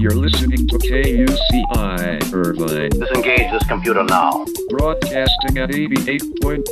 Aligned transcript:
You're 0.00 0.12
listening 0.12 0.68
to 0.68 0.78
KUCI 0.78 2.32
Irvine, 2.32 2.90
Disengage 2.90 3.50
this 3.50 3.66
computer 3.66 4.04
now. 4.04 4.44
broadcasting 4.68 5.58
at 5.58 5.70
88.9 5.70 6.68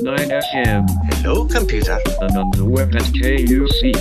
FM 0.52 0.86
Hello, 1.22 1.44
computer. 1.46 1.98
and 2.20 2.36
on 2.38 2.50
the 2.52 2.64
web 2.64 2.94
at 2.94 3.02
kuci.org 3.02 3.96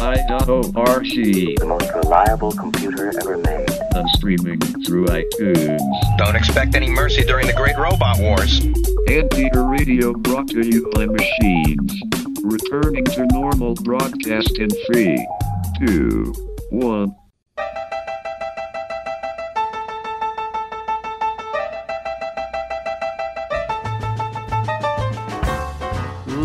The 1.06 1.66
most 1.66 1.92
reliable 1.96 2.52
computer 2.52 3.08
ever 3.20 3.38
made. 3.38 3.68
and 3.96 4.08
streaming 4.12 4.60
through 4.86 5.08
iTunes. 5.08 6.18
Don't 6.20 6.36
expect 6.36 6.76
any 6.76 6.92
mercy 6.92 7.24
during 7.24 7.48
the 7.48 7.54
Great 7.54 7.78
Robot 7.78 8.20
Wars. 8.20 8.62
Anteater 9.10 9.66
Radio 9.66 10.14
brought 10.14 10.48
to 10.50 10.62
you 10.66 10.88
by 10.94 11.08
machines. 11.08 12.00
Returning 12.44 13.04
to 13.06 13.26
normal 13.34 13.74
broadcast 13.74 14.56
in 14.60 14.70
three, 14.86 15.28
two, 15.80 16.32
one. 16.70 17.16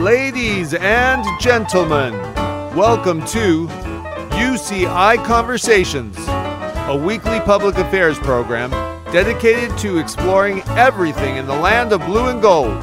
Ladies 0.01 0.73
and 0.73 1.23
gentlemen, 1.39 2.15
welcome 2.75 3.21
to 3.27 3.67
UCI 3.67 5.23
Conversations, 5.27 6.17
a 6.89 6.97
weekly 6.97 7.39
public 7.41 7.77
affairs 7.77 8.19
program 8.21 8.71
dedicated 9.13 9.77
to 9.77 9.99
exploring 9.99 10.63
everything 10.69 11.37
in 11.37 11.45
the 11.45 11.55
land 11.55 11.93
of 11.93 12.01
blue 12.07 12.29
and 12.29 12.41
gold, 12.41 12.83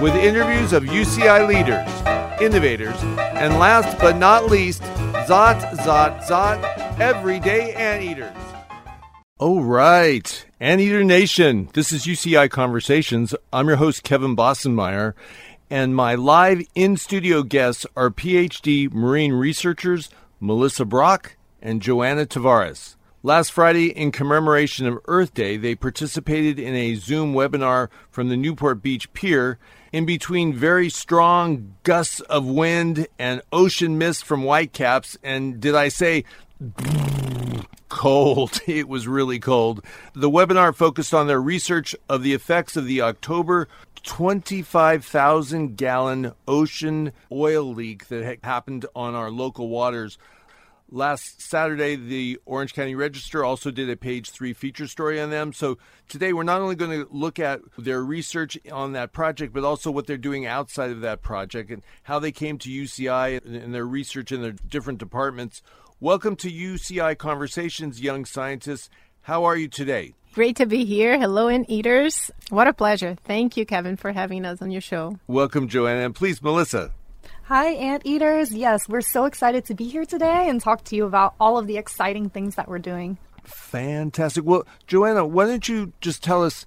with 0.00 0.14
interviews 0.14 0.72
of 0.72 0.84
UCI 0.84 1.46
leaders, 1.46 2.40
innovators, 2.40 2.96
and 3.36 3.58
last 3.58 3.98
but 3.98 4.16
not 4.16 4.46
least, 4.46 4.80
Zot, 5.28 5.60
Zot, 5.72 6.22
Zot, 6.22 6.98
everyday 6.98 7.74
anteaters. 7.74 8.32
Oh, 9.38 9.60
right. 9.60 10.46
Anteater 10.60 11.04
Nation. 11.04 11.68
This 11.74 11.92
is 11.92 12.06
UCI 12.06 12.50
Conversations. 12.50 13.36
I'm 13.52 13.68
your 13.68 13.76
host, 13.76 14.02
Kevin 14.02 14.34
Bossenmeyer, 14.34 15.14
and 15.70 15.94
my 15.94 16.14
live 16.14 16.62
in 16.74 16.96
studio 16.96 17.42
guests 17.42 17.86
are 17.96 18.10
PhD 18.10 18.92
marine 18.92 19.32
researchers 19.32 20.08
Melissa 20.40 20.84
Brock 20.84 21.36
and 21.60 21.82
Joana 21.82 22.26
Tavares. 22.26 22.96
Last 23.22 23.50
Friday, 23.50 23.88
in 23.88 24.12
commemoration 24.12 24.86
of 24.86 25.00
Earth 25.06 25.34
Day, 25.34 25.56
they 25.56 25.74
participated 25.74 26.58
in 26.58 26.74
a 26.74 26.94
Zoom 26.94 27.34
webinar 27.34 27.88
from 28.10 28.28
the 28.28 28.36
Newport 28.36 28.80
Beach 28.80 29.12
Pier 29.12 29.58
in 29.92 30.06
between 30.06 30.54
very 30.54 30.88
strong 30.88 31.74
gusts 31.82 32.20
of 32.20 32.46
wind 32.46 33.08
and 33.18 33.42
ocean 33.52 33.98
mist 33.98 34.24
from 34.24 34.42
whitecaps. 34.42 35.18
And 35.22 35.60
did 35.60 35.74
I 35.74 35.88
say 35.88 36.24
cold. 37.88 38.60
It 38.68 38.88
was 38.88 39.08
really 39.08 39.38
cold. 39.38 39.82
The 40.14 40.30
webinar 40.30 40.74
focused 40.74 41.14
on 41.14 41.26
their 41.26 41.40
research 41.40 41.96
of 42.08 42.22
the 42.22 42.34
effects 42.34 42.76
of 42.76 42.86
the 42.86 43.00
October 43.00 43.66
25,000 44.04 45.76
gallon 45.76 46.32
ocean 46.46 47.12
oil 47.32 47.74
leak 47.74 48.08
that 48.08 48.24
ha- 48.24 48.46
happened 48.46 48.86
on 48.94 49.14
our 49.14 49.30
local 49.30 49.68
waters. 49.68 50.18
Last 50.90 51.42
Saturday, 51.42 51.96
the 51.96 52.40
Orange 52.46 52.72
County 52.72 52.94
Register 52.94 53.44
also 53.44 53.70
did 53.70 53.90
a 53.90 53.96
page 53.96 54.30
three 54.30 54.54
feature 54.54 54.86
story 54.86 55.20
on 55.20 55.28
them. 55.28 55.52
So 55.52 55.76
today, 56.08 56.32
we're 56.32 56.44
not 56.44 56.62
only 56.62 56.76
going 56.76 57.02
to 57.02 57.08
look 57.10 57.38
at 57.38 57.60
their 57.76 58.02
research 58.02 58.56
on 58.72 58.92
that 58.92 59.12
project, 59.12 59.52
but 59.52 59.64
also 59.64 59.90
what 59.90 60.06
they're 60.06 60.16
doing 60.16 60.46
outside 60.46 60.90
of 60.90 61.02
that 61.02 61.20
project 61.20 61.70
and 61.70 61.82
how 62.04 62.18
they 62.18 62.32
came 62.32 62.56
to 62.58 62.70
UCI 62.70 63.44
and 63.44 63.74
their 63.74 63.84
research 63.84 64.32
in 64.32 64.40
their 64.40 64.52
different 64.52 64.98
departments. 64.98 65.60
Welcome 66.00 66.36
to 66.36 66.48
UCI 66.48 67.18
Conversations, 67.18 68.00
young 68.00 68.24
scientists. 68.24 68.88
How 69.22 69.42
are 69.42 69.56
you 69.56 69.66
today? 69.66 70.14
Great 70.32 70.54
to 70.58 70.64
be 70.64 70.84
here. 70.84 71.18
Hello, 71.18 71.48
Anteaters. 71.48 72.30
What 72.50 72.68
a 72.68 72.72
pleasure. 72.72 73.16
Thank 73.24 73.56
you, 73.56 73.66
Kevin, 73.66 73.96
for 73.96 74.12
having 74.12 74.44
us 74.44 74.62
on 74.62 74.70
your 74.70 74.80
show. 74.80 75.18
Welcome, 75.26 75.68
Joana. 75.68 76.04
And 76.04 76.14
please, 76.14 76.40
Melissa. 76.40 76.92
Hi, 77.46 77.70
Anteaters. 77.70 78.52
Yes, 78.54 78.88
we're 78.88 79.00
so 79.00 79.24
excited 79.24 79.64
to 79.64 79.74
be 79.74 79.88
here 79.88 80.04
today 80.04 80.48
and 80.48 80.60
talk 80.60 80.84
to 80.84 80.94
you 80.94 81.04
about 81.04 81.34
all 81.40 81.58
of 81.58 81.66
the 81.66 81.78
exciting 81.78 82.30
things 82.30 82.54
that 82.54 82.68
we're 82.68 82.78
doing. 82.78 83.18
Fantastic. 83.42 84.44
Well, 84.44 84.68
Joana, 84.86 85.28
why 85.28 85.46
don't 85.46 85.68
you 85.68 85.94
just 86.00 86.22
tell 86.22 86.44
us, 86.44 86.64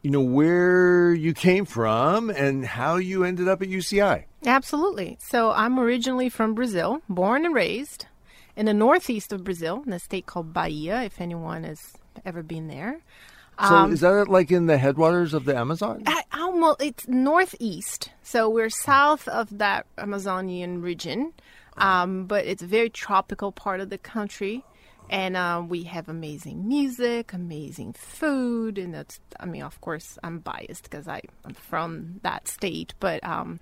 you 0.00 0.10
know, 0.10 0.22
where 0.22 1.12
you 1.12 1.34
came 1.34 1.66
from 1.66 2.30
and 2.30 2.64
how 2.64 2.96
you 2.96 3.22
ended 3.22 3.48
up 3.48 3.60
at 3.60 3.68
UCI? 3.68 4.24
Absolutely. 4.46 5.18
So, 5.20 5.50
I'm 5.50 5.78
originally 5.78 6.30
from 6.30 6.54
Brazil, 6.54 7.02
born 7.06 7.44
and 7.44 7.54
raised 7.54 8.06
in 8.56 8.66
the 8.66 8.74
northeast 8.74 9.32
of 9.32 9.44
Brazil, 9.44 9.82
in 9.86 9.92
a 9.92 9.98
state 9.98 10.26
called 10.26 10.52
Bahia, 10.52 11.02
if 11.02 11.20
anyone 11.20 11.64
has 11.64 11.78
ever 12.24 12.42
been 12.42 12.68
there. 12.68 13.00
So 13.60 13.86
is 13.86 14.00
that 14.00 14.28
like 14.28 14.50
in 14.50 14.66
the 14.66 14.78
headwaters 14.78 15.34
of 15.34 15.44
the 15.44 15.56
Amazon? 15.56 16.02
I, 16.06 16.22
almost, 16.34 16.82
it's 16.82 17.06
northeast. 17.06 18.10
So, 18.22 18.48
we're 18.48 18.70
south 18.70 19.28
of 19.28 19.58
that 19.58 19.86
Amazonian 19.98 20.80
region, 20.80 21.32
um, 21.76 22.24
but 22.24 22.46
it's 22.46 22.62
a 22.62 22.66
very 22.66 22.90
tropical 22.90 23.52
part 23.52 23.80
of 23.80 23.90
the 23.90 23.98
country. 23.98 24.64
And 25.10 25.36
uh, 25.36 25.62
we 25.68 25.82
have 25.84 26.08
amazing 26.08 26.66
music, 26.66 27.34
amazing 27.34 27.92
food, 27.92 28.78
and 28.78 28.94
that's. 28.94 29.20
I 29.38 29.44
mean, 29.44 29.62
of 29.62 29.78
course, 29.80 30.18
I'm 30.22 30.38
biased 30.38 30.84
because 30.84 31.06
I'm 31.06 31.54
from 31.54 32.20
that 32.22 32.48
state, 32.48 32.94
but 32.98 33.22
um, 33.22 33.60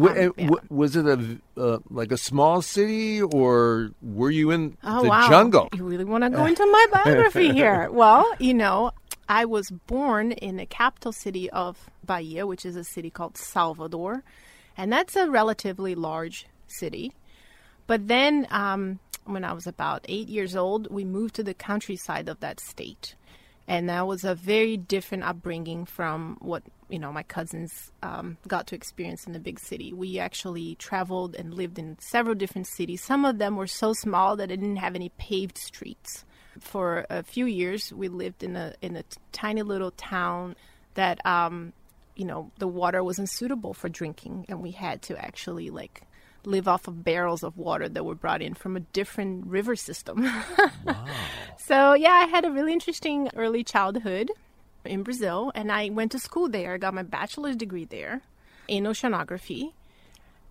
W- 0.00 0.26
um, 0.28 0.34
yeah. 0.36 0.44
w- 0.50 0.66
was 0.68 0.96
it 0.96 1.06
a 1.06 1.18
uh, 1.60 1.78
like 1.90 2.12
a 2.12 2.16
small 2.18 2.62
city, 2.62 3.22
or 3.22 3.90
were 4.02 4.30
you 4.30 4.50
in 4.50 4.76
Oh, 4.84 5.02
the 5.02 5.08
wow. 5.08 5.28
jungle? 5.28 5.68
You 5.74 5.84
really 5.84 6.04
want 6.04 6.24
to 6.24 6.30
go 6.30 6.44
into 6.52 6.66
my 6.66 6.86
biography 6.92 7.52
here? 7.52 7.88
Well, 8.02 8.24
you 8.38 8.54
know, 8.54 8.92
I 9.28 9.44
was 9.44 9.70
born 9.70 10.32
in 10.32 10.56
the 10.56 10.66
capital 10.66 11.12
city 11.12 11.48
of 11.50 11.90
Bahia, 12.04 12.46
which 12.46 12.64
is 12.66 12.76
a 12.76 12.84
city 12.84 13.10
called 13.10 13.36
Salvador, 13.36 14.22
and 14.76 14.92
that's 14.92 15.16
a 15.16 15.30
relatively 15.30 15.94
large 15.94 16.46
city. 16.68 17.12
But 17.86 18.08
then, 18.08 18.46
um, 18.50 18.98
when 19.24 19.44
I 19.44 19.52
was 19.52 19.66
about 19.66 20.04
eight 20.08 20.28
years 20.28 20.54
old, 20.54 20.88
we 20.90 21.04
moved 21.04 21.34
to 21.36 21.42
the 21.42 21.54
countryside 21.54 22.28
of 22.28 22.40
that 22.40 22.60
state. 22.60 23.14
And 23.68 23.88
that 23.88 24.06
was 24.06 24.24
a 24.24 24.34
very 24.34 24.76
different 24.76 25.24
upbringing 25.24 25.86
from 25.86 26.36
what, 26.40 26.62
you 26.88 27.00
know, 27.00 27.12
my 27.12 27.24
cousins 27.24 27.90
um, 28.02 28.36
got 28.46 28.68
to 28.68 28.76
experience 28.76 29.26
in 29.26 29.32
the 29.32 29.40
big 29.40 29.58
city. 29.58 29.92
We 29.92 30.20
actually 30.20 30.76
traveled 30.76 31.34
and 31.34 31.52
lived 31.52 31.78
in 31.78 31.98
several 31.98 32.36
different 32.36 32.68
cities. 32.68 33.02
Some 33.02 33.24
of 33.24 33.38
them 33.38 33.56
were 33.56 33.66
so 33.66 33.92
small 33.92 34.36
that 34.36 34.50
they 34.50 34.56
didn't 34.56 34.76
have 34.76 34.94
any 34.94 35.08
paved 35.18 35.58
streets. 35.58 36.24
For 36.60 37.06
a 37.10 37.22
few 37.22 37.46
years, 37.46 37.92
we 37.92 38.08
lived 38.08 38.42
in 38.42 38.54
a, 38.56 38.74
in 38.80 38.96
a 38.96 39.02
t- 39.02 39.18
tiny 39.32 39.62
little 39.62 39.90
town 39.90 40.54
that, 40.94 41.24
um, 41.26 41.72
you 42.14 42.24
know, 42.24 42.52
the 42.58 42.68
water 42.68 43.02
wasn't 43.02 43.28
suitable 43.30 43.74
for 43.74 43.88
drinking. 43.88 44.46
And 44.48 44.62
we 44.62 44.70
had 44.70 45.02
to 45.02 45.18
actually, 45.18 45.70
like, 45.70 46.02
live 46.46 46.68
off 46.68 46.88
of 46.88 47.04
barrels 47.04 47.42
of 47.42 47.58
water 47.58 47.88
that 47.88 48.04
were 48.04 48.14
brought 48.14 48.40
in 48.40 48.54
from 48.54 48.76
a 48.76 48.80
different 48.80 49.46
river 49.46 49.76
system. 49.76 50.26
So, 51.66 51.94
yeah, 51.94 52.12
I 52.12 52.26
had 52.26 52.44
a 52.44 52.52
really 52.52 52.72
interesting 52.72 53.28
early 53.34 53.64
childhood 53.64 54.30
in 54.84 55.02
Brazil, 55.02 55.50
and 55.52 55.72
I 55.72 55.90
went 55.90 56.12
to 56.12 56.18
school 56.20 56.48
there. 56.48 56.74
I 56.74 56.78
got 56.78 56.94
my 56.94 57.02
bachelor's 57.02 57.56
degree 57.56 57.84
there 57.84 58.22
in 58.68 58.84
oceanography. 58.84 59.72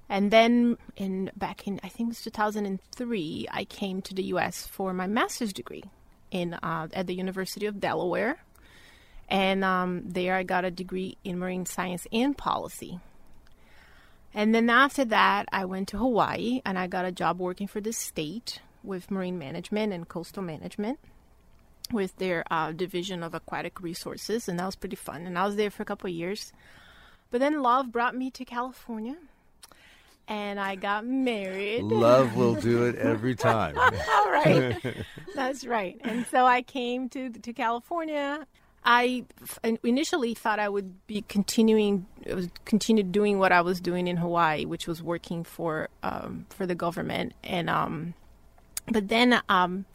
And 0.09 0.30
then 0.30 0.77
in 0.97 1.31
back 1.38 1.68
in 1.68 1.80
I 1.83 1.88
think 1.88 2.07
it 2.07 2.09
was 2.09 2.21
2003, 2.21 3.48
I 3.50 3.63
came 3.63 4.01
to 4.01 4.13
the 4.13 4.24
US 4.24 4.68
for 4.68 4.94
my 4.94 5.07
master's 5.07 5.53
degree 5.53 5.86
in 6.31 6.56
uh, 6.56 6.89
at 6.91 7.07
the 7.07 7.15
University 7.15 7.65
of 7.65 7.80
Delaware. 7.80 8.38
And 9.30 9.63
um, 9.63 10.01
there 10.03 10.36
I 10.36 10.44
got 10.44 10.65
a 10.65 10.69
degree 10.69 11.18
in 11.24 11.39
marine 11.39 11.65
science 11.65 12.06
and 12.12 12.38
policy. 12.38 13.00
And 14.36 14.54
then 14.54 14.70
after 14.70 15.06
that, 15.06 15.48
I 15.54 15.64
went 15.64 15.88
to 15.90 15.98
Hawaii 15.98 16.62
and 16.66 16.78
I 16.78 16.88
got 16.88 17.06
a 17.06 17.12
job 17.12 17.40
working 17.40 17.68
for 17.68 17.80
the 17.80 17.94
state 17.94 18.60
with 18.84 19.10
marine 19.10 19.40
management 19.40 19.94
and 19.94 20.08
coastal 20.08 20.44
management 20.44 21.00
with 21.92 22.16
their 22.18 22.44
uh, 22.52 22.74
division 22.74 23.24
of 23.24 23.34
aquatic 23.34 23.82
resources. 23.82 24.50
And 24.50 24.60
that 24.60 24.66
was 24.66 24.76
pretty 24.76 24.98
fun. 24.98 25.26
And 25.26 25.40
I 25.40 25.46
was 25.46 25.56
there 25.56 25.72
for 25.72 25.84
a 25.84 25.86
couple 25.86 26.10
of 26.10 26.14
years. 26.14 26.52
But 27.32 27.40
then 27.40 27.64
love 27.64 27.94
brought 27.94 28.16
me 28.16 28.30
to 28.32 28.44
California 28.44 29.16
and 30.28 30.60
I 30.60 30.76
got 30.76 31.06
married. 31.06 31.84
Love 31.84 32.36
will 32.36 32.56
do 32.56 32.86
it 32.86 32.96
every 32.98 33.36
time. 33.36 33.78
All 33.78 34.32
right. 34.32 34.78
That's 35.36 35.66
right. 35.66 36.00
And 36.04 36.26
so 36.28 36.46
I 36.46 36.62
came 36.62 37.10
to 37.10 37.30
to 37.30 37.54
California. 37.54 38.46
I 38.86 39.26
initially 39.84 40.36
thought 40.36 40.60
I 40.60 40.70
would 40.70 41.08
be 41.08 41.24
continuing, 41.28 42.06
uh, 42.30 42.44
continue 42.66 43.04
doing 43.04 43.40
what 43.40 43.52
I 43.52 43.62
was 43.62 43.82
doing 43.82 44.08
in 44.08 44.18
Hawaii, 44.18 44.66
which 44.66 44.88
was 44.88 45.02
working 45.02 45.44
for 45.44 45.90
um, 46.04 46.46
for 46.50 46.66
the 46.68 46.76
government, 46.76 47.34
and 47.44 47.70
um, 47.70 48.14
but 48.88 49.08
then 49.08 49.42
um, 49.50 49.86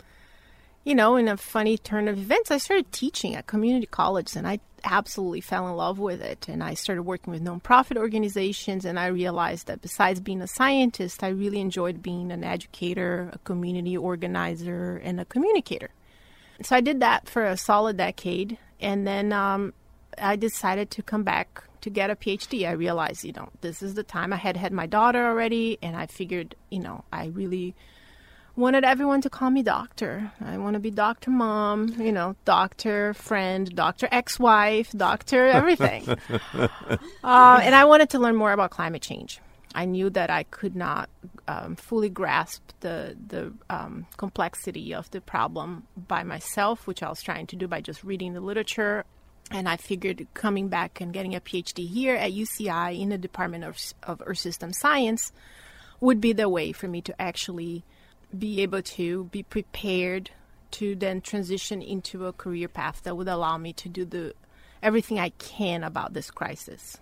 you 0.85 0.95
know, 0.95 1.17
in 1.17 1.29
a 1.29 1.37
funny 1.37 1.77
turn 1.77 2.09
of 2.09 2.19
events, 2.19 2.51
I 2.51 2.59
started 2.59 2.91
teaching 2.91 3.37
at 3.37 3.47
community 3.47 3.87
college, 3.87 4.35
and 4.35 4.47
I 4.47 4.61
absolutely 4.83 5.43
fell 5.43 5.69
in 5.69 5.77
love 5.77 5.99
with 5.99 6.23
it. 6.23 6.49
And 6.49 6.63
I 6.63 6.75
started 6.75 7.03
working 7.03 7.33
with 7.33 7.45
nonprofit 7.45 7.97
organizations, 7.99 8.85
and 8.85 8.99
I 8.99 9.07
realized 9.07 9.67
that 9.67 9.83
besides 9.83 10.21
being 10.21 10.41
a 10.41 10.47
scientist, 10.47 11.23
I 11.23 11.29
really 11.29 11.61
enjoyed 11.61 12.03
being 12.03 12.33
an 12.33 12.45
educator, 12.45 13.31
a 13.33 13.39
community 13.39 13.97
organizer, 13.97 14.97
and 14.97 15.21
a 15.21 15.25
communicator. 15.27 15.91
So 16.63 16.77
I 16.77 16.81
did 16.81 17.01
that 17.01 17.29
for 17.29 17.45
a 17.45 17.57
solid 17.57 17.97
decade, 17.97 18.59
and 18.81 19.07
then 19.07 19.33
um, 19.33 19.73
I 20.19 20.37
decided 20.37 20.91
to 20.93 21.03
come 21.03 21.23
back 21.23 21.65
to 21.81 21.91
get 21.91 22.11
a 22.11 22.17
PhD. 22.17 22.69
I 22.69 22.73
realized, 22.73 23.25
you 23.25 23.33
know, 23.33 23.49
this 23.61 23.83
is 23.83 23.95
the 23.95 24.03
time. 24.03 24.33
I 24.33 24.37
had 24.37 24.57
had 24.57 24.73
my 24.73 24.87
daughter 24.87 25.27
already, 25.27 25.79
and 25.83 25.97
I 25.97 26.07
figured, 26.07 26.55
you 26.71 26.81
know, 26.81 27.05
I 27.13 27.27
really 27.27 27.75
wanted 28.57 28.85
everyone 28.85 29.23
to 29.23 29.31
call 29.31 29.51
me 29.51 29.63
doctor. 29.63 30.33
I 30.45 30.59
want 30.59 30.75
to 30.75 30.81
be 30.81 30.91
Dr. 30.91 31.31
Mom, 31.31 31.95
you 31.99 32.13
know, 32.13 32.37
doctor, 32.45 33.15
friend, 33.15 33.75
doctor 33.75 34.09
ex 34.11 34.39
wife, 34.39 34.93
doctor, 34.93 35.47
everything. 35.47 36.07
uh, 36.55 37.61
and 37.63 37.75
I 37.75 37.85
wanted 37.85 38.11
to 38.11 38.19
learn 38.19 38.37
more 38.37 38.53
about 38.53 38.71
climate 38.71 39.03
change. 39.03 39.41
I 39.75 39.85
knew 39.85 40.11
that 40.11 40.31
I 40.31 40.43
could 40.45 40.75
not 40.75 41.09
um, 41.47 41.77
fully 41.77 42.09
grasp 42.09 42.63
the 42.81 43.17
the 43.29 43.53
um, 43.69 44.07
complexity 44.17 44.93
of 44.95 45.11
the 45.11 45.21
problem 45.21 45.87
by 45.97 46.25
myself, 46.25 46.87
which 46.87 47.03
I 47.03 47.09
was 47.09 47.23
trying 47.23 47.47
to 47.49 47.57
do 47.57 47.69
by 47.69 47.81
just 47.81 48.03
reading 48.03 48.35
the 48.35 48.41
literature. 48.41 49.05
And 49.53 49.69
I 49.69 49.77
figured 49.77 50.27
coming 50.35 50.69
back 50.69 51.01
and 51.01 51.13
getting 51.13 51.35
a 51.35 51.41
PhD 51.41 51.89
here 51.89 52.15
at 52.15 52.33
UCI 52.33 53.01
in 53.01 53.09
the 53.09 53.19
Department 53.19 53.65
of, 53.65 53.77
of 54.05 54.23
Earth 54.25 54.39
System 54.39 54.73
Science 54.73 55.33
would 56.01 56.21
be 56.21 56.33
the 56.33 56.49
way 56.49 56.73
for 56.73 56.87
me 56.87 57.01
to 57.03 57.21
actually 57.21 57.85
be 58.37 58.63
able 58.63 58.83
to 58.83 59.25
be 59.25 59.43
prepared 59.43 60.31
to 60.73 60.95
then 60.95 61.21
transition 61.21 61.83
into 61.83 62.27
a 62.27 62.33
career 62.33 62.69
path 62.69 63.03
that 63.03 63.17
would 63.17 63.29
allow 63.29 63.59
me 63.59 63.73
to 63.73 63.89
do 63.89 64.05
the 64.05 64.35
everything 64.83 65.19
I 65.19 65.31
can 65.31 65.85
about 65.85 66.15
this 66.15 66.31
crisis. 66.31 66.99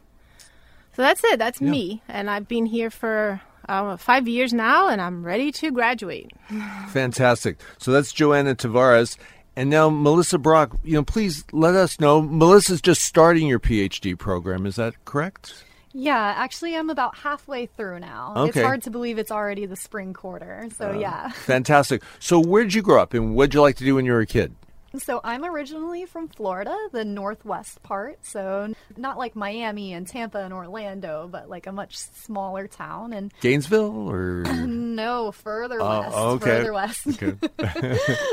So 0.99 1.03
that's 1.03 1.23
it. 1.23 1.39
That's 1.39 1.61
Yeah. 1.61 1.71
me, 1.71 2.03
and 2.09 2.29
I've 2.29 2.49
been 2.49 2.67
here 2.67 2.91
for 2.91 3.41
uh, 3.69 3.97
five 3.97 4.27
years 4.27 4.53
now, 4.53 4.89
and 4.89 5.01
I'm 5.01 5.25
ready 5.25 5.53
to 5.53 5.71
graduate. 5.71 6.33
Fantastic. 6.89 7.61
So 7.79 7.93
that's 7.93 8.13
Joana 8.13 8.57
Tavares. 8.57 9.17
And 9.55 9.71
now, 9.71 9.91
Melissa 9.91 10.39
Brock, 10.39 10.77
you 10.83 10.95
know, 10.95 11.05
please 11.05 11.45
let 11.53 11.77
us 11.77 12.01
know. 12.01 12.21
Melissa's 12.21 12.81
just 12.81 13.05
starting 13.05 13.47
your 13.47 13.61
PhD 13.61 14.19
program. 14.19 14.67
Is 14.67 14.75
that 14.75 14.95
correct? 15.05 15.63
Yeah, 15.93 16.35
actually, 16.37 16.75
I'm 16.75 16.91
about 16.91 17.17
halfway 17.17 17.67
through 17.67 18.01
now. 18.01 18.35
Okay. 18.37 18.49
It's 18.49 18.67
hard 18.67 18.83
to 18.83 18.91
believe 18.91 19.19
it's 19.19 19.31
already 19.31 19.67
the 19.67 19.77
spring 19.77 20.13
quarter. 20.13 20.67
So, 20.77 20.99
yeah. 20.99 21.29
Fantastic. 21.47 22.03
So, 22.19 22.41
where 22.41 22.65
did 22.65 22.75
you 22.75 22.83
grow 22.83 23.01
up 23.01 23.15
and 23.15 23.37
what 23.37 23.51
did 23.51 23.55
you 23.55 23.61
like 23.61 23.77
to 23.77 23.85
do 23.85 23.95
when 23.95 24.05
you 24.05 24.13
were 24.15 24.21
a 24.21 24.27
kid? 24.27 24.53
So, 24.97 25.21
I'm 25.23 25.45
originally 25.45 26.07
from 26.07 26.29
Florida, 26.29 26.75
the 26.93 27.05
northwest 27.05 27.83
part. 27.83 28.25
So, 28.25 28.73
not 28.97 29.19
like 29.19 29.37
Miami 29.37 29.93
and 29.93 30.07
Tampa 30.07 30.39
and 30.39 30.53
Orlando, 30.55 31.29
but 31.31 31.49
like 31.51 31.67
a 31.67 31.73
much 31.73 31.97
smaller 31.99 32.67
town. 32.67 33.13
And 33.13 33.33
Gainesville 33.41 34.09
or? 34.11 34.43
no, 34.67 35.31
further 35.33 35.79
Oh, 35.81 36.01
west. 36.01 36.17
okay. 36.17 36.47
Further 36.59 36.73
west. 36.73 37.07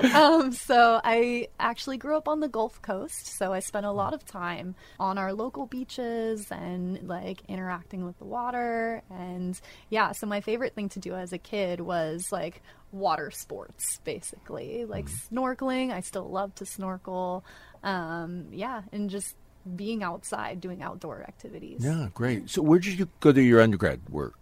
um, 0.16 0.52
so 0.54 1.02
I 1.04 1.50
actually 1.60 1.98
grew 1.98 2.16
up 2.16 2.28
on 2.28 2.40
the 2.40 2.48
Gulf 2.48 2.81
Coast, 2.81 3.38
so 3.38 3.52
I 3.54 3.60
spent 3.60 3.86
a 3.86 3.92
lot 3.92 4.13
of 4.13 4.25
time 4.25 4.75
on 5.00 5.18
our 5.18 5.34
local 5.34 5.66
beaches 5.66 6.52
and 6.52 7.07
like 7.07 7.42
interacting 7.48 8.06
with 8.06 8.18
the 8.19 8.25
water. 8.25 9.02
And 9.10 9.60
yeah, 9.90 10.13
so 10.13 10.25
my 10.28 10.42
favorite 10.42 10.74
thing 10.74 10.90
to 10.90 11.00
do 11.00 11.16
as 11.16 11.34
a 11.34 11.38
kid 11.38 11.81
was 11.81 12.31
like 12.31 12.62
water 12.95 13.30
sports, 13.31 14.00
basically, 14.03 14.86
like 14.86 15.07
snorkeling. 15.07 15.92
I 15.92 16.00
still 16.00 16.30
love 16.30 16.56
to 16.56 16.65
snorkel. 16.65 17.44
Um, 17.83 18.47
yeah, 18.51 18.83
and 18.92 19.09
just 19.09 19.36
being 19.75 20.03
outside, 20.03 20.62
doing 20.62 20.81
outdoor 20.81 21.21
activities. 21.24 21.81
Yeah, 21.83 22.07
great. 22.13 22.50
So, 22.50 22.62
where 22.62 22.80
did 22.80 22.97
you 22.97 23.09
go 23.19 23.31
to 23.31 23.42
your 23.42 23.62
undergrad 23.62 24.01
work? 24.09 24.36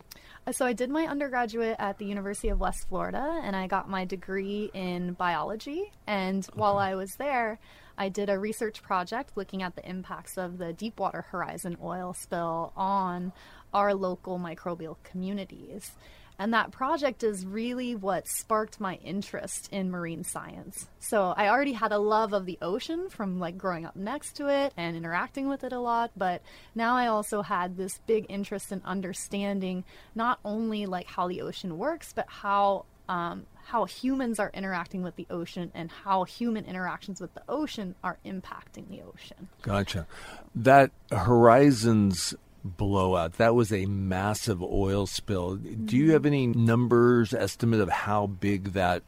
So 0.51 0.65
I 0.65 0.73
did 0.73 0.89
my 0.89 1.07
undergraduate 1.07 1.77
at 1.79 1.99
the 1.99 2.05
University 2.05 2.49
of 2.49 2.59
West 2.59 2.89
Florida, 2.89 3.39
and 3.43 3.55
I 3.55 3.67
got 3.67 3.89
my 3.89 4.03
degree 4.03 4.69
in 4.73 5.13
biology. 5.13 5.93
And 6.05 6.45
while 6.53 6.77
I 6.77 6.95
was 6.95 7.15
there, 7.15 7.59
I 7.97 8.09
did 8.09 8.29
a 8.29 8.37
research 8.37 8.83
project 8.83 9.37
looking 9.37 9.63
at 9.63 9.77
the 9.77 9.87
impacts 9.87 10.37
of 10.37 10.57
the 10.57 10.73
Deepwater 10.73 11.21
Horizon 11.29 11.77
oil 11.81 12.13
spill 12.13 12.73
on 12.75 13.31
our 13.73 13.93
local 13.93 14.37
microbial 14.37 14.97
communities. 15.03 15.93
And 16.39 16.53
that 16.53 16.71
project 16.71 17.23
is 17.23 17.45
really 17.45 17.95
what 17.95 18.27
sparked 18.27 18.79
my 18.79 18.95
interest 18.95 19.69
in 19.71 19.91
marine 19.91 20.23
science. 20.23 20.87
So 20.99 21.33
I 21.37 21.49
already 21.49 21.73
had 21.73 21.91
a 21.91 21.97
love 21.97 22.33
of 22.33 22.45
the 22.45 22.57
ocean 22.61 23.09
from 23.09 23.39
like 23.39 23.57
growing 23.57 23.85
up 23.85 23.95
next 23.95 24.33
to 24.37 24.47
it 24.47 24.73
and 24.75 24.95
interacting 24.97 25.47
with 25.47 25.63
it 25.63 25.73
a 25.73 25.79
lot, 25.79 26.11
but 26.17 26.41
now 26.75 26.95
I 26.95 27.07
also 27.07 27.41
had 27.41 27.77
this 27.77 27.99
big 28.07 28.25
interest 28.29 28.71
in 28.71 28.81
understanding 28.83 29.83
not 30.15 30.39
only 30.43 30.85
like 30.85 31.07
how 31.07 31.27
the 31.27 31.41
ocean 31.41 31.77
works, 31.77 32.13
but 32.13 32.27
how 32.27 32.85
um, 33.09 33.45
how 33.65 33.85
humans 33.85 34.39
are 34.39 34.51
interacting 34.53 35.03
with 35.03 35.15
the 35.15 35.27
ocean 35.29 35.71
and 35.73 35.89
how 35.89 36.23
human 36.23 36.65
interactions 36.65 37.19
with 37.21 37.33
the 37.33 37.43
ocean 37.47 37.95
are 38.03 38.17
impacting 38.25 38.89
the 38.89 39.01
ocean. 39.01 39.49
Gotcha. 39.61 40.07
That 40.55 40.91
Horizons 41.11 42.33
blowout, 42.63 43.33
that 43.33 43.55
was 43.55 43.71
a 43.71 43.85
massive 43.85 44.61
oil 44.61 45.05
spill. 45.05 45.55
Do 45.55 45.97
you 45.97 46.11
have 46.13 46.25
any 46.25 46.47
numbers, 46.47 47.33
estimate 47.33 47.81
of 47.81 47.89
how 47.89 48.27
big 48.27 48.73
that 48.73 49.03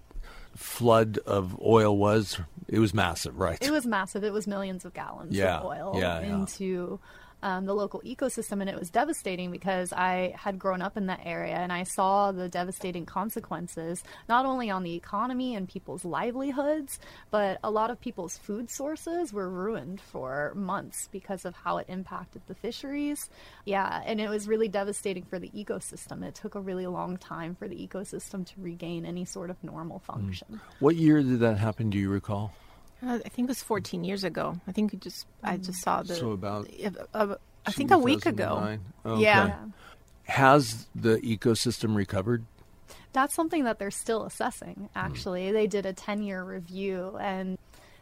flood 0.55 1.17
of 1.25 1.59
oil 1.61 1.97
was? 1.97 2.39
It 2.67 2.79
was 2.79 2.93
massive, 2.93 3.37
right? 3.37 3.57
It 3.61 3.71
was 3.71 3.85
massive. 3.85 4.23
It 4.23 4.33
was 4.33 4.47
millions 4.47 4.85
of 4.85 4.93
gallons 4.93 5.35
Yeah, 5.35 5.59
of 5.59 5.65
oil 5.65 5.93
yeah, 5.99 6.21
yeah. 6.21 6.45
Um, 7.45 7.65
the 7.65 7.75
local 7.75 8.01
ecosystem, 8.01 8.59
and 8.59 8.69
it 8.69 8.77
was 8.79 8.89
devastating 8.89 9.51
because 9.51 9.93
I 9.93 10.33
had 10.35 10.57
grown 10.57 10.81
up 10.81 10.97
in 10.97 11.05
that 11.05 11.21
area 11.23 11.53
and 11.55 11.71
I 11.71 11.83
saw 11.83 12.31
the 12.31 12.49
devastating 12.49 13.05
consequences 13.05 14.03
not 14.27 14.47
only 14.47 14.71
on 14.71 14.81
the 14.81 14.95
economy 14.95 15.55
and 15.55 15.69
people's 15.69 16.03
livelihoods, 16.03 16.99
but 17.29 17.59
a 17.63 17.69
lot 17.69 17.91
of 17.91 18.01
people's 18.01 18.37
food 18.37 18.71
sources 18.71 19.31
were 19.31 19.47
ruined 19.49 20.01
for 20.01 20.53
months 20.55 21.07
because 21.11 21.45
of 21.45 21.53
how 21.55 21.77
it 21.77 21.85
impacted 21.87 22.41
the 22.47 22.55
fisheries. 22.55 23.29
Yeah, 23.63 24.01
and 24.05 24.19
it 24.19 24.27
was 24.29 24.47
really 24.47 24.67
devastating 24.67 25.23
for 25.25 25.37
the 25.37 25.49
ecosystem. 25.49 26.23
It 26.23 26.33
took 26.33 26.55
a 26.55 26.59
really 26.59 26.87
long 26.87 27.17
time 27.17 27.53
for 27.53 27.67
the 27.67 27.75
ecosystem 27.87 28.43
to 28.47 28.53
regain 28.59 29.05
any 29.05 29.23
sort 29.25 29.51
of 29.51 29.63
normal 29.63 29.99
Hmm. 29.99 30.11
function. 30.13 30.61
what 30.79 30.95
year 30.95 31.21
did 31.21 31.39
that 31.41 31.59
happen? 31.59 31.91
Do 31.91 31.99
you 31.99 32.09
recall? 32.09 32.53
Uh, 33.05 33.19
I 33.25 33.29
think 33.29 33.47
it 33.47 33.49
was 33.49 33.61
14 33.61 34.03
years 34.03 34.23
ago. 34.23 34.59
I 34.67 34.71
think 34.71 34.91
we 34.91 34.99
just 34.99 35.27
I 35.43 35.57
just 35.57 35.81
saw 35.81 36.01
the. 36.01 36.15
So 36.15 36.31
about 36.31 36.67
uh, 36.83 36.89
uh, 37.13 37.35
I 37.65 37.71
think 37.71 37.91
a 37.91 37.97
week 37.97 38.25
ago. 38.25 38.77
Okay. 39.05 39.21
Yeah. 39.21 39.57
Has 40.23 40.87
the 40.95 41.17
ecosystem 41.17 41.95
recovered? 41.95 42.45
That's 43.13 43.33
something 43.33 43.63
that 43.63 43.79
they're 43.79 43.91
still 43.91 44.25
assessing, 44.25 44.89
actually. 44.95 45.51
They 45.51 45.67
did 45.67 45.85
a 45.85 45.93
10 45.93 46.23
year 46.23 46.43
review 46.43 47.17
and 47.21 47.57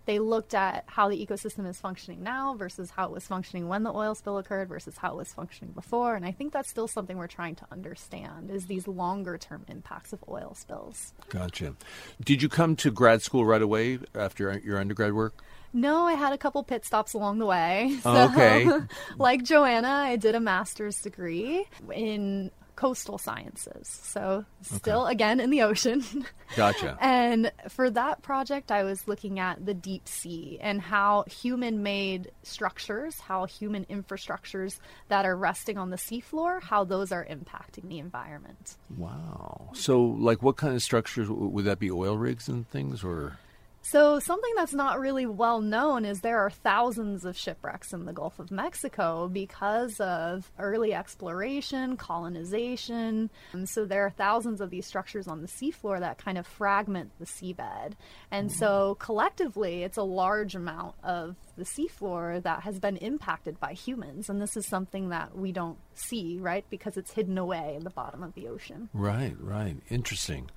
they 0.06 0.20
looked 0.20 0.54
at 0.54 0.84
how 0.88 1.10
the 1.10 1.26
ecosystem 1.26 1.68
is 1.68 1.80
functioning 1.80 2.24
now 2.24 2.56
versus 2.56 2.92
how 2.92 3.06
it 3.06 3.12
was 3.12 3.26
functioning 3.26 3.68
when 3.68 3.84
the 3.84 3.92
oil 3.92 4.16
spill 4.16 4.38
occurred 4.38 4.70
versus 4.70 4.98
how 4.98 5.14
it 5.14 5.18
was 5.18 5.34
functioning 5.34 5.74
before. 5.74 6.16
And 6.16 6.26
I 6.26 6.32
think 6.32 6.54
that's 6.54 6.70
still 6.70 6.88
something 6.88 7.18
we're 7.18 7.28
trying 7.28 7.56
to 7.56 7.66
understand 7.72 8.52
is 8.52 8.66
these 8.66 8.88
longer 8.88 9.38
term 9.38 9.66
impacts 9.68 10.14
of 10.14 10.24
oil 10.28 10.54
spills. 10.56 11.14
Gotcha. 11.30 11.76
Did 12.24 12.42
you 12.42 12.50
come 12.50 12.76
to 12.78 12.92
grad 12.92 13.22
school 13.22 13.46
right 13.46 13.62
away 13.62 14.00
after 14.16 14.60
your 14.64 14.78
undergrad 14.78 15.14
work? 15.14 15.44
No, 15.76 16.06
I 16.06 16.14
had 16.14 16.34
a 16.34 16.38
couple 16.38 16.64
pit 16.64 16.86
stops 16.86 17.14
along 17.14 17.40
the 17.40 17.48
way. 17.48 17.98
Oh, 18.06 18.26
okay. 18.30 18.68
like 19.18 19.44
Joana, 19.44 19.86
I 19.86 20.18
did 20.18 20.36
a 20.36 20.40
master's 20.40 21.02
degree 21.02 21.66
in 21.92 22.52
coastal 22.76 23.18
sciences. 23.18 23.88
So, 23.88 24.46
still 24.62 25.06
again 25.06 25.40
in 25.40 25.50
the 25.50 25.62
ocean. 25.62 26.04
Gotcha. 26.56 26.98
And 27.02 27.52
for 27.70 27.90
that 27.90 28.22
project, 28.22 28.72
I 28.72 28.84
was 28.84 29.08
looking 29.08 29.40
at 29.40 29.66
the 29.66 29.74
deep 29.74 30.08
sea 30.08 30.58
and 30.62 30.82
how 30.82 31.24
human 31.24 31.84
made 31.84 32.32
structures, 32.44 33.20
how 33.20 33.46
human 33.46 33.86
infrastructures 33.86 34.80
that 35.08 35.26
are 35.26 35.36
resting 35.36 35.78
on 35.78 35.90
the 35.90 35.98
seafloor, 35.98 36.62
how 36.62 36.84
those 36.84 37.12
are 37.12 37.26
impacting 37.26 37.90
the 37.90 38.00
environment. 38.00 38.76
Wow. 38.98 39.70
So, 39.74 40.02
like, 40.02 40.42
what 40.42 40.58
kind 40.58 40.76
of 40.76 40.82
structures 40.82 41.30
would 41.30 41.66
that 41.66 41.80
be? 41.80 41.92
Oil 41.92 42.18
rigs 42.18 42.48
and 42.48 42.68
things, 42.70 43.04
or 43.04 43.38
So, 43.86 44.18
something 44.20 44.54
that's 44.56 44.74
not 44.74 45.02
really 45.02 45.26
well 45.26 45.60
known 45.60 46.06
is 46.06 46.22
there 46.22 46.40
are 46.40 46.50
thousands 46.50 47.26
of 47.26 47.38
shipwrecks 47.38 47.92
in 47.92 48.06
the 48.06 48.14
Gulf 48.14 48.40
of 48.40 48.50
Mexico 48.50 49.28
because 49.28 50.00
of 50.00 50.50
early 50.58 50.94
exploration, 50.94 51.98
colonization. 51.98 53.30
And 53.52 53.68
so, 53.68 53.84
there 53.84 54.06
are 54.06 54.10
thousands 54.10 54.62
of 54.62 54.70
these 54.70 54.88
structures 54.88 55.28
on 55.28 55.42
the 55.42 55.50
seafloor 55.50 56.00
that 56.00 56.18
kind 56.18 56.38
of 56.38 56.48
fragment 56.48 57.12
the 57.20 57.26
seabed. 57.26 57.92
And 58.32 58.50
so, 58.54 58.96
collectively, 59.00 59.84
it's 59.84 59.98
a 59.98 60.04
large 60.04 60.56
amount 60.56 60.96
of 61.04 61.36
the 61.58 61.66
seafloor 61.66 62.42
that 62.42 62.64
has 62.64 62.80
been 62.80 62.96
impacted 62.98 63.60
by 63.60 63.74
humans. 63.74 64.30
And 64.30 64.42
this 64.42 64.56
is 64.56 64.66
something 64.66 65.10
that 65.10 65.38
we 65.38 65.52
don't 65.52 65.78
see, 65.94 66.38
right? 66.40 66.64
Because 66.70 66.96
it's 66.96 67.12
hidden 67.12 67.38
away 67.38 67.74
in 67.76 67.84
the 67.84 67.90
bottom 67.90 68.24
of 68.24 68.34
the 68.34 68.48
ocean. 68.48 68.88
Right, 68.94 69.36
right. 69.42 69.76
Interesting. 69.90 70.50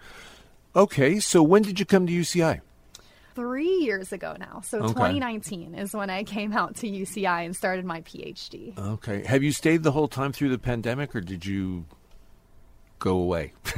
Okay, 0.76 1.18
so 1.18 1.42
when 1.42 1.62
did 1.62 1.80
you 1.80 1.86
come 1.86 2.06
to 2.06 2.12
UCI? 2.12 2.60
Three 3.36 3.76
years 3.80 4.12
ago 4.12 4.34
now. 4.40 4.62
So 4.64 4.78
Okay. 4.78 4.88
2019 4.94 5.74
is 5.76 5.94
when 5.94 6.10
I 6.10 6.24
came 6.24 6.52
out 6.52 6.74
to 6.76 6.88
UCI 6.88 7.44
and 7.44 7.54
started 7.54 7.84
my 7.84 8.00
PhD. 8.00 8.76
Okay. 8.76 9.22
Have 9.24 9.44
you 9.44 9.52
stayed 9.52 9.84
the 9.84 9.92
whole 9.92 10.08
time 10.08 10.32
through 10.32 10.48
the 10.48 10.58
pandemic 10.58 11.14
or 11.14 11.20
did 11.20 11.46
you 11.46 11.84
go 12.98 13.18
away? 13.18 13.52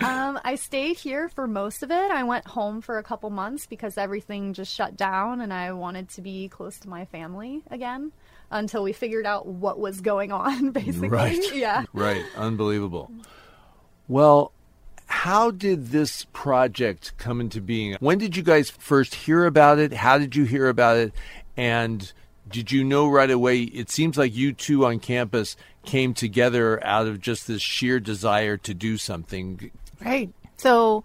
um, 0.00 0.38
I 0.44 0.54
stayed 0.54 0.96
here 0.96 1.28
for 1.28 1.46
most 1.48 1.82
of 1.82 1.90
it. 1.90 2.10
I 2.12 2.22
went 2.22 2.46
home 2.46 2.80
for 2.80 2.96
a 2.98 3.02
couple 3.02 3.28
months 3.30 3.66
because 3.66 3.98
everything 3.98 4.54
just 4.54 4.72
shut 4.72 4.96
down 4.96 5.40
and 5.40 5.52
I 5.52 5.72
wanted 5.72 6.08
to 6.10 6.22
be 6.22 6.48
close 6.48 6.78
to 6.80 6.88
my 6.88 7.04
family 7.04 7.62
again 7.70 8.12
until 8.52 8.84
we 8.84 8.92
figured 8.92 9.26
out 9.26 9.46
what 9.46 9.78
was 9.80 10.00
going 10.00 10.30
on, 10.30 10.70
basically. 10.72 11.08
Right. 11.08 11.54
Yeah. 11.54 11.84
Right. 11.92 12.24
Unbelievable. 12.36 13.10
Well, 14.06 14.52
how 15.22 15.52
did 15.52 15.90
this 15.90 16.26
project 16.32 17.12
come 17.16 17.40
into 17.40 17.60
being? 17.60 17.96
When 18.00 18.18
did 18.18 18.36
you 18.36 18.42
guys 18.42 18.70
first 18.70 19.14
hear 19.14 19.46
about 19.46 19.78
it? 19.78 19.92
How 19.92 20.18
did 20.18 20.34
you 20.34 20.42
hear 20.42 20.68
about 20.68 20.96
it? 20.96 21.12
And 21.56 22.12
did 22.48 22.72
you 22.72 22.82
know 22.82 23.06
right 23.06 23.30
away? 23.30 23.60
It 23.62 23.88
seems 23.88 24.18
like 24.18 24.34
you 24.34 24.52
two 24.52 24.84
on 24.84 24.98
campus 24.98 25.54
came 25.86 26.12
together 26.12 26.84
out 26.84 27.06
of 27.06 27.20
just 27.20 27.46
this 27.46 27.62
sheer 27.62 28.00
desire 28.00 28.56
to 28.56 28.74
do 28.74 28.98
something. 28.98 29.70
Right. 30.04 30.32
So 30.56 31.04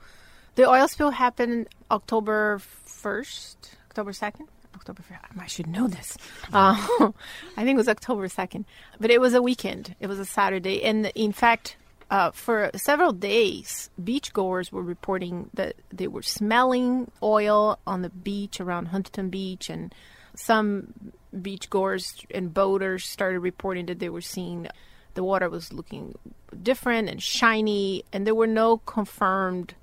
the 0.56 0.68
oil 0.68 0.88
spill 0.88 1.12
happened 1.12 1.68
October 1.92 2.60
1st, 2.88 3.56
October 3.92 4.14
2nd. 4.14 4.48
October 4.74 5.04
1st. 5.04 5.40
I 5.40 5.46
should 5.46 5.68
know 5.68 5.88
this. 5.88 6.18
Uh, 6.52 6.88
I 7.56 7.64
think 7.64 7.76
it 7.76 7.78
was 7.78 7.88
October 7.88 8.28
2nd. 8.28 8.66
But 9.00 9.12
it 9.12 9.22
was 9.22 9.36
a 9.36 9.44
weekend. 9.44 9.96
It 10.00 10.08
was 10.08 10.18
a 10.18 10.26
Saturday. 10.26 10.84
And 10.84 11.12
in 11.14 11.34
fact, 11.34 11.78
uh, 12.10 12.32
for 12.32 12.72
several 12.76 13.12
days, 13.12 13.90
beachgoers 14.02 14.72
were 14.72 14.84
reporting 14.84 15.50
that 15.54 15.76
they 15.92 16.08
were 16.08 16.22
smelling 16.22 17.12
oil 17.22 17.80
on 17.86 18.02
the 18.02 18.10
beach 18.10 18.62
around 18.62 18.88
Huntington 18.88 19.30
Beach. 19.30 19.70
And 19.70 19.94
some 20.36 21.12
beachgoers 21.36 22.26
and 22.34 22.54
boaters 22.54 23.06
started 23.06 23.40
reporting 23.40 23.88
that 23.88 24.00
they 24.00 24.10
were 24.10 24.22
seeing 24.22 24.68
the 25.16 25.24
water 25.24 25.50
was 25.50 25.74
looking 25.74 26.16
different 26.62 27.10
and 27.10 27.22
shiny, 27.22 28.04
and 28.14 28.26
there 28.26 28.36
were 28.36 28.48
no 28.48 28.78
confirmed. 28.78 29.74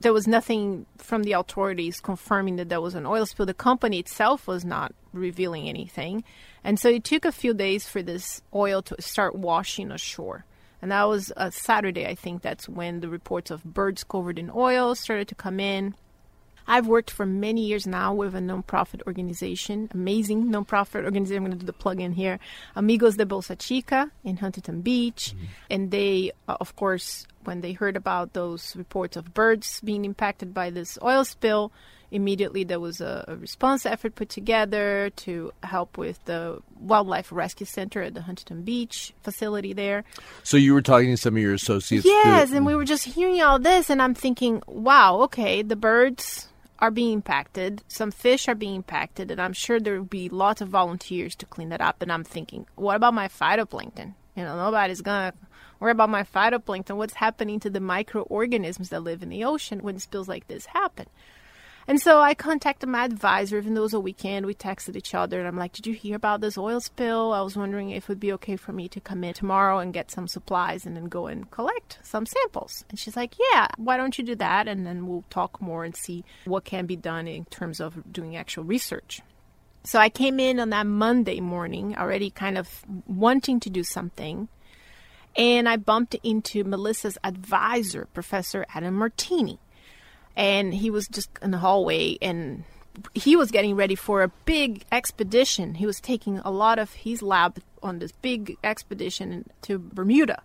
There 0.00 0.12
was 0.12 0.26
nothing 0.26 0.86
from 0.98 1.22
the 1.22 1.32
authorities 1.32 2.00
confirming 2.00 2.56
that 2.56 2.68
there 2.68 2.80
was 2.80 2.94
an 2.94 3.06
oil 3.06 3.24
spill. 3.24 3.46
The 3.46 3.54
company 3.54 4.00
itself 4.00 4.46
was 4.48 4.64
not 4.64 4.92
revealing 5.12 5.68
anything, 5.68 6.24
and 6.64 6.78
so 6.78 6.88
it 6.88 7.04
took 7.04 7.24
a 7.24 7.32
few 7.32 7.54
days 7.54 7.86
for 7.86 8.02
this 8.02 8.42
oil 8.52 8.82
to 8.82 9.00
start 9.00 9.36
washing 9.36 9.92
ashore. 9.92 10.44
And 10.82 10.90
that 10.90 11.04
was 11.04 11.32
a 11.36 11.50
Saturday, 11.50 12.06
I 12.06 12.14
think. 12.14 12.42
That's 12.42 12.68
when 12.68 13.00
the 13.00 13.08
reports 13.08 13.50
of 13.50 13.64
birds 13.64 14.04
covered 14.04 14.38
in 14.38 14.50
oil 14.54 14.94
started 14.94 15.28
to 15.28 15.34
come 15.34 15.60
in. 15.60 15.94
I've 16.66 16.86
worked 16.86 17.10
for 17.10 17.26
many 17.26 17.66
years 17.66 17.86
now 17.86 18.14
with 18.14 18.34
a 18.34 18.38
nonprofit 18.38 19.02
organization, 19.06 19.90
amazing 19.92 20.44
nonprofit 20.44 21.04
organization. 21.04 21.38
I'm 21.38 21.44
going 21.50 21.58
to 21.58 21.64
do 21.64 21.66
the 21.66 21.72
plug 21.72 22.00
in 22.00 22.12
here, 22.12 22.38
Amigos 22.76 23.16
de 23.16 23.26
Bolsa 23.26 23.58
Chica 23.58 24.10
in 24.22 24.36
Huntington 24.36 24.80
Beach. 24.80 25.34
And 25.68 25.90
they, 25.90 26.30
uh, 26.46 26.58
of 26.60 26.76
course, 26.76 27.26
when 27.42 27.60
they 27.60 27.72
heard 27.72 27.96
about 27.96 28.34
those 28.34 28.76
reports 28.76 29.16
of 29.16 29.34
birds 29.34 29.80
being 29.80 30.04
impacted 30.04 30.54
by 30.54 30.70
this 30.70 30.96
oil 31.02 31.24
spill, 31.24 31.72
immediately 32.10 32.64
there 32.64 32.80
was 32.80 33.00
a, 33.00 33.24
a 33.28 33.36
response 33.36 33.86
effort 33.86 34.14
put 34.14 34.28
together 34.28 35.10
to 35.16 35.52
help 35.62 35.96
with 35.96 36.24
the 36.24 36.60
Wildlife 36.78 37.30
Rescue 37.30 37.66
Center 37.66 38.02
at 38.02 38.14
the 38.14 38.22
Huntington 38.22 38.62
Beach 38.62 39.12
facility 39.22 39.72
there. 39.72 40.04
So 40.42 40.56
you 40.56 40.74
were 40.74 40.82
talking 40.82 41.10
to 41.10 41.16
some 41.16 41.36
of 41.36 41.42
your 41.42 41.54
associates. 41.54 42.04
Yes, 42.04 42.52
and 42.52 42.66
we 42.66 42.74
were 42.74 42.84
just 42.84 43.04
hearing 43.04 43.40
all 43.42 43.58
this, 43.58 43.90
and 43.90 44.02
I'm 44.02 44.14
thinking, 44.14 44.62
wow, 44.66 45.20
okay, 45.22 45.62
the 45.62 45.76
birds 45.76 46.48
are 46.80 46.90
being 46.90 47.12
impacted, 47.12 47.82
some 47.88 48.10
fish 48.10 48.48
are 48.48 48.54
being 48.54 48.76
impacted, 48.76 49.30
and 49.30 49.40
I'm 49.40 49.52
sure 49.52 49.78
there 49.78 49.98
will 49.98 50.04
be 50.04 50.28
lots 50.28 50.60
of 50.60 50.68
volunteers 50.68 51.34
to 51.36 51.46
clean 51.46 51.68
that 51.68 51.80
up. 51.80 52.02
And 52.02 52.10
I'm 52.10 52.24
thinking, 52.24 52.66
what 52.74 52.96
about 52.96 53.14
my 53.14 53.28
phytoplankton? 53.28 54.14
You 54.34 54.44
know, 54.44 54.56
nobody's 54.56 55.02
gonna 55.02 55.34
worry 55.78 55.92
about 55.92 56.08
my 56.08 56.22
phytoplankton. 56.22 56.96
What's 56.96 57.14
happening 57.14 57.60
to 57.60 57.70
the 57.70 57.80
microorganisms 57.80 58.88
that 58.88 59.02
live 59.02 59.22
in 59.22 59.28
the 59.28 59.44
ocean 59.44 59.80
when 59.80 59.98
spills 59.98 60.28
like 60.28 60.48
this 60.48 60.66
happen? 60.66 61.06
And 61.90 62.00
so 62.00 62.20
I 62.20 62.34
contacted 62.34 62.88
my 62.88 63.04
advisor, 63.04 63.58
even 63.58 63.74
though 63.74 63.80
it 63.80 63.90
was 63.90 63.94
a 63.94 63.98
weekend, 63.98 64.46
we 64.46 64.54
texted 64.54 64.94
each 64.94 65.12
other, 65.12 65.40
and 65.40 65.48
I'm 65.48 65.56
like, 65.56 65.72
Did 65.72 65.88
you 65.88 65.92
hear 65.92 66.14
about 66.14 66.40
this 66.40 66.56
oil 66.56 66.80
spill? 66.80 67.32
I 67.32 67.40
was 67.40 67.56
wondering 67.56 67.90
if 67.90 68.04
it 68.04 68.08
would 68.08 68.20
be 68.20 68.32
okay 68.34 68.54
for 68.54 68.72
me 68.72 68.88
to 68.90 69.00
come 69.00 69.24
in 69.24 69.34
tomorrow 69.34 69.80
and 69.80 69.92
get 69.92 70.08
some 70.08 70.28
supplies 70.28 70.86
and 70.86 70.96
then 70.96 71.06
go 71.06 71.26
and 71.26 71.50
collect 71.50 71.98
some 72.04 72.26
samples. 72.26 72.84
And 72.90 72.96
she's 72.96 73.16
like, 73.16 73.34
Yeah, 73.40 73.66
why 73.76 73.96
don't 73.96 74.16
you 74.16 74.22
do 74.22 74.36
that? 74.36 74.68
And 74.68 74.86
then 74.86 75.08
we'll 75.08 75.24
talk 75.30 75.60
more 75.60 75.84
and 75.84 75.96
see 75.96 76.24
what 76.44 76.64
can 76.64 76.86
be 76.86 76.94
done 76.94 77.26
in 77.26 77.44
terms 77.46 77.80
of 77.80 78.12
doing 78.12 78.36
actual 78.36 78.62
research. 78.62 79.20
So 79.82 79.98
I 79.98 80.10
came 80.10 80.38
in 80.38 80.60
on 80.60 80.70
that 80.70 80.86
Monday 80.86 81.40
morning, 81.40 81.96
already 81.96 82.30
kind 82.30 82.56
of 82.56 82.84
wanting 83.08 83.58
to 83.58 83.68
do 83.68 83.82
something. 83.82 84.46
And 85.36 85.68
I 85.68 85.76
bumped 85.76 86.14
into 86.22 86.62
Melissa's 86.62 87.18
advisor, 87.24 88.06
Professor 88.14 88.64
Adam 88.76 88.96
Martiny 88.96 89.58
and 90.36 90.72
he 90.74 90.90
was 90.90 91.08
just 91.08 91.30
in 91.42 91.50
the 91.50 91.58
hallway 91.58 92.16
and 92.22 92.64
he 93.14 93.36
was 93.36 93.50
getting 93.50 93.76
ready 93.76 93.94
for 93.94 94.22
a 94.22 94.28
big 94.44 94.84
expedition. 94.92 95.74
He 95.74 95.86
was 95.86 96.00
taking 96.00 96.38
a 96.38 96.50
lot 96.50 96.78
of 96.78 96.92
his 96.92 97.22
lab 97.22 97.58
on 97.82 97.98
this 97.98 98.12
big 98.12 98.56
expedition 98.62 99.48
to 99.62 99.78
Bermuda. 99.78 100.42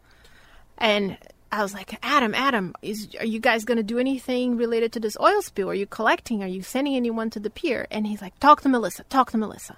And 0.78 1.18
I 1.52 1.62
was 1.62 1.74
like, 1.74 1.98
Adam, 2.04 2.34
Adam, 2.36 2.74
is 2.82 3.10
are 3.20 3.26
you 3.26 3.40
guys 3.40 3.66
going 3.66 3.78
to 3.78 3.84
do 3.84 4.00
anything 4.00 4.58
related 4.58 4.92
to 4.94 5.00
this 5.00 5.18
oil 5.20 5.42
spill? 5.42 5.70
Are 5.70 5.76
you 5.76 5.86
collecting? 5.86 6.44
Are 6.44 6.48
you 6.48 6.62
sending 6.62 6.96
anyone 6.96 7.30
to 7.32 7.40
the 7.40 7.50
pier? 7.50 7.88
And 7.92 8.08
he's 8.08 8.22
like, 8.22 8.38
talk 8.40 8.62
to 8.62 8.70
Melissa, 8.70 9.04
talk 9.06 9.32
to 9.32 9.38
Melissa. 9.38 9.78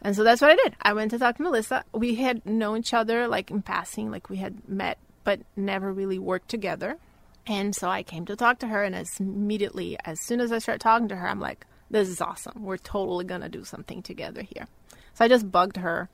And 0.00 0.16
so 0.16 0.24
that's 0.24 0.42
what 0.42 0.50
I 0.50 0.56
did. 0.56 0.74
I 0.82 0.94
went 0.94 1.12
to 1.12 1.18
talk 1.18 1.36
to 1.36 1.42
Melissa. 1.42 1.84
We 1.92 2.16
had 2.16 2.44
known 2.44 2.78
each 2.78 2.92
other 2.92 3.28
like 3.28 3.50
in 3.50 3.62
passing, 3.62 4.10
like 4.10 4.28
we 4.28 4.38
had 4.38 4.68
met, 4.68 4.98
but 5.22 5.40
never 5.54 5.92
really 5.92 6.18
worked 6.18 6.48
together. 6.48 6.98
And 7.46 7.74
so 7.74 7.88
I 7.88 8.02
came 8.02 8.24
to 8.26 8.36
talk 8.36 8.58
to 8.60 8.68
her, 8.68 8.84
and 8.84 8.94
as 8.94 9.18
immediately, 9.18 9.96
as 10.04 10.20
soon 10.20 10.40
as 10.40 10.52
I 10.52 10.58
start 10.58 10.80
talking 10.80 11.08
to 11.08 11.16
her, 11.16 11.28
I'm 11.28 11.40
like, 11.40 11.66
"This 11.90 12.08
is 12.08 12.20
awesome. 12.20 12.62
We're 12.62 12.76
totally 12.76 13.24
gonna 13.24 13.48
do 13.48 13.64
something 13.64 14.02
together 14.02 14.42
here." 14.42 14.68
So 15.14 15.24
I 15.24 15.28
just 15.28 15.50
bugged 15.50 15.76
her, 15.78 16.08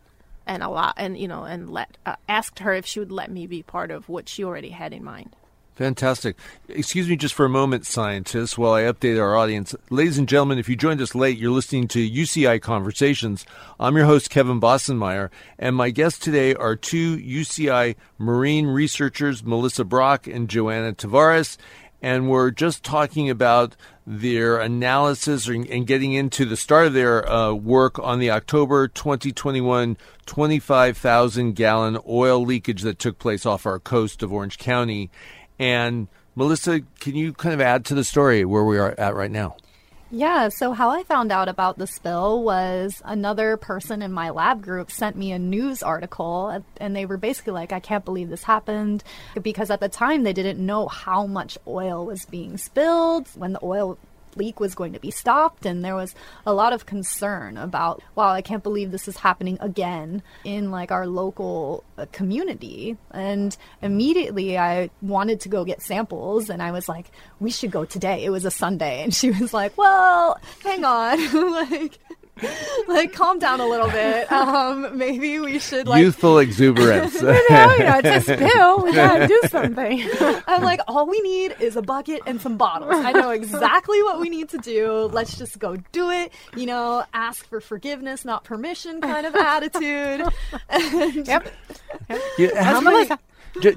and 0.46 0.62
a 0.62 0.68
lot, 0.68 0.94
and 0.96 1.18
you 1.18 1.28
know, 1.28 1.44
and 1.44 1.70
let 1.70 1.98
uh, 2.06 2.16
asked 2.28 2.60
her 2.60 2.72
if 2.72 2.86
she 2.86 2.98
would 2.98 3.12
let 3.12 3.30
me 3.30 3.46
be 3.46 3.62
part 3.62 3.90
of 3.90 4.08
what 4.08 4.28
she 4.28 4.42
already 4.42 4.70
had 4.70 4.92
in 4.94 5.04
mind. 5.04 5.36
Fantastic. 5.78 6.36
Excuse 6.68 7.08
me 7.08 7.14
just 7.14 7.34
for 7.34 7.46
a 7.46 7.48
moment, 7.48 7.86
scientists, 7.86 8.58
while 8.58 8.72
I 8.72 8.82
update 8.82 9.16
our 9.22 9.36
audience. 9.36 9.76
Ladies 9.90 10.18
and 10.18 10.28
gentlemen, 10.28 10.58
if 10.58 10.68
you 10.68 10.74
joined 10.74 11.00
us 11.00 11.14
late, 11.14 11.38
you're 11.38 11.52
listening 11.52 11.86
to 11.86 12.00
UCI 12.00 12.60
Conversations. 12.60 13.46
I'm 13.78 13.96
your 13.96 14.06
host, 14.06 14.28
Kevin 14.28 14.60
Bossenmeyer, 14.60 15.30
and 15.56 15.76
my 15.76 15.90
guests 15.90 16.18
today 16.18 16.52
are 16.56 16.74
two 16.74 17.16
UCI 17.18 17.94
marine 18.18 18.66
researchers, 18.66 19.44
Melissa 19.44 19.84
Brock 19.84 20.26
and 20.26 20.48
Joana 20.48 20.96
Tavares. 20.96 21.58
And 22.02 22.28
we're 22.28 22.50
just 22.50 22.82
talking 22.82 23.30
about 23.30 23.76
their 24.04 24.58
analysis 24.58 25.46
and 25.46 25.86
getting 25.86 26.12
into 26.12 26.44
the 26.44 26.56
start 26.56 26.86
of 26.86 26.94
their 26.94 27.28
uh, 27.30 27.52
work 27.52 27.98
on 28.00 28.18
the 28.18 28.30
October 28.30 28.88
2021 28.88 29.96
25,000 30.26 31.52
gallon 31.54 31.98
oil 32.08 32.44
leakage 32.44 32.82
that 32.82 32.98
took 32.98 33.18
place 33.18 33.46
off 33.46 33.64
our 33.66 33.78
coast 33.78 34.22
of 34.22 34.32
Orange 34.32 34.58
County. 34.58 35.10
And 35.58 36.08
Melissa, 36.34 36.80
can 37.00 37.16
you 37.16 37.32
kind 37.32 37.54
of 37.54 37.60
add 37.60 37.84
to 37.86 37.94
the 37.94 38.04
story 38.04 38.44
where 38.44 38.64
we 38.64 38.78
are 38.78 38.94
at 38.98 39.14
right 39.14 39.30
now? 39.30 39.56
Yeah, 40.10 40.48
so 40.48 40.72
how 40.72 40.88
I 40.88 41.02
found 41.02 41.30
out 41.30 41.50
about 41.50 41.76
the 41.76 41.86
spill 41.86 42.42
was 42.42 43.02
another 43.04 43.58
person 43.58 44.00
in 44.00 44.10
my 44.10 44.30
lab 44.30 44.62
group 44.62 44.90
sent 44.90 45.16
me 45.16 45.32
a 45.32 45.38
news 45.38 45.82
article, 45.82 46.62
and 46.78 46.96
they 46.96 47.04
were 47.04 47.18
basically 47.18 47.52
like, 47.52 47.72
I 47.72 47.80
can't 47.80 48.06
believe 48.06 48.30
this 48.30 48.44
happened. 48.44 49.04
Because 49.42 49.70
at 49.70 49.80
the 49.80 49.88
time, 49.90 50.22
they 50.22 50.32
didn't 50.32 50.64
know 50.64 50.88
how 50.88 51.26
much 51.26 51.58
oil 51.66 52.06
was 52.06 52.24
being 52.24 52.56
spilled. 52.56 53.28
When 53.34 53.52
the 53.52 53.62
oil 53.62 53.98
leak 54.38 54.60
was 54.60 54.74
going 54.74 54.92
to 54.92 55.00
be 55.00 55.10
stopped. 55.10 55.66
And 55.66 55.84
there 55.84 55.94
was 55.94 56.14
a 56.46 56.54
lot 56.54 56.72
of 56.72 56.86
concern 56.86 57.56
about, 57.56 58.02
wow, 58.14 58.30
I 58.30 58.42
can't 58.42 58.62
believe 58.62 58.90
this 58.90 59.08
is 59.08 59.18
happening 59.18 59.58
again 59.60 60.22
in 60.44 60.70
like 60.70 60.90
our 60.90 61.06
local 61.06 61.84
uh, 61.96 62.06
community. 62.12 62.96
And 63.10 63.56
immediately 63.82 64.56
I 64.58 64.90
wanted 65.02 65.40
to 65.40 65.48
go 65.48 65.64
get 65.64 65.82
samples 65.82 66.48
and 66.48 66.62
I 66.62 66.70
was 66.70 66.88
like, 66.88 67.10
we 67.40 67.50
should 67.50 67.70
go 67.70 67.84
today. 67.84 68.24
It 68.24 68.30
was 68.30 68.44
a 68.44 68.50
Sunday. 68.50 69.02
And 69.02 69.14
she 69.14 69.30
was 69.30 69.52
like, 69.52 69.76
well, 69.76 70.38
hang 70.62 70.84
on. 70.84 71.18
like, 71.70 71.98
like 72.88 73.12
calm 73.12 73.38
down 73.38 73.60
a 73.60 73.66
little 73.66 73.90
bit. 73.90 74.30
Um, 74.30 74.96
maybe 74.96 75.38
we 75.38 75.58
should 75.58 75.86
like 75.86 76.02
Youthful 76.02 76.38
exuberance. 76.38 77.14
you 77.20 77.22
know, 77.26 77.72
you 77.74 77.78
know, 77.84 78.00
it's 78.04 78.28
a 78.28 78.36
spill. 78.36 78.84
We 78.84 78.92
gotta 78.92 79.26
do 79.28 79.40
something. 79.48 80.08
I'm 80.46 80.62
like, 80.62 80.80
all 80.88 81.06
we 81.06 81.20
need 81.20 81.56
is 81.60 81.76
a 81.76 81.82
bucket 81.82 82.22
and 82.26 82.40
some 82.40 82.56
bottles. 82.56 82.94
I 82.94 83.12
know 83.12 83.30
exactly 83.30 84.02
what 84.02 84.20
we 84.20 84.28
need 84.28 84.48
to 84.50 84.58
do. 84.58 85.08
Let's 85.12 85.36
just 85.36 85.58
go 85.58 85.76
do 85.92 86.10
it. 86.10 86.32
You 86.56 86.66
know, 86.66 87.04
ask 87.12 87.46
for 87.48 87.60
forgiveness, 87.60 88.24
not 88.24 88.44
permission 88.44 89.00
kind 89.00 89.26
of 89.26 89.34
attitude. 89.34 90.26
And- 90.68 91.26
Yep. 91.28 91.48
Yeah, 92.38 92.62
how 92.64 92.80
many, 92.80 93.10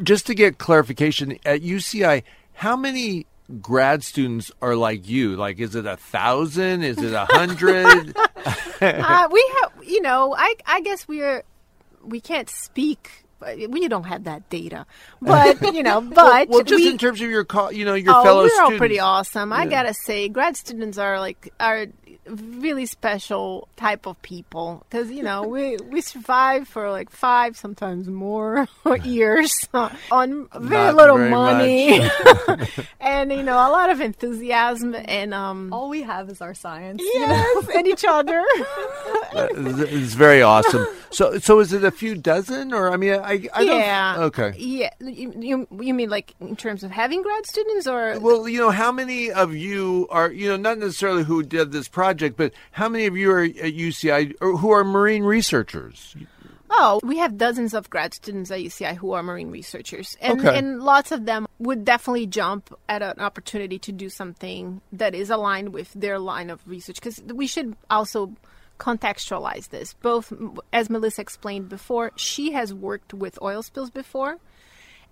just 0.04 0.28
to 0.28 0.36
get 0.36 0.58
clarification, 0.58 1.38
at 1.46 1.62
UCI, 1.62 2.24
how 2.54 2.76
many 2.76 3.26
grad 3.62 4.04
students 4.04 4.52
are 4.62 4.76
like 4.76 5.08
you? 5.08 5.36
Like, 5.36 5.60
is 5.60 5.76
it 5.76 5.86
a 5.86 5.98
thousand? 5.98 6.84
Is 6.84 6.98
it 6.98 7.14
a 7.14 7.26
hundred? 7.30 8.16
uh, 8.82 9.28
we 9.32 9.52
have, 9.62 9.72
you 9.84 10.02
know, 10.02 10.36
I 10.38 10.56
I 10.66 10.82
guess 10.82 11.08
we're 11.08 11.44
we 12.04 12.20
can't 12.22 12.50
speak. 12.50 13.26
We 13.70 13.88
don't 13.88 14.04
have 14.04 14.26
that 14.26 14.48
data, 14.52 14.86
but 15.20 15.60
you 15.74 15.82
know, 15.82 16.00
but 16.00 16.48
well, 16.48 16.62
just 16.62 16.84
we, 16.84 16.92
in 16.92 17.00
terms 17.00 17.22
of 17.22 17.30
your, 17.30 17.44
co- 17.44 17.72
you 17.72 17.86
know, 17.86 17.96
your 17.96 18.14
oh, 18.16 18.24
fellow 18.24 18.44
we're 18.44 18.50
students. 18.50 18.72
all 18.74 18.78
pretty 18.78 19.00
awesome. 19.00 19.52
I 19.52 19.66
gotta 19.66 19.96
say, 19.96 20.30
grad 20.30 20.56
students 20.56 21.00
are 21.00 21.20
like 21.20 21.52
are 21.60 21.88
really 22.32 22.86
special 22.86 23.68
type 23.76 24.06
of 24.06 24.22
people 24.22 24.86
because 24.90 25.12
you 25.12 25.24
know 25.24 25.44
we 25.44 25.78
we 25.78 26.02
survive 26.02 26.68
for 26.68 26.90
like 26.92 27.10
five, 27.10 27.58
sometimes 27.58 28.08
more 28.08 28.68
years 29.04 29.68
on 29.74 30.48
very 30.60 30.86
Not 30.86 30.96
little 30.96 31.18
very 31.18 31.30
money, 31.30 32.10
and 33.00 33.32
you 33.32 33.44
know 33.44 33.56
a 33.56 33.72
lot 33.72 33.90
of 33.90 34.02
enthusiasm 34.02 34.96
and 34.96 35.34
um. 35.34 35.74
all 35.74 35.90
we 35.90 36.02
have 36.04 36.30
is 36.30 36.42
our 36.42 36.54
science. 36.54 37.02
you 37.02 37.28
know? 37.28 37.62
And 37.76 37.88
each 37.88 38.06
other. 38.08 38.44
It's 39.34 40.14
very 40.14 40.42
awesome. 40.42 40.86
So, 41.12 41.40
so 41.40 41.60
is 41.60 41.74
it 41.74 41.84
a 41.84 41.92
few 41.92 42.16
dozen, 42.16 42.74
or 42.74 42.90
I 42.90 42.98
mean, 42.98 43.14
I, 43.14 43.48
I 43.54 43.62
yeah. 43.62 44.16
don't. 44.16 44.24
Okay. 44.26 44.54
Yeah. 44.58 44.90
You, 45.00 45.34
you 45.38 45.68
you 45.80 45.94
mean 45.94 46.10
like 46.10 46.34
in 46.40 46.56
terms 46.56 46.84
of 46.84 46.92
having 46.92 47.22
grad 47.22 47.46
students 47.46 47.86
or 47.86 48.18
Well, 48.20 48.48
you 48.48 48.60
know, 48.60 48.72
how 48.72 48.92
many 48.92 49.30
of 49.32 49.54
you 49.54 50.08
are, 50.10 50.32
you 50.32 50.48
know, 50.48 50.56
not 50.56 50.78
necessarily 50.78 51.24
who 51.24 51.44
did 51.44 51.72
this 51.72 51.90
project, 51.90 52.21
but 52.30 52.54
how 52.72 52.88
many 52.90 53.06
of 53.06 53.18
you 53.18 53.32
are 53.32 53.44
at 53.44 53.74
UCI 53.74 54.34
or 54.42 54.58
who 54.58 54.72
are 54.72 54.84
marine 54.84 55.24
researchers? 55.24 56.16
Oh, 56.70 57.02
we 57.04 57.18
have 57.18 57.38
dozens 57.38 57.74
of 57.74 57.90
grad 57.90 58.14
students 58.14 58.50
at 58.50 58.60
UCI 58.60 58.96
who 58.96 59.12
are 59.12 59.22
marine 59.22 59.52
researchers, 59.52 60.16
and 60.22 60.40
Okay. 60.40 60.58
and 60.58 60.82
lots 60.82 61.12
of 61.12 61.26
them 61.26 61.46
would 61.60 61.84
definitely 61.84 62.28
jump 62.28 62.74
at 62.88 63.02
an 63.02 63.20
opportunity 63.20 63.78
to 63.80 63.92
do 63.92 64.10
something 64.10 64.80
that 64.94 65.14
is 65.14 65.30
aligned 65.30 65.74
with 65.74 65.92
their 65.94 66.18
line 66.18 66.50
of 66.50 66.62
research. 66.66 66.96
Because 66.96 67.22
we 67.24 67.46
should 67.46 67.76
also 67.90 68.34
contextualize 68.80 69.70
this. 69.70 69.94
Both, 69.96 70.34
as 70.72 70.90
Melissa 70.90 71.22
explained 71.22 71.70
before, 71.70 72.12
she 72.16 72.54
has 72.54 72.74
worked 72.74 73.14
with 73.14 73.38
oil 73.42 73.62
spills 73.62 73.90
before, 73.90 74.38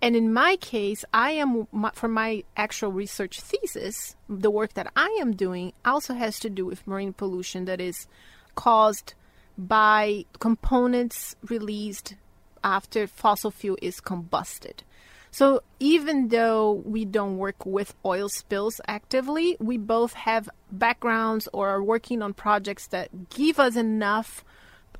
and 0.02 0.16
in 0.16 0.32
my 0.32 0.56
case, 0.58 1.04
I 1.14 1.32
am 1.32 1.68
for 1.94 2.08
my 2.08 2.44
actual 2.56 2.92
research 2.92 3.40
thesis, 3.42 4.16
the 4.30 4.52
work 4.52 4.74
that 4.74 4.92
I 4.96 5.18
am 5.20 5.36
doing 5.36 5.74
also 5.84 6.14
has 6.14 6.40
to 6.40 6.50
do 6.50 6.66
with 6.66 6.88
marine 6.88 7.14
pollution 7.14 7.66
that 7.66 7.82
is 7.82 8.08
caused 8.56 9.14
by 9.58 10.26
components 10.40 11.36
released 11.50 12.16
after 12.64 13.08
fossil 13.08 13.52
fuel 13.52 13.78
is 13.82 14.00
combusted. 14.00 14.84
So 15.32 15.62
even 15.80 16.30
though 16.30 16.72
we 16.72 17.06
don't 17.06 17.38
work 17.38 17.66
with 17.66 17.94
oil 18.04 18.30
spills 18.30 18.82
actively, 18.88 19.58
we 19.60 19.78
both 19.78 20.14
have 20.14 20.50
backgrounds 20.72 21.48
or 21.54 21.70
are 21.70 21.84
working 21.84 22.22
on 22.22 22.34
projects 22.34 22.88
that 22.88 23.30
give 23.30 23.60
us 23.60 23.76
enough 23.76 24.44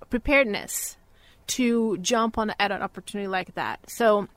preparedness 0.10 0.98
to 1.48 1.98
jump 1.98 2.38
on 2.38 2.54
at 2.60 2.72
an 2.72 2.82
opportunity 2.82 3.28
like 3.28 3.56
that. 3.56 3.80
So, 3.90 4.28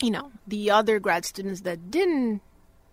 you 0.00 0.10
know, 0.10 0.30
the 0.46 0.70
other 0.70 0.98
grad 0.98 1.24
students 1.24 1.62
that 1.62 1.90
didn't 1.90 2.42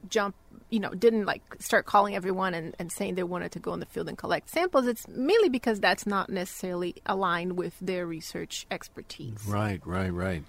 jump, 0.09 0.35
you 0.69 0.79
know, 0.79 0.89
didn't 0.89 1.25
like 1.25 1.41
start 1.59 1.85
calling 1.85 2.15
everyone 2.15 2.53
and, 2.53 2.75
and 2.79 2.91
saying 2.91 3.15
they 3.15 3.23
wanted 3.23 3.51
to 3.51 3.59
go 3.59 3.73
in 3.73 3.79
the 3.79 3.85
field 3.85 4.07
and 4.07 4.17
collect 4.17 4.49
samples, 4.49 4.87
it's 4.87 5.07
mainly 5.07 5.49
because 5.49 5.79
that's 5.79 6.05
not 6.05 6.29
necessarily 6.29 6.95
aligned 7.05 7.57
with 7.57 7.75
their 7.81 8.05
research 8.05 8.65
expertise. 8.71 9.45
Right, 9.47 9.81
right, 9.85 10.13
right. 10.13 10.43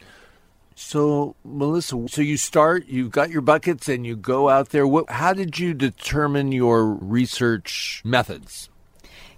So, 0.77 1.37
Melissa, 1.45 2.09
so 2.09 2.21
you 2.21 2.37
start, 2.37 2.87
you 2.87 3.09
got 3.09 3.31
your 3.31 3.43
buckets, 3.43 3.89
and 3.89 4.05
you 4.05 4.17
go 4.17 4.49
out 4.49 4.71
there. 4.71 4.87
What? 4.87 5.09
How 5.09 5.33
did 5.33 5.59
you 5.59 5.73
determine 5.73 6.51
your 6.51 6.85
research 6.85 8.03
methods? 8.05 8.69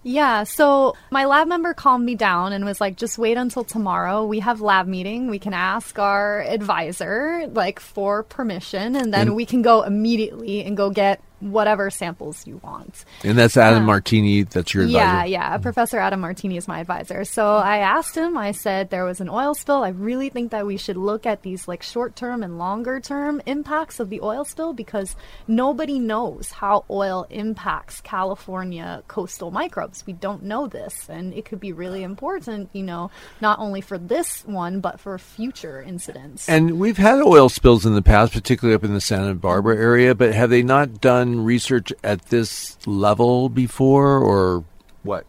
Yeah, 0.08 0.44
so 0.44 0.94
my 1.10 1.24
lab 1.24 1.48
member 1.48 1.74
calmed 1.74 2.04
me 2.04 2.14
down 2.14 2.52
and 2.52 2.64
was 2.64 2.80
like, 2.80 2.96
just 2.96 3.18
wait 3.18 3.36
until 3.36 3.64
tomorrow. 3.64 4.24
We 4.24 4.38
have 4.38 4.60
lab 4.60 4.86
meeting. 4.86 5.28
We 5.28 5.40
can 5.40 5.52
ask 5.52 5.98
our 5.98 6.42
advisor, 6.42 7.48
like, 7.50 7.80
for 7.80 8.22
permission, 8.22 8.94
and 8.94 9.12
then 9.12 9.34
we 9.34 9.44
can 9.44 9.62
go 9.62 9.82
immediately 9.82 10.62
and 10.62 10.76
go 10.76 10.90
get 10.90 11.20
whatever 11.40 11.90
samples 11.90 12.46
you 12.46 12.58
want. 12.62 13.04
And 13.22 13.36
that's 13.36 13.56
Adam 13.56 13.88
um, 13.88 13.88
Martiny. 13.88 14.48
That's 14.48 14.72
your 14.72 14.84
advisor. 14.84 14.98
Yeah, 14.98 15.24
yeah. 15.24 15.58
Professor 15.58 15.98
Adam 15.98 16.22
Martiny 16.22 16.56
is 16.56 16.66
my 16.66 16.80
advisor. 16.80 17.24
So 17.24 17.56
I 17.56 17.78
asked 17.78 18.16
him, 18.16 18.36
I 18.38 18.52
said, 18.52 18.90
there 18.90 19.04
was 19.04 19.20
an 19.20 19.28
oil 19.28 19.54
spill. 19.54 19.84
I 19.84 19.90
really 19.90 20.30
think 20.30 20.50
that 20.52 20.66
we 20.66 20.76
should 20.76 20.96
look 20.96 21.26
at 21.26 21.42
these 21.42 21.68
like 21.68 21.82
short 21.82 22.16
term 22.16 22.42
and 22.42 22.58
longer 22.58 23.00
term 23.00 23.42
impacts 23.46 24.00
of 24.00 24.08
the 24.08 24.20
oil 24.22 24.44
spill 24.44 24.72
because 24.72 25.14
nobody 25.46 25.98
knows 25.98 26.50
how 26.50 26.84
oil 26.90 27.26
impacts 27.30 28.00
California 28.00 29.02
coastal 29.08 29.50
microbes. 29.50 30.06
We 30.06 30.14
don't 30.14 30.44
know 30.44 30.66
this. 30.66 31.08
And 31.08 31.34
it 31.34 31.44
could 31.44 31.60
be 31.60 31.72
really 31.72 32.02
important, 32.02 32.70
you 32.72 32.82
know, 32.82 33.10
not 33.40 33.58
only 33.58 33.80
for 33.80 33.98
this 33.98 34.44
one, 34.46 34.80
but 34.80 35.00
for 35.00 35.18
future 35.18 35.82
incidents. 35.82 36.48
And 36.48 36.78
we've 36.78 36.96
had 36.96 37.20
oil 37.20 37.48
spills 37.48 37.84
in 37.84 37.94
the 37.94 38.02
past, 38.02 38.32
particularly 38.32 38.74
up 38.74 38.84
in 38.84 38.94
the 38.94 39.00
Santa 39.00 39.34
Barbara 39.34 39.76
area, 39.76 40.14
but 40.14 40.32
have 40.32 40.50
they 40.50 40.62
not 40.62 41.00
done 41.00 41.25
research 41.44 41.92
at 42.04 42.26
this 42.26 42.76
level 42.86 43.48
before, 43.48 44.18
or 44.18 44.64
what? 45.02 45.26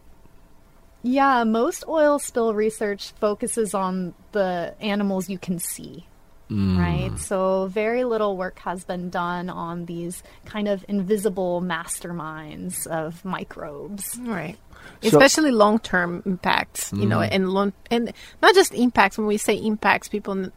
Yeah, 1.03 1.43
most 1.43 1.83
oil 1.87 2.19
spill 2.19 2.53
research 2.53 3.13
focuses 3.19 3.73
on 3.73 4.13
the 4.31 4.75
animals 4.81 5.29
you 5.29 5.37
can 5.37 5.59
see. 5.59 6.05
Right? 6.49 7.11
So, 7.19 7.67
very 7.67 8.05
little 8.05 8.37
work 8.37 8.59
has 8.59 8.85
been 8.85 9.09
done 9.09 9.49
on 9.49 9.85
these 9.85 10.23
kind 10.45 10.69
of 10.69 10.85
invisible 10.87 11.61
masterminds 11.61 12.87
of 12.87 13.25
microbes. 13.25 14.17
Right. 14.21 14.57
So- 15.01 15.09
Especially 15.09 15.51
long 15.51 15.79
term 15.79 16.23
impacts, 16.25 16.93
you 16.93 17.05
know, 17.05 17.19
and 17.21 17.49
long 17.49 17.73
and 17.91 18.13
not 18.41 18.55
just 18.55 18.73
impacts. 18.73 19.17
When 19.17 19.27
we 19.27 19.35
say 19.37 19.55
impacts, 19.55 20.07
people 20.07 20.49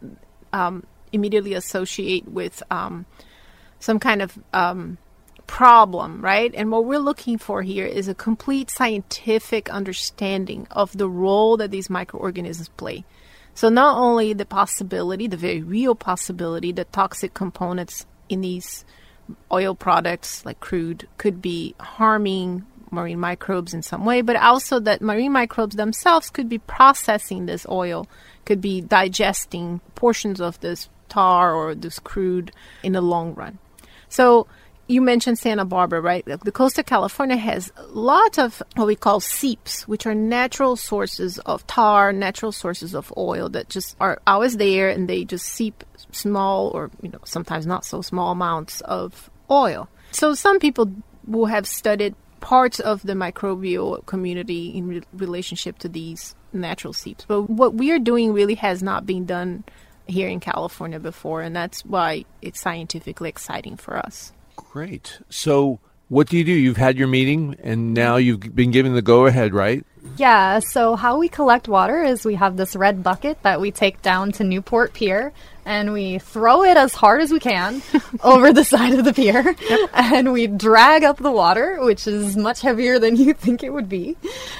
um, 0.52 0.86
immediately 1.12 1.54
associate 1.54 2.28
with 2.28 2.62
um, 2.70 3.04
some 3.80 3.98
kind 3.98 4.22
of 4.22 4.38
um, 4.52 4.96
problem, 5.50 6.22
right? 6.22 6.54
And 6.54 6.70
what 6.70 6.84
we're 6.84 7.00
looking 7.00 7.36
for 7.36 7.62
here 7.62 7.84
is 7.84 8.06
a 8.06 8.14
complete 8.14 8.70
scientific 8.70 9.68
understanding 9.68 10.68
of 10.70 10.96
the 10.96 11.08
role 11.08 11.56
that 11.56 11.72
these 11.72 11.90
microorganisms 11.90 12.68
play. 12.68 13.04
So 13.52 13.68
not 13.68 13.98
only 13.98 14.32
the 14.32 14.46
possibility, 14.46 15.26
the 15.26 15.36
very 15.36 15.60
real 15.60 15.96
possibility 15.96 16.70
that 16.72 16.92
toxic 16.92 17.34
components 17.34 18.06
in 18.28 18.42
these 18.42 18.84
oil 19.50 19.74
products 19.74 20.46
like 20.46 20.60
crude 20.60 21.08
could 21.18 21.42
be 21.42 21.74
harming 21.80 22.64
marine 22.92 23.18
microbes 23.18 23.74
in 23.74 23.82
some 23.82 24.04
way, 24.04 24.22
but 24.22 24.36
also 24.36 24.78
that 24.78 25.02
marine 25.02 25.32
microbes 25.32 25.74
themselves 25.74 26.30
could 26.30 26.48
be 26.48 26.58
processing 26.58 27.46
this 27.46 27.66
oil, 27.68 28.06
could 28.44 28.60
be 28.60 28.80
digesting 28.80 29.80
portions 29.96 30.40
of 30.40 30.60
this 30.60 30.88
tar 31.08 31.52
or 31.52 31.74
this 31.74 31.98
crude 31.98 32.52
in 32.84 32.92
the 32.92 33.00
long 33.00 33.34
run. 33.34 33.58
So 34.08 34.46
you 34.90 35.00
mentioned 35.00 35.38
Santa 35.38 35.64
Barbara, 35.64 36.00
right? 36.00 36.24
The 36.24 36.50
coast 36.50 36.76
of 36.78 36.84
California 36.84 37.36
has 37.36 37.72
lots 37.90 38.38
of 38.38 38.60
what 38.74 38.88
we 38.88 38.96
call 38.96 39.20
seeps, 39.20 39.86
which 39.86 40.04
are 40.04 40.16
natural 40.16 40.74
sources 40.74 41.38
of 41.40 41.64
tar, 41.68 42.12
natural 42.12 42.50
sources 42.50 42.92
of 42.92 43.12
oil 43.16 43.48
that 43.50 43.68
just 43.68 43.96
are 44.00 44.20
always 44.26 44.56
there 44.56 44.88
and 44.88 45.08
they 45.08 45.24
just 45.24 45.46
seep 45.46 45.84
small 46.10 46.68
or, 46.74 46.90
you 47.02 47.08
know, 47.08 47.20
sometimes 47.24 47.66
not 47.66 47.84
so 47.84 48.02
small 48.02 48.32
amounts 48.32 48.80
of 48.80 49.30
oil. 49.48 49.88
So 50.10 50.34
some 50.34 50.58
people 50.58 50.92
will 51.24 51.46
have 51.46 51.68
studied 51.68 52.16
parts 52.40 52.80
of 52.80 53.02
the 53.02 53.12
microbial 53.12 54.04
community 54.06 54.76
in 54.76 54.88
re- 54.88 55.02
relationship 55.12 55.78
to 55.78 55.88
these 55.88 56.34
natural 56.52 56.92
seeps. 56.92 57.24
But 57.26 57.42
what 57.42 57.74
we 57.74 57.92
are 57.92 58.00
doing 58.00 58.32
really 58.32 58.56
has 58.56 58.82
not 58.82 59.06
been 59.06 59.24
done 59.24 59.62
here 60.08 60.28
in 60.28 60.40
California 60.40 60.98
before, 60.98 61.42
and 61.42 61.54
that's 61.54 61.84
why 61.84 62.24
it's 62.42 62.60
scientifically 62.60 63.28
exciting 63.28 63.76
for 63.76 63.96
us. 63.96 64.32
Great. 64.70 65.20
So 65.28 65.80
what 66.08 66.28
do 66.28 66.36
you 66.36 66.44
do? 66.44 66.52
You've 66.52 66.76
had 66.76 66.98
your 66.98 67.08
meeting, 67.08 67.56
and 67.62 67.94
now 67.94 68.16
you've 68.16 68.54
been 68.54 68.72
given 68.72 68.94
the 68.94 69.02
go 69.02 69.26
ahead, 69.26 69.54
right? 69.54 69.84
Yeah, 70.16 70.58
so 70.58 70.96
how 70.96 71.18
we 71.18 71.28
collect 71.28 71.68
water 71.68 72.02
is 72.02 72.24
we 72.24 72.34
have 72.34 72.56
this 72.56 72.74
red 72.74 73.02
bucket 73.02 73.42
that 73.42 73.60
we 73.60 73.70
take 73.70 74.02
down 74.02 74.32
to 74.32 74.44
Newport 74.44 74.92
Pier 74.92 75.32
and 75.70 75.92
we 75.92 76.18
throw 76.18 76.64
it 76.64 76.76
as 76.76 76.92
hard 76.94 77.20
as 77.20 77.30
we 77.30 77.38
can 77.38 77.80
over 78.24 78.52
the 78.52 78.64
side 78.64 78.92
of 78.98 79.04
the 79.04 79.12
pier 79.12 79.54
and 79.94 80.32
we 80.32 80.48
drag 80.48 81.04
up 81.04 81.18
the 81.18 81.30
water, 81.30 81.78
which 81.80 82.08
is 82.08 82.36
much 82.36 82.60
heavier 82.60 82.98
than 82.98 83.14
you 83.14 83.32
think 83.32 83.62
it 83.62 83.72
would 83.72 83.88
be. 83.88 84.16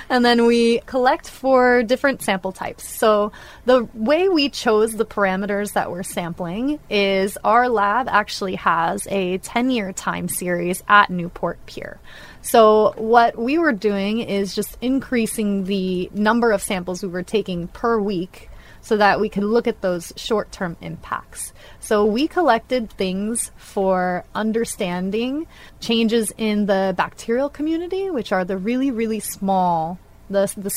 And 0.09 0.25
then 0.25 0.47
we 0.47 0.79
collect 0.87 1.29
for 1.29 1.83
different 1.83 2.23
sample 2.23 2.53
types. 2.53 2.89
So 2.89 3.33
the 3.65 3.89
way 3.93 4.29
we 4.29 4.51
chose 4.51 4.93
the 4.93 5.05
parameters 5.05 5.73
that 5.73 5.91
we're 5.91 6.05
sampling 6.05 6.79
is 6.89 7.37
our 7.43 7.69
lab 7.69 8.07
actually 8.09 8.55
has 8.55 9.09
a 9.11 9.39
10 9.39 9.71
year 9.71 9.93
time 9.93 10.29
series 10.29 10.85
at 10.87 11.11
Newport 11.11 11.59
Pier. 11.67 11.99
So 12.43 12.95
what 12.97 13.37
we 13.37 13.59
were 13.59 13.73
doing 13.73 14.21
is 14.21 14.55
just 14.55 14.79
increasing 14.81 15.65
the 15.65 16.09
number 16.15 16.53
of 16.53 16.63
samples 16.63 17.03
we 17.03 17.09
were 17.09 17.25
taking 17.25 17.67
per 17.67 17.99
week 17.99 18.50
so 18.83 18.97
that 18.97 19.21
we 19.21 19.29
can 19.29 19.47
look 19.47 19.67
at 19.69 19.81
those 19.81 20.13
short-term 20.17 20.77
impacts. 20.81 21.53
So 21.81 22.05
we 22.05 22.27
collected 22.29 22.91
things 22.91 23.51
for 23.57 24.25
understanding 24.35 25.47
changes 25.81 26.33
in 26.37 26.67
the 26.67 26.95
bacterial 26.97 27.49
community, 27.49 28.11
which 28.11 28.33
are 28.33 28.45
the 28.45 28.57
really 28.57 28.91
really 28.91 29.21
small 29.21 29.99
the 30.29 30.53
the 30.57 30.71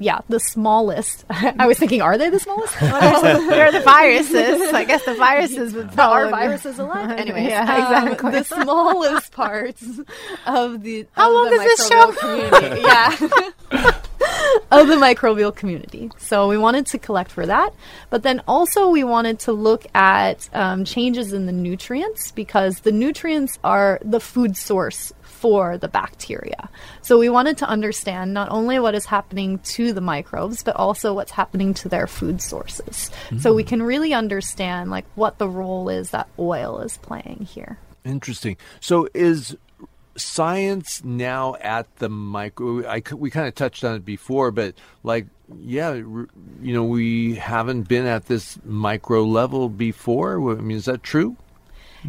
yeah, 0.00 0.20
the 0.28 0.38
smallest. 0.38 1.24
I 1.30 1.66
was 1.66 1.76
thinking, 1.76 2.00
are 2.02 2.16
they 2.16 2.30
the 2.30 2.38
smallest? 2.38 2.72
They're 2.80 3.72
the 3.72 3.80
viruses. 3.80 4.72
I 4.72 4.84
guess 4.84 5.04
the 5.04 5.14
viruses 5.14 5.74
would 5.74 5.98
Are 5.98 6.30
viruses 6.30 6.78
alive? 6.78 7.10
Anyways, 7.18 7.48
Yeah, 7.48 7.62
um, 7.62 8.06
exactly. 8.08 8.30
the 8.30 8.44
smallest 8.44 9.32
parts 9.32 9.82
of 10.46 10.82
the 10.84 11.04
How 11.12 11.28
of 11.30 11.34
long 11.34 11.44
the 11.50 11.56
does 11.56 11.64
this 11.64 11.88
show? 11.88 12.12
community. 12.12 12.80
yeah. 12.82 13.98
Of 14.70 14.88
the 14.88 14.94
microbial 14.94 15.54
community. 15.54 16.10
So 16.18 16.48
we 16.48 16.58
wanted 16.58 16.86
to 16.86 16.98
collect 16.98 17.30
for 17.30 17.46
that, 17.46 17.72
but 18.10 18.22
then 18.22 18.42
also 18.46 18.88
we 18.88 19.04
wanted 19.04 19.38
to 19.40 19.52
look 19.52 19.86
at 19.94 20.48
um, 20.52 20.84
changes 20.84 21.32
in 21.32 21.46
the 21.46 21.52
nutrients 21.52 22.32
because 22.32 22.80
the 22.80 22.92
nutrients 22.92 23.58
are 23.64 23.98
the 24.02 24.20
food 24.20 24.56
source 24.56 25.12
for 25.22 25.78
the 25.78 25.88
bacteria. 25.88 26.68
So 27.02 27.18
we 27.18 27.28
wanted 27.28 27.58
to 27.58 27.66
understand 27.66 28.34
not 28.34 28.50
only 28.50 28.80
what 28.80 28.94
is 28.94 29.06
happening 29.06 29.58
to 29.60 29.92
the 29.92 30.00
microbes, 30.00 30.62
but 30.62 30.74
also 30.76 31.14
what's 31.14 31.30
happening 31.30 31.74
to 31.74 31.88
their 31.88 32.06
food 32.06 32.42
sources. 32.42 33.10
So 33.38 33.54
we 33.54 33.62
can 33.62 33.82
really 33.82 34.12
understand 34.12 34.90
like 34.90 35.04
what 35.14 35.38
the 35.38 35.48
role 35.48 35.88
is 35.88 36.10
that 36.10 36.28
oil 36.38 36.80
is 36.80 36.96
playing 36.98 37.46
here. 37.48 37.78
Interesting. 38.04 38.56
So 38.80 39.08
is 39.14 39.56
science 40.18 41.02
now 41.04 41.56
at 41.60 41.96
the 41.96 42.08
micro? 42.08 42.86
I, 42.86 43.02
we 43.14 43.30
kind 43.30 43.48
of 43.48 43.54
touched 43.54 43.84
on 43.84 43.96
it 43.96 44.04
before, 44.04 44.50
but 44.50 44.74
like, 45.02 45.26
yeah, 45.58 45.94
you 45.94 46.28
know, 46.60 46.84
we 46.84 47.36
haven't 47.36 47.88
been 47.88 48.06
at 48.06 48.26
this 48.26 48.58
micro 48.64 49.24
level 49.24 49.68
before. 49.68 50.52
I 50.52 50.60
mean, 50.60 50.76
is 50.76 50.84
that 50.86 51.02
true? 51.02 51.36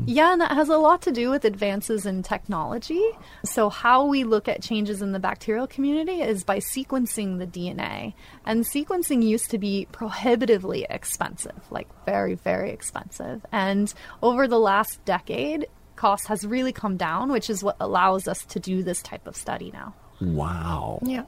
Yeah, 0.05 0.33
and 0.33 0.41
that 0.41 0.51
has 0.51 0.69
a 0.69 0.77
lot 0.77 1.01
to 1.03 1.11
do 1.11 1.29
with 1.29 1.45
advances 1.45 2.05
in 2.05 2.21
technology. 2.21 3.03
So, 3.43 3.69
how 3.69 4.05
we 4.05 4.23
look 4.23 4.47
at 4.47 4.61
changes 4.61 5.01
in 5.01 5.13
the 5.13 5.19
bacterial 5.19 5.67
community 5.67 6.21
is 6.21 6.43
by 6.43 6.59
sequencing 6.59 7.39
the 7.39 7.47
DNA. 7.47 8.13
And 8.45 8.65
sequencing 8.65 9.23
used 9.23 9.49
to 9.51 9.57
be 9.57 9.87
prohibitively 9.91 10.85
expensive, 10.89 11.59
like 11.71 11.87
very, 12.05 12.35
very 12.35 12.71
expensive. 12.71 13.45
And 13.51 13.91
over 14.21 14.47
the 14.47 14.59
last 14.59 15.03
decade, 15.05 15.67
cost 15.99 16.27
has 16.27 16.47
really 16.47 16.73
come 16.73 16.97
down, 16.97 17.31
which 17.31 17.49
is 17.49 17.63
what 17.63 17.75
allows 17.79 18.27
us 18.27 18.45
to 18.45 18.59
do 18.59 18.81
this 18.81 19.03
type 19.03 19.27
of 19.27 19.35
study 19.35 19.69
now. 19.71 19.93
Wow. 20.21 20.99
Yeah. 21.03 21.25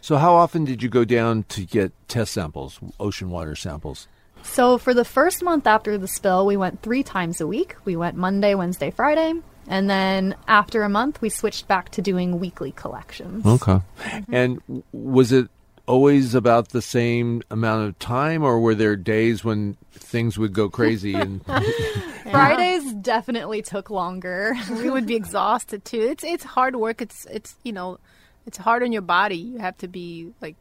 So, 0.00 0.16
how 0.16 0.34
often 0.34 0.64
did 0.64 0.82
you 0.82 0.88
go 0.88 1.04
down 1.04 1.44
to 1.50 1.64
get 1.64 1.92
test 2.08 2.32
samples, 2.32 2.78
ocean 3.00 3.30
water 3.30 3.56
samples? 3.56 4.06
So 4.44 4.78
for 4.78 4.94
the 4.94 5.04
first 5.04 5.42
month 5.42 5.66
after 5.66 5.96
the 5.98 6.06
spill, 6.06 6.46
we 6.46 6.56
went 6.56 6.82
three 6.82 7.02
times 7.02 7.40
a 7.40 7.46
week. 7.46 7.76
We 7.84 7.96
went 7.96 8.16
Monday, 8.16 8.54
Wednesday, 8.54 8.90
Friday. 8.90 9.32
And 9.66 9.88
then 9.88 10.36
after 10.46 10.82
a 10.82 10.90
month, 10.90 11.22
we 11.22 11.30
switched 11.30 11.66
back 11.66 11.88
to 11.92 12.02
doing 12.02 12.38
weekly 12.38 12.72
collections. 12.72 13.46
Okay. 13.46 13.80
And 14.30 14.60
was 14.92 15.32
it 15.32 15.48
always 15.86 16.34
about 16.34 16.70
the 16.70 16.82
same 16.82 17.42
amount 17.50 17.88
of 17.88 17.98
time, 17.98 18.42
or 18.42 18.60
were 18.60 18.74
there 18.74 18.96
days 18.96 19.44
when 19.44 19.76
things 19.92 20.38
would 20.38 20.52
go 20.52 20.68
crazy? 20.68 21.14
And 21.14 21.44
Fridays 22.30 22.92
definitely 22.94 23.62
took 23.62 23.90
longer. 23.90 24.54
we 24.70 24.90
would 24.90 25.06
be 25.06 25.14
exhausted 25.16 25.84
too. 25.84 26.00
It's 26.00 26.24
it's 26.24 26.44
hard 26.44 26.76
work. 26.76 27.02
It's 27.02 27.26
it's 27.26 27.56
you 27.62 27.72
know, 27.72 27.98
it's 28.46 28.58
hard 28.58 28.82
on 28.82 28.92
your 28.92 29.02
body. 29.02 29.36
You 29.36 29.58
have 29.58 29.76
to 29.78 29.88
be 29.88 30.32
like 30.40 30.56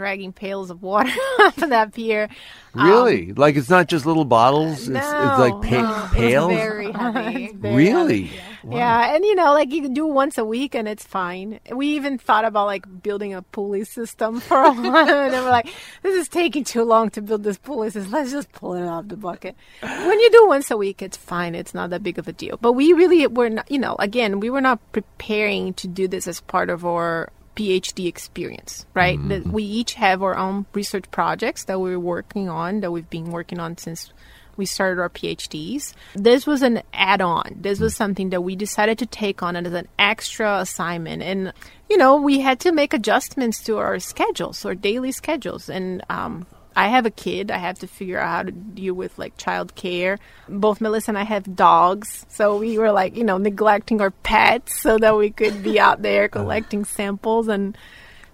dragging 0.00 0.32
pails 0.32 0.70
of 0.70 0.82
water 0.82 1.10
off 1.40 1.58
of 1.58 1.68
that 1.68 1.92
pier. 1.92 2.26
Um, 2.74 2.86
really, 2.86 3.34
like 3.34 3.56
it's 3.56 3.68
not 3.68 3.86
just 3.86 4.06
little 4.06 4.24
bottles; 4.24 4.88
it's, 4.88 4.96
it's 4.96 4.96
like 4.96 5.52
pa- 5.60 5.82
no, 5.82 6.04
it's 6.04 6.14
pails. 6.14 6.52
Very 6.52 6.92
heavy. 6.92 7.52
really? 7.54 8.30
Yeah, 8.66 9.14
and 9.14 9.24
you 9.24 9.34
know, 9.34 9.52
like 9.52 9.72
you 9.72 9.82
can 9.82 9.92
do 9.92 10.06
once 10.06 10.38
a 10.38 10.44
week 10.44 10.74
and 10.74 10.88
it's 10.88 11.04
fine. 11.04 11.60
We 11.70 11.88
even 11.96 12.16
thought 12.16 12.46
about 12.46 12.66
like 12.66 13.02
building 13.02 13.34
a 13.34 13.42
pulley 13.42 13.84
system 13.84 14.40
for 14.48 14.56
a 14.56 14.72
while, 14.72 14.96
and 15.08 15.34
then 15.34 15.44
we're 15.44 15.50
like, 15.50 15.68
this 16.02 16.14
is 16.14 16.28
taking 16.28 16.64
too 16.64 16.82
long 16.82 17.10
to 17.10 17.20
build 17.20 17.42
this 17.42 17.58
pulley 17.58 17.90
system. 17.90 18.10
Let's 18.10 18.32
just 18.32 18.50
pull 18.52 18.72
it 18.74 18.86
out 18.86 19.00
of 19.00 19.08
the 19.10 19.16
bucket. 19.18 19.54
When 19.82 20.18
you 20.18 20.30
do 20.30 20.46
once 20.46 20.70
a 20.70 20.78
week, 20.78 21.02
it's 21.02 21.18
fine. 21.18 21.54
It's 21.54 21.74
not 21.74 21.90
that 21.90 22.02
big 22.02 22.18
of 22.18 22.26
a 22.26 22.32
deal. 22.32 22.56
But 22.56 22.72
we 22.72 22.94
really 22.94 23.26
were 23.26 23.50
not, 23.50 23.70
you 23.70 23.78
know, 23.78 23.96
again, 23.98 24.40
we 24.40 24.48
were 24.48 24.62
not 24.62 24.80
preparing 24.92 25.74
to 25.74 25.86
do 25.86 26.08
this 26.08 26.26
as 26.26 26.40
part 26.40 26.70
of 26.70 26.86
our 26.86 27.30
PhD 27.56 28.06
experience, 28.06 28.86
right? 28.94 29.18
That 29.28 29.46
we 29.46 29.62
each 29.64 29.94
have 29.94 30.22
our 30.22 30.36
own 30.36 30.66
research 30.72 31.10
projects 31.10 31.64
that 31.64 31.80
we're 31.80 31.98
working 31.98 32.48
on, 32.48 32.80
that 32.80 32.90
we've 32.90 33.10
been 33.10 33.30
working 33.30 33.58
on 33.58 33.76
since 33.76 34.12
we 34.56 34.66
started 34.66 35.00
our 35.00 35.08
PhDs. 35.08 35.94
This 36.14 36.46
was 36.46 36.62
an 36.62 36.82
add 36.92 37.20
on. 37.20 37.56
This 37.60 37.80
was 37.80 37.96
something 37.96 38.30
that 38.30 38.42
we 38.42 38.56
decided 38.56 38.98
to 38.98 39.06
take 39.06 39.42
on 39.42 39.56
as 39.56 39.72
an 39.72 39.88
extra 39.98 40.58
assignment. 40.58 41.22
And, 41.22 41.52
you 41.88 41.96
know, 41.96 42.16
we 42.16 42.40
had 42.40 42.60
to 42.60 42.72
make 42.72 42.92
adjustments 42.92 43.62
to 43.64 43.78
our 43.78 43.98
schedules, 43.98 44.64
our 44.64 44.74
daily 44.74 45.12
schedules. 45.12 45.68
And, 45.68 46.02
um, 46.10 46.46
I 46.76 46.88
have 46.88 47.06
a 47.06 47.10
kid. 47.10 47.50
I 47.50 47.58
have 47.58 47.78
to 47.80 47.86
figure 47.86 48.18
out 48.18 48.30
how 48.30 48.42
to 48.44 48.52
deal 48.52 48.94
with 48.94 49.18
like 49.18 49.36
child 49.36 49.74
care. 49.74 50.18
Both 50.48 50.80
Melissa 50.80 51.10
and 51.10 51.18
I 51.18 51.24
have 51.24 51.56
dogs. 51.56 52.26
So 52.28 52.56
we 52.56 52.78
were 52.78 52.92
like, 52.92 53.16
you 53.16 53.24
know, 53.24 53.38
neglecting 53.38 54.00
our 54.00 54.10
pets 54.10 54.80
so 54.80 54.98
that 54.98 55.16
we 55.16 55.30
could 55.30 55.62
be 55.62 55.80
out 55.80 56.02
there 56.02 56.24
uh-huh. 56.32 56.40
collecting 56.40 56.84
samples. 56.84 57.48
And 57.48 57.76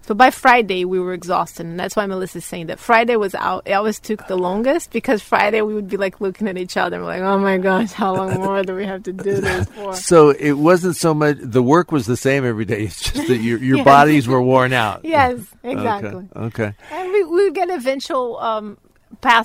so 0.07 0.13
by 0.13 0.31
Friday, 0.31 0.85
we 0.85 1.01
were 1.01 1.11
exhausted. 1.11 1.65
And 1.65 1.77
that's 1.77 1.93
why 1.97 2.05
Melissa's 2.05 2.45
saying 2.45 2.67
that 2.67 2.79
Friday 2.79 3.17
was 3.17 3.35
out. 3.35 3.63
It 3.65 3.73
always 3.73 3.99
took 3.99 4.25
the 4.27 4.37
longest 4.37 4.91
because 4.91 5.21
Friday 5.21 5.61
we 5.61 5.73
would 5.73 5.89
be 5.89 5.97
like 5.97 6.21
looking 6.21 6.47
at 6.47 6.57
each 6.57 6.77
other 6.77 6.95
and 6.95 7.05
we're 7.05 7.11
like, 7.11 7.21
oh 7.23 7.37
my 7.37 7.57
gosh, 7.57 7.91
how 7.91 8.15
long 8.15 8.35
more 8.35 8.63
do 8.63 8.73
we 8.73 8.85
have 8.85 9.03
to 9.03 9.11
do 9.11 9.41
this 9.41 9.67
for? 9.75 9.93
So 9.93 10.29
it 10.29 10.53
wasn't 10.53 10.95
so 10.95 11.13
much 11.13 11.35
the 11.41 11.61
work 11.61 11.91
was 11.91 12.05
the 12.05 12.15
same 12.15 12.45
every 12.45 12.63
day. 12.63 12.83
It's 12.83 13.11
just 13.11 13.27
that 13.27 13.39
your 13.39 13.59
your 13.59 13.77
Yes. 13.83 13.85
bodies 13.85 14.27
were 14.29 14.41
worn 14.41 14.71
out. 14.71 15.01
yes, 15.03 15.41
exactly. 15.63 16.29
Okay. 16.35 16.63
okay. 16.63 16.73
And 16.89 17.11
we, 17.11 17.23
we 17.25 17.43
would 17.43 17.55
get 17.55 17.69
eventual 17.69 18.39
um, 18.39 18.77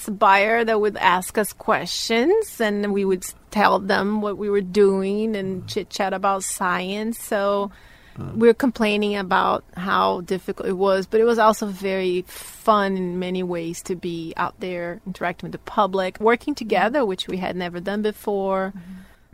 buyer 0.09 0.65
that 0.65 0.81
would 0.81 0.97
ask 0.97 1.39
us 1.39 1.53
questions, 1.53 2.61
and 2.61 2.93
we 2.93 3.05
would 3.05 3.25
tell 3.51 3.81
them 3.81 4.21
what 4.21 4.39
we 4.39 4.49
were 4.49 4.61
doing 4.61 5.35
and 5.35 5.67
chit 5.69 5.91
chat 5.91 6.13
about 6.15 6.45
science. 6.45 7.19
So 7.19 7.73
we 8.19 8.47
were 8.49 8.55
complaining 8.55 9.17
about 9.17 9.65
how 9.77 10.21
difficult 10.23 10.69
it 10.69 10.77
was, 10.77 11.07
but 11.07 11.21
it 11.21 11.25
was 11.25 11.39
also 11.39 11.67
very 11.67 12.23
fun 12.23 12.97
in 12.97 13.19
many 13.19 13.43
ways 13.43 13.83
to 13.85 13.97
be 13.97 14.33
out 14.37 14.59
there 14.61 15.01
interacting 15.07 15.49
with 15.49 15.53
the 15.53 15.59
public, 15.59 16.21
working 16.21 16.55
together, 16.55 17.05
which 17.05 17.29
we 17.29 17.39
had 17.39 17.57
never 17.57 17.81
done 17.81 18.03
before. 18.03 18.73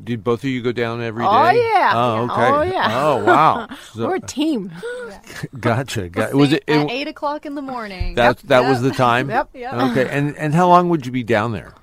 Did 0.02 0.22
both 0.22 0.44
of 0.44 0.50
you 0.50 0.62
go 0.62 0.70
down 0.70 1.02
every 1.02 1.24
oh, 1.24 1.28
day? 1.28 1.36
Oh, 1.36 1.50
yeah. 1.50 1.92
Oh 1.94 2.14
Yeah. 2.14 2.32
okay. 2.32 2.46
Oh, 2.46 2.62
yeah. 2.62 3.04
Oh 3.04 3.24
wow. 3.24 3.68
So- 3.94 4.06
we're 4.06 4.16
a 4.16 4.20
team. 4.20 4.70
gotcha. 5.60 6.08
Got, 6.08 6.34
was 6.34 6.52
it, 6.52 6.62
at 6.68 6.90
eight 6.90 7.08
o'clock 7.08 7.46
in 7.46 7.56
the 7.56 7.62
morning? 7.62 8.14
that 8.14 8.38
that 8.44 8.68
was 8.68 8.80
the 8.80 8.90
time? 8.90 9.28
Yep. 9.38 9.50
Yep. 9.54 9.74
Okay. 9.74 10.08
And 10.08 10.36
and 10.36 10.54
how 10.54 10.68
long 10.68 10.88
would 10.88 11.04
you 11.04 11.12
be 11.12 11.24
down 11.24 11.52
there? 11.52 11.74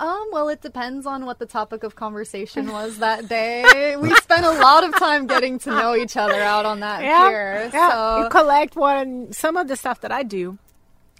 Um, 0.00 0.28
well, 0.32 0.48
it 0.48 0.62
depends 0.62 1.04
on 1.04 1.26
what 1.26 1.38
the 1.38 1.44
topic 1.46 1.82
of 1.84 1.94
conversation 1.94 2.72
was 2.72 2.98
that 2.98 3.28
day. 3.28 3.96
we 4.00 4.14
spent 4.16 4.46
a 4.46 4.50
lot 4.52 4.82
of 4.82 4.96
time 4.98 5.26
getting 5.26 5.58
to 5.60 5.70
know 5.70 5.94
each 5.94 6.16
other 6.16 6.40
out 6.40 6.64
on 6.64 6.80
that 6.80 7.02
pier. 7.28 7.70
yeah. 7.72 7.90
So 7.90 8.22
you 8.24 8.28
collect 8.30 8.76
one. 8.76 9.32
Some 9.32 9.58
of 9.58 9.68
the 9.68 9.76
stuff 9.76 10.00
that 10.00 10.10
I 10.10 10.22
do 10.22 10.58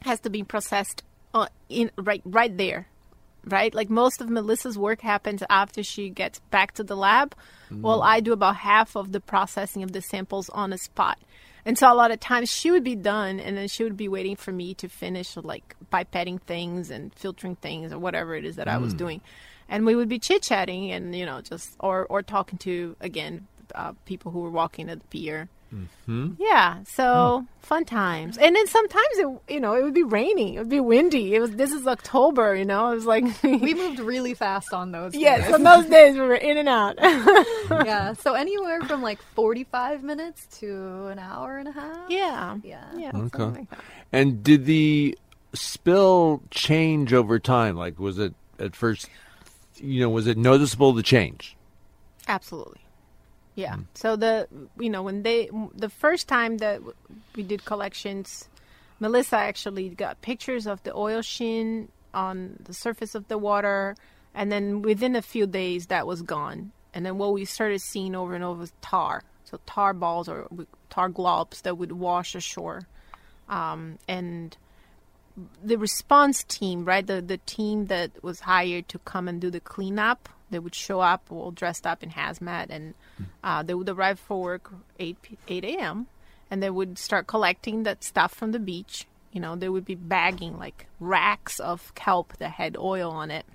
has 0.02 0.18
to 0.20 0.30
be 0.30 0.42
processed 0.42 1.02
uh, 1.34 1.48
in 1.68 1.90
right 1.98 2.22
right 2.24 2.56
there, 2.56 2.88
right? 3.44 3.74
Like 3.74 3.90
most 3.90 4.22
of 4.22 4.30
Melissa's 4.30 4.78
work 4.78 5.02
happens 5.02 5.42
after 5.50 5.82
she 5.82 6.08
gets 6.08 6.38
back 6.50 6.72
to 6.72 6.82
the 6.82 6.96
lab. 6.96 7.34
Well, 7.70 8.02
I 8.02 8.18
do 8.20 8.32
about 8.32 8.56
half 8.56 8.96
of 8.96 9.12
the 9.12 9.20
processing 9.20 9.82
of 9.84 9.92
the 9.92 10.00
samples 10.02 10.48
on 10.48 10.70
the 10.70 10.78
spot. 10.78 11.18
And 11.64 11.76
so 11.76 11.92
a 11.92 11.94
lot 11.94 12.10
of 12.10 12.20
times 12.20 12.50
she 12.50 12.70
would 12.70 12.84
be 12.84 12.96
done 12.96 13.38
and 13.40 13.56
then 13.56 13.68
she 13.68 13.84
would 13.84 13.96
be 13.96 14.08
waiting 14.08 14.36
for 14.36 14.52
me 14.52 14.74
to 14.74 14.88
finish 14.88 15.36
like 15.36 15.76
pipetting 15.92 16.40
things 16.40 16.90
and 16.90 17.14
filtering 17.14 17.56
things 17.56 17.92
or 17.92 17.98
whatever 17.98 18.34
it 18.34 18.44
is 18.44 18.56
that 18.56 18.68
I 18.68 18.78
was 18.78 18.94
doing. 18.94 19.20
And 19.68 19.86
we 19.86 19.94
would 19.94 20.08
be 20.08 20.18
chit 20.18 20.42
chatting 20.42 20.90
and, 20.90 21.14
you 21.14 21.26
know, 21.26 21.40
just 21.40 21.76
or 21.78 22.06
or 22.06 22.22
talking 22.22 22.58
to 22.58 22.96
again 23.00 23.46
uh, 23.74 23.92
people 24.04 24.32
who 24.32 24.40
were 24.40 24.50
walking 24.50 24.88
at 24.90 25.00
the 25.00 25.06
pier. 25.06 25.48
Mm-hmm. 25.72 26.32
Yeah, 26.38 26.82
so 26.84 27.04
oh. 27.04 27.46
fun 27.62 27.84
times. 27.84 28.36
And 28.38 28.56
then 28.56 28.66
sometimes 28.66 29.06
it, 29.14 29.54
you 29.54 29.60
know, 29.60 29.74
it 29.74 29.82
would 29.84 29.94
be 29.94 30.02
rainy, 30.02 30.56
it 30.56 30.58
would 30.58 30.68
be 30.68 30.80
windy. 30.80 31.34
It 31.34 31.40
was 31.40 31.52
this 31.52 31.70
is 31.70 31.86
October, 31.86 32.54
you 32.56 32.64
know. 32.64 32.90
It 32.90 32.96
was 32.96 33.06
like 33.06 33.24
We 33.42 33.74
moved 33.74 34.00
really 34.00 34.34
fast 34.34 34.72
on 34.72 34.90
those. 34.92 35.14
yes, 35.14 35.44
days. 35.44 35.54
on 35.54 35.62
those 35.62 35.86
days 35.86 36.14
we 36.14 36.20
were 36.22 36.34
in 36.34 36.56
and 36.56 36.68
out. 36.68 36.96
yeah. 37.00 38.14
So 38.14 38.34
anywhere 38.34 38.80
from 38.82 39.00
like 39.02 39.20
45 39.34 40.02
minutes 40.02 40.46
to 40.58 41.06
an 41.06 41.18
hour 41.20 41.58
and 41.58 41.68
a 41.68 41.72
half. 41.72 42.10
yeah, 42.10 42.56
Yeah. 42.64 42.84
yeah, 42.96 43.12
Okay. 43.14 43.44
like. 43.44 43.68
And 44.12 44.42
did 44.42 44.64
the 44.64 45.16
spill 45.54 46.42
change 46.50 47.12
over 47.12 47.38
time? 47.38 47.76
Like, 47.76 47.98
was 48.00 48.18
it 48.18 48.34
at 48.58 48.74
first, 48.74 49.08
you 49.76 50.00
know, 50.00 50.10
was 50.10 50.26
it 50.26 50.36
noticeable 50.36 50.92
the 50.92 51.02
change? 51.04 51.56
Absolutely. 52.28 52.80
Yeah. 53.60 53.76
So 53.94 54.16
the 54.16 54.48
you 54.78 54.88
know 54.88 55.02
when 55.02 55.22
they 55.22 55.50
the 55.74 55.90
first 55.90 56.28
time 56.28 56.58
that 56.58 56.80
we 57.36 57.42
did 57.42 57.64
collections, 57.66 58.48
Melissa 59.00 59.36
actually 59.36 59.90
got 59.90 60.22
pictures 60.22 60.66
of 60.66 60.82
the 60.82 60.94
oil 60.94 61.20
sheen 61.20 61.90
on 62.14 62.56
the 62.64 62.72
surface 62.72 63.14
of 63.14 63.28
the 63.28 63.36
water, 63.36 63.96
and 64.34 64.50
then 64.50 64.80
within 64.80 65.14
a 65.14 65.22
few 65.22 65.46
days 65.46 65.86
that 65.86 66.06
was 66.06 66.22
gone. 66.22 66.72
And 66.94 67.04
then 67.04 67.18
what 67.18 67.32
we 67.34 67.44
started 67.44 67.80
seeing 67.80 68.16
over 68.16 68.34
and 68.34 68.42
over 68.42 68.60
was 68.60 68.72
tar. 68.80 69.22
So 69.44 69.60
tar 69.66 69.92
balls 69.92 70.28
or 70.28 70.48
tar 70.88 71.10
globs 71.10 71.62
that 71.62 71.76
would 71.76 71.92
wash 71.92 72.34
ashore, 72.34 72.88
um, 73.48 73.98
and 74.08 74.56
the 75.62 75.76
response 75.76 76.44
team, 76.44 76.84
right? 76.86 77.06
The 77.06 77.20
the 77.20 77.38
team 77.38 77.86
that 77.86 78.24
was 78.24 78.40
hired 78.40 78.88
to 78.88 78.98
come 79.00 79.28
and 79.28 79.38
do 79.38 79.50
the 79.50 79.60
cleanup, 79.60 80.28
they 80.50 80.58
would 80.58 80.74
show 80.74 81.00
up 81.00 81.26
all 81.30 81.50
dressed 81.50 81.86
up 81.86 82.02
in 82.02 82.10
hazmat, 82.10 82.66
and 82.70 82.94
uh, 83.42 83.62
they 83.62 83.74
would 83.74 83.88
arrive 83.88 84.18
for 84.18 84.40
work 84.40 84.72
eight 84.98 85.16
eight 85.48 85.64
a.m. 85.64 86.06
and 86.50 86.62
they 86.62 86.70
would 86.70 86.98
start 86.98 87.26
collecting 87.26 87.84
that 87.84 88.04
stuff 88.04 88.34
from 88.34 88.52
the 88.52 88.58
beach. 88.58 89.06
You 89.32 89.40
know, 89.40 89.54
they 89.54 89.68
would 89.68 89.84
be 89.84 89.94
bagging 89.94 90.58
like 90.58 90.86
racks 90.98 91.60
of 91.60 91.94
kelp 91.94 92.36
that 92.38 92.52
had 92.52 92.76
oil 92.76 93.10
on 93.10 93.30
it, 93.30 93.46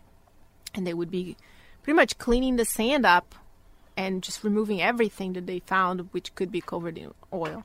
and 0.73 0.87
they 0.87 0.93
would 0.93 1.11
be 1.11 1.35
pretty 1.83 1.95
much 1.95 2.17
cleaning 2.17 2.55
the 2.55 2.65
sand 2.65 3.05
up 3.05 3.35
and 3.97 4.23
just 4.23 4.43
removing 4.43 4.81
everything 4.81 5.33
that 5.33 5.45
they 5.45 5.59
found, 5.59 6.09
which 6.11 6.33
could 6.35 6.51
be 6.51 6.61
covered 6.61 6.97
in 6.97 7.13
oil. 7.31 7.63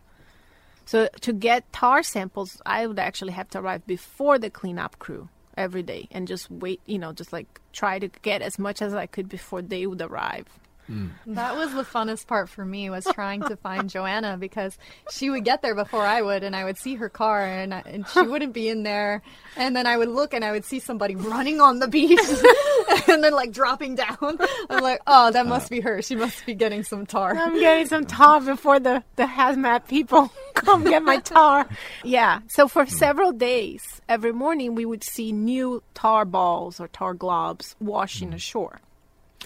So 0.85 1.09
to 1.21 1.33
get 1.33 1.73
tar 1.73 2.03
samples, 2.03 2.61
I 2.67 2.87
would 2.87 2.99
actually 2.99 3.33
have 3.33 3.49
to 3.51 3.59
arrive 3.61 3.87
before 3.87 4.39
the 4.39 4.51
cleanup 4.51 4.99
crew 4.99 5.29
every 5.57 5.83
day 5.83 6.09
and 6.11 6.27
just 6.29 6.51
wait, 6.51 6.81
you 6.87 6.99
know, 6.99 7.13
just 7.13 7.33
like 7.33 7.61
try 7.73 7.99
to 7.99 8.09
get 8.23 8.43
as 8.43 8.59
much 8.59 8.83
as 8.83 8.95
I 8.95 9.07
could 9.07 9.29
before 9.29 9.63
they 9.63 9.87
would 9.87 10.03
arrive. 10.03 10.47
Mm. 10.91 11.11
That 11.27 11.57
was 11.57 11.73
the 11.73 11.85
funnest 11.85 12.27
part 12.27 12.49
for 12.49 12.65
me 12.65 12.91
was 12.91 13.07
trying 13.13 13.43
to 13.43 13.57
find 13.57 13.83
Joana 13.91 14.39
because 14.39 14.77
she 15.11 15.31
would 15.31 15.45
get 15.45 15.63
there 15.63 15.75
before 15.75 16.05
I 16.05 16.21
would, 16.21 16.43
and 16.43 16.57
I 16.57 16.65
would 16.65 16.79
see 16.79 16.97
her 16.97 17.09
car, 17.09 17.45
and 17.45 17.73
I, 17.73 17.83
and 17.87 18.09
she 18.09 18.23
wouldn't 18.23 18.53
be 18.53 18.69
in 18.69 18.83
there, 18.83 19.23
and 19.57 19.77
then 19.77 19.87
I 19.87 19.97
would 19.97 20.09
look 20.09 20.35
and 20.35 20.45
I 20.45 20.51
would 20.51 20.65
see 20.65 20.81
somebody 20.81 21.15
running 21.15 21.61
on 21.61 21.79
the 21.79 21.87
beach, 21.87 22.19
and 23.15 23.25
then 23.25 23.33
like 23.33 23.53
dropping 23.53 23.97
down. 23.97 24.17
I'm 24.71 24.83
like, 24.83 25.01
oh, 25.07 25.31
that 25.31 25.47
must 25.47 25.71
be 25.71 25.81
her. 25.81 26.03
She 26.03 26.17
must 26.17 26.45
be 26.47 26.55
getting 26.55 26.83
some 26.83 27.07
tar. 27.07 27.35
I'm 27.37 27.59
getting 27.59 27.87
some 27.87 28.07
tar 28.07 28.41
before 28.41 28.81
the, 28.81 29.03
the 29.17 29.25
hazmat 29.25 29.89
people 29.89 30.33
come 30.55 30.85
get 30.85 31.03
my 31.03 31.19
tar. 31.19 31.69
Yeah. 32.05 32.41
So 32.49 32.69
for 32.69 32.87
several 32.87 33.33
days, 33.33 34.01
every 34.09 34.33
morning 34.33 34.75
we 34.75 34.85
would 34.85 35.05
see 35.05 35.33
new 35.33 35.83
tar 35.95 36.25
balls 36.25 36.81
or 36.81 36.89
tar 36.89 37.15
globs 37.15 37.75
washing 37.81 38.29
mm-hmm. 38.29 38.37
ashore. 38.37 38.81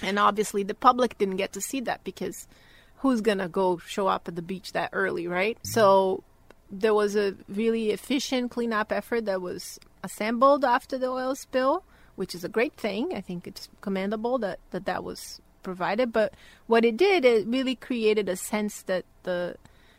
And 0.02 0.18
obviously 0.18 0.62
the 0.62 0.74
public 0.74 1.18
didn't 1.18 1.36
get 1.36 1.52
to 1.52 1.60
see 1.60 1.80
that 1.82 2.04
because 2.04 2.46
who's 2.98 3.20
going 3.20 3.38
to 3.38 3.48
go 3.48 3.78
show 3.78 4.06
up 4.06 4.28
at 4.28 4.36
the 4.36 4.42
beach 4.42 4.72
that 4.72 4.90
early, 4.92 5.26
right? 5.26 5.56
Mm-hmm. 5.56 5.68
So 5.68 6.24
there 6.70 6.94
was 6.94 7.16
a 7.16 7.34
really 7.48 7.90
efficient 7.90 8.50
cleanup 8.50 8.92
effort 8.92 9.26
that 9.26 9.40
was 9.40 9.78
assembled 10.02 10.64
after 10.64 10.98
the 10.98 11.08
oil 11.08 11.34
spill, 11.34 11.84
which 12.16 12.34
is 12.34 12.44
a 12.44 12.48
great 12.48 12.74
thing. 12.74 13.12
I 13.14 13.20
think 13.20 13.46
it's 13.46 13.68
commendable 13.80 14.38
that 14.38 14.58
that, 14.70 14.84
that 14.86 15.04
was 15.04 15.40
provided. 15.62 16.12
But 16.12 16.34
what 16.66 16.84
it 16.84 16.96
did, 16.96 17.24
it 17.24 17.46
really 17.46 17.74
created 17.74 18.28
a 18.28 18.36
sense 18.36 18.82
that 18.82 19.04
the 19.24 19.56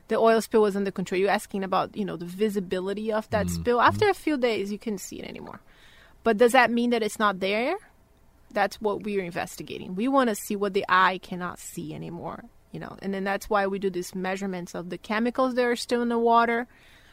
the 0.08 0.18
oil 0.18 0.40
spill 0.40 0.62
was 0.62 0.76
under 0.76 0.92
control. 0.92 1.20
You're 1.20 1.32
asking 1.32 1.64
about, 1.64 1.98
you 1.98 2.06
know, 2.06 2.16
the 2.16 2.26
visibility 2.26 3.12
of 3.12 3.30
that 3.32 3.48
mm-hmm. 3.48 3.56
spill. 3.56 3.82
After 3.82 4.08
a 4.08 4.14
few 4.14 4.38
days, 4.38 4.72
you 4.72 4.78
couldn't 4.78 5.00
see 5.00 5.20
it 5.20 5.28
anymore. 5.28 5.62
But 6.24 6.38
does 6.38 6.52
that 6.52 6.72
mean 6.72 6.92
that 6.92 7.04
it's 7.04 7.20
not 7.20 7.40
there? 7.40 7.76
That's 8.52 8.80
what 8.80 9.04
we're 9.04 9.24
investigating. 9.24 9.96
We 9.96 10.08
want 10.08 10.30
to 10.30 10.36
see 10.36 10.56
what 10.56 10.74
the 10.74 10.86
eye 10.88 11.20
cannot 11.22 11.60
see 11.60 11.94
anymore, 11.94 12.46
you 12.72 12.80
know. 12.80 12.98
And 13.02 13.14
then 13.14 13.24
that's 13.24 13.50
why 13.50 13.68
we 13.68 13.80
do 13.80 13.90
these 13.90 14.14
measurements 14.16 14.76
of 14.76 14.90
the 14.90 14.98
chemicals 14.98 15.56
that 15.56 15.66
are 15.66 15.76
still 15.76 16.02
in 16.02 16.10
the 16.10 16.20
water 16.20 16.68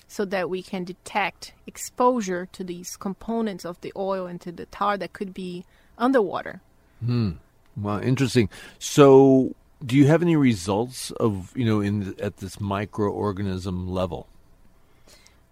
so 0.08 0.24
that 0.26 0.50
we 0.50 0.62
can 0.62 0.84
detect 0.84 1.52
exposure 1.66 2.46
to 2.52 2.64
these 2.64 2.96
components 2.96 3.64
of 3.64 3.80
the 3.80 3.92
oil 3.96 4.26
and 4.26 4.40
to 4.40 4.52
the 4.52 4.66
tar 4.66 4.96
that 4.98 5.12
could 5.12 5.32
be 5.32 5.64
underwater. 5.98 6.60
Hmm. 7.04 7.32
Well, 7.76 7.98
interesting. 7.98 8.48
So, 8.78 9.54
do 9.84 9.96
you 9.96 10.06
have 10.06 10.22
any 10.22 10.36
results 10.36 11.10
of 11.12 11.56
you 11.56 11.64
know 11.64 11.80
in 11.80 12.14
at 12.20 12.38
this 12.38 12.56
microorganism 12.56 13.88
level? 13.88 14.28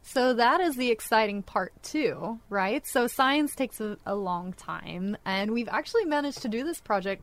So 0.03 0.35
that 0.35 0.61
is 0.61 0.75
the 0.75 0.91
exciting 0.91 1.43
part 1.45 1.73
too, 1.85 2.41
right? 2.49 2.85
So 2.85 3.07
science 3.07 3.55
takes 3.55 3.81
a, 3.81 3.97
a 4.05 4.17
long 4.17 4.53
time, 4.53 5.17
and 5.25 5.53
we've 5.53 5.69
actually 5.69 6.05
managed 6.05 6.43
to 6.43 6.49
do 6.49 6.65
this 6.65 6.81
project 6.81 7.23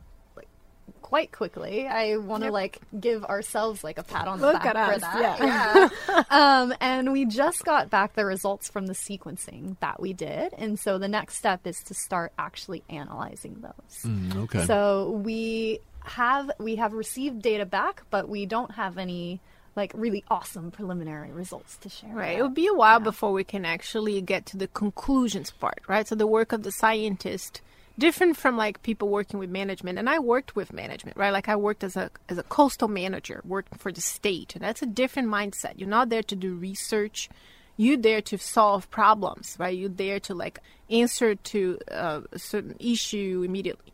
quite 1.02 1.32
quickly. 1.32 1.86
I 1.86 2.16
want 2.16 2.44
to 2.44 2.50
like 2.50 2.78
give 2.98 3.24
ourselves 3.24 3.82
like 3.82 3.98
a 3.98 4.02
pat 4.02 4.28
on 4.28 4.40
the 4.40 4.46
Look 4.48 4.62
back 4.62 4.74
at 4.74 4.86
for 4.86 4.94
us, 4.94 5.00
that. 5.00 5.90
Yeah. 6.08 6.24
um, 6.30 6.74
and 6.80 7.12
we 7.12 7.24
just 7.24 7.64
got 7.64 7.90
back 7.90 8.14
the 8.14 8.24
results 8.24 8.68
from 8.68 8.86
the 8.86 8.94
sequencing 8.94 9.76
that 9.80 10.00
we 10.00 10.12
did, 10.12 10.52
and 10.54 10.78
so 10.78 10.98
the 10.98 11.08
next 11.08 11.36
step 11.36 11.66
is 11.66 11.78
to 11.84 11.94
start 11.94 12.32
actually 12.38 12.82
analyzing 12.88 13.60
those. 13.60 14.02
Mm, 14.10 14.36
okay. 14.44 14.64
So 14.66 15.10
we 15.10 15.80
have 16.04 16.50
we 16.58 16.76
have 16.76 16.92
received 16.92 17.42
data 17.42 17.66
back, 17.66 18.02
but 18.10 18.28
we 18.28 18.46
don't 18.46 18.72
have 18.72 18.98
any 18.98 19.40
like 19.76 19.92
really 19.94 20.24
awesome 20.28 20.70
preliminary 20.70 21.30
results 21.30 21.76
to 21.78 21.88
share. 21.88 22.10
Right. 22.12 22.32
yet. 22.32 22.38
It 22.40 22.42
will 22.42 22.50
be 22.50 22.66
a 22.66 22.74
while 22.74 23.00
before 23.00 23.32
we 23.32 23.44
can 23.44 23.64
actually 23.64 24.20
get 24.20 24.44
to 24.46 24.56
the 24.56 24.66
conclusions 24.66 25.50
part, 25.52 25.80
right? 25.86 26.06
So 26.06 26.14
the 26.14 26.26
work 26.26 26.52
of 26.52 26.64
the 26.64 26.72
scientist, 26.72 27.62
different 27.98 28.36
from 28.36 28.56
like 28.56 28.82
people 28.82 29.08
working 29.08 29.38
with 29.38 29.50
management. 29.50 29.98
And 29.98 30.08
I 30.08 30.18
worked 30.18 30.54
with 30.56 30.72
management, 30.72 31.16
right? 31.16 31.32
Like 31.32 31.48
I 31.48 31.56
worked 31.56 31.84
as 31.84 31.96
a 31.96 32.10
as 32.28 32.38
a 32.38 32.42
coastal 32.44 32.88
manager, 32.88 33.42
working 33.44 33.78
for 33.78 33.92
the 33.92 34.00
state, 34.00 34.54
and 34.54 34.64
that's 34.64 34.82
a 34.82 34.86
different 34.86 35.28
mindset. 35.28 35.74
You're 35.76 35.88
not 35.88 36.08
there 36.08 36.22
to 36.22 36.36
do 36.36 36.54
research. 36.54 37.28
You're 37.76 37.96
there 37.96 38.20
to 38.22 38.38
solve 38.38 38.90
problems, 38.90 39.56
right? 39.58 39.76
You're 39.76 39.88
there 39.88 40.20
to 40.20 40.34
like 40.34 40.58
answer 40.90 41.34
to 41.34 41.78
uh, 41.90 42.22
a 42.32 42.38
certain 42.38 42.76
issue 42.80 43.42
immediately. 43.44 43.92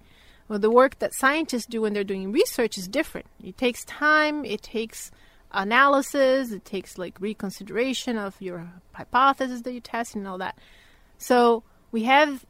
Well, 0.48 0.58
the 0.58 0.70
work 0.70 0.98
that 0.98 1.14
scientists 1.14 1.66
do 1.66 1.80
when 1.82 1.94
they're 1.94 2.04
doing 2.04 2.32
research 2.32 2.76
is 2.76 2.86
different. 2.86 3.26
It 3.42 3.56
takes 3.56 3.84
time. 3.84 4.44
It 4.44 4.62
takes 4.62 5.10
analysis. 5.52 6.50
It 6.50 6.64
takes 6.64 6.98
like 6.98 7.18
reconsideration 7.20 8.18
of 8.18 8.40
your 8.40 8.70
hypothesis 8.92 9.62
that 9.62 9.72
you're 9.72 9.80
testing 9.80 10.22
and 10.22 10.28
all 10.28 10.38
that. 10.38 10.58
So 11.18 11.62
we 11.92 12.04
have 12.04 12.44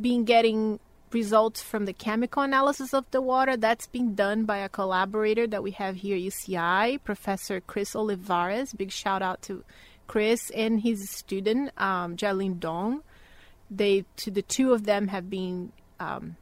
been 0.00 0.24
getting 0.24 0.78
results 1.14 1.62
from 1.62 1.84
the 1.84 1.92
chemical 1.92 2.42
analysis 2.42 2.92
of 2.94 3.10
the 3.10 3.20
water. 3.20 3.56
That's 3.56 3.86
been 3.86 4.14
done 4.14 4.44
by 4.44 4.58
a 4.58 4.68
collaborator 4.68 5.46
that 5.46 5.62
we 5.62 5.72
have 5.72 5.96
here 5.96 6.16
UCI, 6.16 7.02
Professor 7.04 7.60
Chris 7.60 7.94
Olivares. 7.94 8.72
Big 8.72 8.90
shout 8.90 9.22
out 9.22 9.42
to 9.42 9.64
Chris 10.06 10.50
and 10.50 10.80
his 10.80 11.10
student, 11.10 11.70
um, 11.78 12.16
Jalene 12.16 12.58
Dong. 12.58 13.02
They, 13.70 14.04
to 14.16 14.30
the 14.30 14.42
two 14.42 14.72
of 14.72 14.84
them, 14.84 15.08
have 15.08 15.30
been 15.30 15.72
um, 15.98 16.36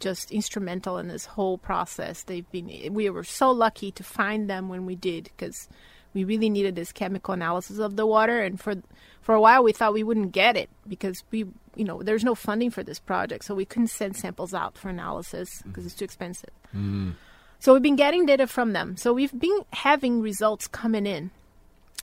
just 0.00 0.30
instrumental 0.30 0.98
in 0.98 1.08
this 1.08 1.26
whole 1.26 1.58
process. 1.58 2.22
They've 2.22 2.50
been 2.50 2.92
we 2.92 3.08
were 3.10 3.24
so 3.24 3.50
lucky 3.50 3.92
to 3.92 4.02
find 4.02 4.50
them 4.50 4.68
when 4.68 4.86
we 4.86 4.96
did 4.96 5.24
because 5.24 5.68
we 6.12 6.24
really 6.24 6.50
needed 6.50 6.76
this 6.76 6.92
chemical 6.92 7.34
analysis 7.34 7.78
of 7.78 7.96
the 7.96 8.06
water 8.06 8.40
and 8.40 8.60
for 8.60 8.74
for 9.24 9.34
a 9.34 9.40
while 9.40 9.64
we 9.64 9.72
thought 9.72 9.94
we 9.94 10.02
wouldn't 10.02 10.32
get 10.32 10.54
it 10.54 10.68
because 10.86 11.24
we 11.30 11.46
you 11.74 11.84
know 11.84 12.02
there's 12.02 12.24
no 12.24 12.34
funding 12.34 12.70
for 12.70 12.82
this 12.82 12.98
project 12.98 13.42
so 13.42 13.54
we 13.54 13.64
couldn't 13.64 13.88
send 13.88 14.14
samples 14.16 14.52
out 14.52 14.76
for 14.76 14.90
analysis 14.90 15.62
because 15.64 15.86
it's 15.86 15.94
too 15.94 16.04
expensive. 16.04 16.50
Hmm. 16.72 17.12
So 17.58 17.72
we've 17.72 17.82
been 17.82 17.96
getting 17.96 18.26
data 18.26 18.46
from 18.46 18.74
them. 18.74 18.98
So 18.98 19.14
we've 19.14 19.36
been 19.36 19.60
having 19.72 20.20
results 20.20 20.68
coming 20.68 21.06
in 21.06 21.30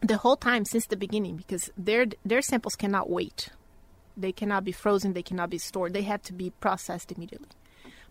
the 0.01 0.17
whole 0.17 0.35
time 0.35 0.65
since 0.65 0.87
the 0.87 0.97
beginning 0.97 1.35
because 1.37 1.69
their 1.77 2.07
their 2.25 2.41
samples 2.41 2.75
cannot 2.75 3.07
wait. 3.07 3.49
They 4.17 4.31
cannot 4.31 4.63
be 4.63 4.71
frozen, 4.71 5.13
they 5.13 5.21
cannot 5.21 5.51
be 5.51 5.59
stored. 5.59 5.93
They 5.93 6.01
have 6.01 6.23
to 6.23 6.33
be 6.33 6.49
processed 6.49 7.11
immediately. 7.11 7.49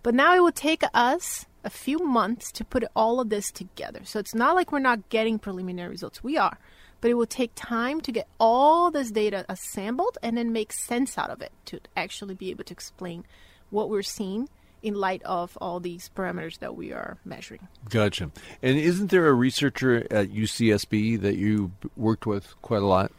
But 0.05 0.15
now 0.15 0.37
it 0.37 0.41
will 0.41 0.53
take 0.53 0.85
us 0.95 1.47
a 1.65 1.69
few 1.69 1.99
months 1.99 2.53
to 2.53 2.65
put 2.65 2.85
all 2.95 3.19
of 3.19 3.29
this 3.29 3.51
together. 3.51 4.03
So 4.05 4.21
it's 4.21 4.35
not 4.35 4.55
like 4.55 4.71
we're 4.71 4.79
not 4.79 5.09
getting 5.09 5.41
preliminary 5.41 5.91
results. 5.91 6.23
We 6.23 6.39
are. 6.39 6.57
But 7.01 7.11
it 7.11 7.15
will 7.15 7.27
take 7.27 7.53
time 7.55 8.01
to 8.03 8.13
get 8.13 8.29
all 8.39 8.91
this 8.91 9.11
data 9.11 9.47
assembled 9.49 10.19
and 10.23 10.37
then 10.37 10.53
make 10.53 10.73
sense 10.73 11.17
out 11.17 11.31
of 11.31 11.41
it 11.41 11.53
to 11.67 11.81
actually 11.97 12.35
be 12.35 12.51
able 12.51 12.65
to 12.65 12.73
explain 12.73 13.25
what 13.71 13.89
we're 13.89 14.03
seeing 14.03 14.49
in 14.83 14.95
light 14.95 15.23
of 15.25 15.57
all 15.61 15.81
these 15.81 16.11
parameters 16.15 16.59
that 16.59 16.77
we 16.77 16.93
are 16.93 17.19
measuring. 17.25 17.69
Gotcha. 17.89 18.31
And 18.63 18.79
isn't 18.79 19.11
there 19.11 19.29
a 19.29 19.33
researcher 19.33 20.07
at 20.11 20.29
UCSB 20.29 21.21
that 21.21 21.37
you 21.37 21.73
worked 21.97 22.27
with 22.27 22.55
quite 22.63 22.83
a 22.83 22.87
lot? 22.87 23.13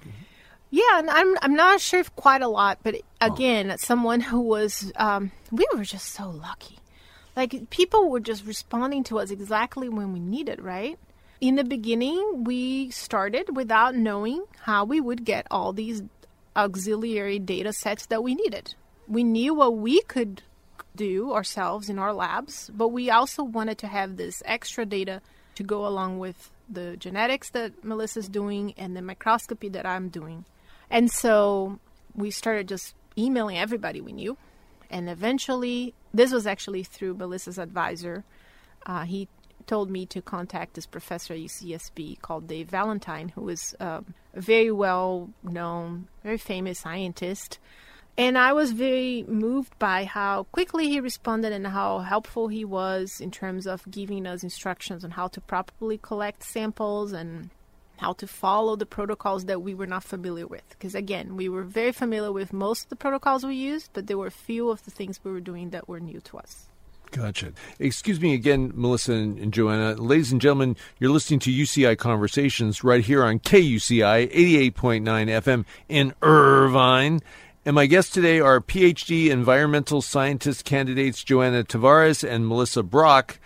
Yeah, 0.69 0.99
and 0.99 1.09
I'm 1.09 1.37
I'm 1.41 1.55
not 1.55 1.81
sure 1.81 1.99
if 1.99 2.15
quite 2.15 2.41
a 2.41 2.47
lot, 2.47 2.79
but 2.81 2.95
again, 3.19 3.75
someone 3.77 4.21
who 4.21 4.39
was 4.39 4.91
um, 4.95 5.31
we 5.51 5.67
were 5.75 5.83
just 5.83 6.07
so 6.07 6.29
lucky. 6.29 6.79
Like 7.35 7.69
people 7.69 8.09
were 8.09 8.21
just 8.21 8.45
responding 8.45 9.03
to 9.05 9.19
us 9.19 9.31
exactly 9.31 9.89
when 9.89 10.13
we 10.13 10.19
needed, 10.19 10.61
right? 10.61 10.97
In 11.41 11.55
the 11.55 11.63
beginning, 11.63 12.43
we 12.43 12.91
started 12.91 13.55
without 13.55 13.95
knowing 13.95 14.45
how 14.59 14.85
we 14.85 15.01
would 15.01 15.25
get 15.25 15.47
all 15.49 15.73
these 15.73 16.03
auxiliary 16.55 17.39
data 17.39 17.73
sets 17.73 18.05
that 18.05 18.23
we 18.23 18.35
needed. 18.35 18.75
We 19.07 19.23
knew 19.23 19.55
what 19.55 19.75
we 19.75 20.03
could 20.03 20.43
do 20.95 21.33
ourselves 21.33 21.89
in 21.89 21.97
our 21.97 22.13
labs, 22.13 22.69
but 22.71 22.89
we 22.89 23.09
also 23.09 23.43
wanted 23.43 23.79
to 23.79 23.87
have 23.87 24.17
this 24.17 24.43
extra 24.45 24.85
data 24.85 25.19
to 25.55 25.63
go 25.63 25.87
along 25.87 26.19
with 26.19 26.51
the 26.69 26.95
genetics 26.97 27.49
that 27.49 27.83
Melissa's 27.83 28.29
doing 28.29 28.75
and 28.77 28.95
the 28.95 29.01
microscopy 29.01 29.69
that 29.69 29.85
I'm 29.87 30.09
doing. 30.09 30.45
And 30.91 31.11
so 31.11 31.79
we 32.13 32.29
started 32.29 32.67
just 32.67 32.93
emailing 33.17 33.57
everybody 33.57 33.99
we 33.99 34.11
knew. 34.11 34.37
And 34.91 35.09
eventually, 35.09 35.95
this 36.13 36.31
was 36.31 36.45
actually 36.45 36.83
through 36.83 37.15
Melissa's 37.15 37.57
advisor. 37.57 38.25
Uh, 38.85 39.05
he 39.05 39.27
told 39.67 39.89
me 39.89 40.05
to 40.07 40.21
contact 40.21 40.73
this 40.73 40.85
professor 40.85 41.33
at 41.33 41.39
UCSB 41.39 42.21
called 42.21 42.47
Dave 42.47 42.69
Valentine, 42.69 43.29
who 43.29 43.49
is 43.49 43.75
uh, 43.79 44.01
a 44.33 44.41
very 44.41 44.71
well 44.71 45.29
known, 45.43 46.07
very 46.23 46.37
famous 46.37 46.79
scientist. 46.79 47.59
And 48.17 48.37
I 48.37 48.53
was 48.53 48.71
very 48.71 49.23
moved 49.23 49.77
by 49.79 50.03
how 50.03 50.43
quickly 50.51 50.89
he 50.89 50.99
responded 50.99 51.53
and 51.53 51.65
how 51.67 51.99
helpful 51.99 52.49
he 52.49 52.65
was 52.65 53.21
in 53.21 53.31
terms 53.31 53.65
of 53.65 53.89
giving 53.89 54.27
us 54.27 54.43
instructions 54.43 55.05
on 55.05 55.11
how 55.11 55.27
to 55.29 55.41
properly 55.41 55.97
collect 55.97 56.43
samples 56.43 57.13
and 57.13 57.49
how 57.97 58.13
to 58.13 58.27
follow 58.27 58.75
the 58.75 58.85
protocols 58.85 59.45
that 59.45 59.61
we 59.61 59.75
were 59.75 59.85
not 59.85 60.03
familiar 60.03 60.47
with. 60.47 60.67
Because 60.69 60.95
again, 60.95 61.37
we 61.37 61.47
were 61.47 61.63
very 61.63 61.91
familiar 61.91 62.31
with 62.31 62.51
most 62.51 62.83
of 62.83 62.89
the 62.89 62.95
protocols 62.95 63.45
we 63.45 63.55
used, 63.55 63.91
but 63.93 64.07
there 64.07 64.17
were 64.17 64.27
a 64.27 64.31
few 64.31 64.69
of 64.69 64.83
the 64.83 64.91
things 64.91 65.19
we 65.23 65.31
were 65.31 65.39
doing 65.39 65.69
that 65.69 65.87
were 65.87 65.99
new 65.99 66.19
to 66.21 66.39
us. 66.39 66.67
Gotcha. 67.11 67.51
Excuse 67.77 68.21
me 68.21 68.33
again, 68.33 68.71
Melissa 68.73 69.11
and, 69.11 69.51
Joana. 69.51 69.99
Ladies 69.99 70.31
and 70.31 70.39
gentlemen, 70.39 70.77
you're 70.97 71.11
listening 71.11 71.41
to 71.41 71.51
UCI 71.51 71.97
Conversations 71.97 72.85
right 72.85 73.03
here 73.03 73.23
on 73.23 73.39
KUCI 73.39 74.31
88.9 74.31 75.01
FM 75.03 75.65
in 75.89 76.13
Irvine. 76.21 77.19
And 77.65 77.75
my 77.75 77.85
guests 77.85 78.13
today 78.13 78.39
are 78.39 78.61
PhD 78.61 79.29
environmental 79.29 80.01
scientist 80.01 80.63
candidates 80.63 81.23
Joana 81.23 81.65
Tavares 81.65 82.27
and 82.27 82.47
Melissa 82.47 82.81
Brock. 82.81 83.39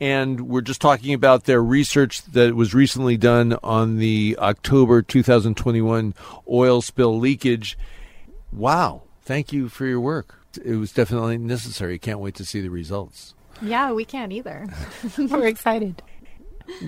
And 0.00 0.48
we're 0.48 0.62
just 0.62 0.80
talking 0.80 1.12
about 1.12 1.44
their 1.44 1.62
research 1.62 2.22
that 2.22 2.56
was 2.56 2.72
recently 2.72 3.18
done 3.18 3.58
on 3.62 3.98
the 3.98 4.34
October 4.40 5.02
2021 5.02 6.14
oil 6.50 6.80
spill 6.80 7.18
leakage. 7.18 7.76
Wow. 8.50 9.02
Thank 9.22 9.52
you 9.52 9.68
for 9.68 9.84
your 9.84 10.00
work. 10.00 10.39
It 10.64 10.76
was 10.76 10.92
definitely 10.92 11.38
necessary. 11.38 11.98
Can't 11.98 12.20
wait 12.20 12.34
to 12.36 12.44
see 12.44 12.60
the 12.60 12.70
results. 12.70 13.34
Yeah, 13.62 13.92
we 13.92 14.04
can't 14.04 14.32
either. 14.32 14.66
we're 15.18 15.46
excited. 15.46 16.02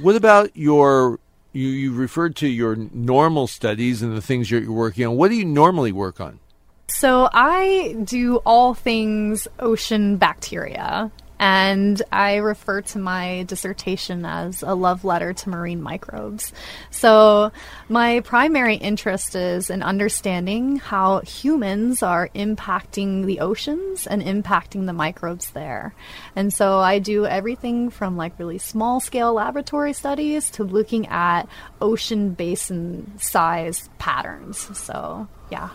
What 0.01 0.17
about 0.17 0.57
your 0.57 1.19
you, 1.53 1.69
you 1.69 1.93
referred 1.93 2.37
to 2.37 2.49
your 2.49 2.77
normal 2.77 3.47
studies 3.47 4.03
and 4.03 4.17
the 4.17 4.23
things 4.23 4.51
you're, 4.51 4.63
you're 4.63 4.73
working 4.73 5.07
on. 5.07 5.17
What 5.17 5.29
do 5.29 5.35
you 5.35 5.45
normally 5.45 5.93
work 5.93 6.21
on? 6.21 6.41
So 6.89 7.29
I 7.33 7.97
do 8.05 8.37
all 8.39 8.75
things 8.75 9.49
ocean 9.59 10.17
bacteria. 10.17 11.11
And 11.43 12.01
I 12.13 12.37
refer 12.37 12.83
to 12.83 13.01
my 13.01 13.43
dissertation 13.49 14.25
as 14.25 14.63
a 14.63 14.77
love 14.77 15.05
letter 15.05 15.33
to 15.33 15.49
marine 15.49 15.83
microbes. 15.83 16.53
So, 16.93 17.51
my 17.89 18.21
primary 18.21 18.77
interest 18.77 19.35
is 19.35 19.69
in 19.69 19.83
understanding 19.83 20.77
how 20.77 21.19
humans 21.23 22.01
are 22.01 22.29
impacting 22.29 23.27
the 23.27 23.41
oceans 23.41 24.07
and 24.07 24.23
impacting 24.23 24.87
the 24.87 24.93
microbes 24.93 25.51
there. 25.51 25.97
And 26.37 26.55
so, 26.55 26.79
I 26.79 27.01
do 27.01 27.27
everything 27.27 27.91
from 27.91 28.17
like 28.17 28.39
really 28.39 28.59
small 28.59 29.01
scale 29.01 29.33
laboratory 29.33 29.95
studies 29.95 30.49
to 30.53 30.63
looking 30.63 31.09
at 31.09 31.49
ocean 31.81 32.35
basin 32.35 33.19
size 33.19 33.91
patterns. 33.99 34.79
So, 34.79 35.27
yeah. 35.51 35.71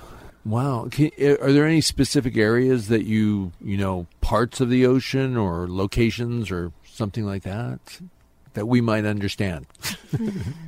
Wow. 0.47 0.87
Can, 0.89 1.11
are 1.19 1.51
there 1.51 1.65
any 1.65 1.81
specific 1.81 2.37
areas 2.37 2.87
that 2.87 3.03
you, 3.03 3.51
you 3.59 3.75
know, 3.75 4.07
parts 4.21 4.61
of 4.61 4.69
the 4.69 4.85
ocean 4.85 5.35
or 5.35 5.67
locations 5.67 6.49
or 6.49 6.71
something 6.85 7.25
like 7.25 7.43
that 7.43 7.99
that 8.53 8.65
we 8.65 8.79
might 8.79 9.03
understand? 9.03 9.67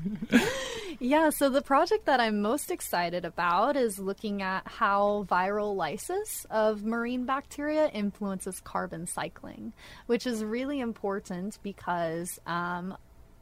yeah, 1.00 1.30
so 1.30 1.50
the 1.50 1.62
project 1.62 2.06
that 2.08 2.20
I'm 2.20 2.42
most 2.42 2.72
excited 2.72 3.24
about 3.24 3.78
is 3.78 4.00
looking 4.00 4.42
at 4.42 4.68
how 4.68 5.26
viral 5.30 5.78
lysis 5.78 6.46
of 6.50 6.84
marine 6.84 7.24
bacteria 7.24 7.88
influences 7.88 8.60
carbon 8.60 9.08
cycling, 9.08 9.72
which 10.08 10.28
is 10.28 10.44
really 10.44 10.82
important 10.82 11.58
because 11.63 12.38
um, 12.46 12.98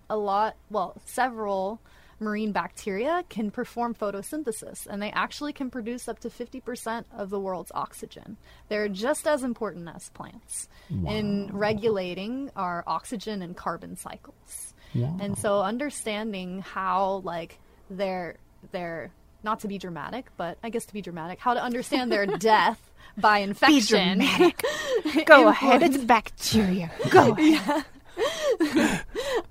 a 0.08 0.18
lot, 0.18 0.56
well, 0.70 1.02
several 1.06 1.82
marine 2.20 2.52
bacteria 2.52 3.24
can 3.30 3.52
perform 3.52 3.94
photosynthesis 3.94 4.88
and 4.88 5.02
they 5.02 5.12
actually 5.12 5.54
can 5.54 5.70
produce 5.70 6.08
up 6.08 6.20
to 6.20 6.30
50% 6.30 7.06
of 7.16 7.30
the 7.30 7.40
world's 7.40 7.72
oxygen. 7.76 8.38
They're 8.70 8.90
just 8.90 9.28
as 9.28 9.44
important 9.44 9.88
as 9.94 10.10
plants 10.10 10.68
wow. 10.90 11.12
in 11.12 11.50
regulating 11.54 12.52
our 12.56 12.84
oxygen 12.88 13.42
and 13.42 13.56
carbon 13.56 13.96
cycles. 13.96 14.74
And 15.20 15.38
so 15.38 15.62
understanding 15.62 16.62
how 16.62 17.22
like 17.24 17.60
they're 17.90 18.38
they're 18.72 19.12
not 19.44 19.60
to 19.62 19.68
be 19.68 19.78
dramatic, 19.78 20.26
but 20.36 20.58
I 20.64 20.70
guess 20.70 20.86
to 20.86 20.94
be 20.94 21.02
dramatic, 21.02 21.40
how 21.40 21.54
to 21.54 21.64
understand 21.64 22.12
their 22.12 22.26
death 22.40 22.92
by 23.18 23.40
infection. 23.40 24.20
Be 24.20 24.26
dramatic. 24.26 24.62
Go 25.26 25.48
ahead, 25.48 25.84
it's 25.84 25.98
bacteria. 25.98 26.92
Go 27.10 27.32
ahead. 27.38 27.40
Yeah. 27.68 27.84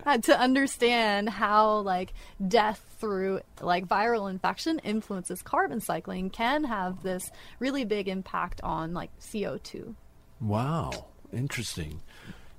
Uh, 0.04 0.18
to 0.18 0.38
understand 0.38 1.28
how 1.28 1.78
like 1.78 2.14
death 2.46 2.80
through 3.00 3.40
like 3.60 3.88
viral 3.88 4.30
infection 4.30 4.78
influences 4.84 5.42
carbon 5.42 5.80
cycling 5.80 6.30
can 6.30 6.62
have 6.62 7.02
this 7.02 7.28
really 7.58 7.84
big 7.84 8.06
impact 8.06 8.60
on 8.62 8.94
like 8.94 9.10
CO2. 9.20 9.96
Wow, 10.40 11.06
interesting. 11.32 12.02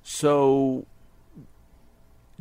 So 0.02 0.84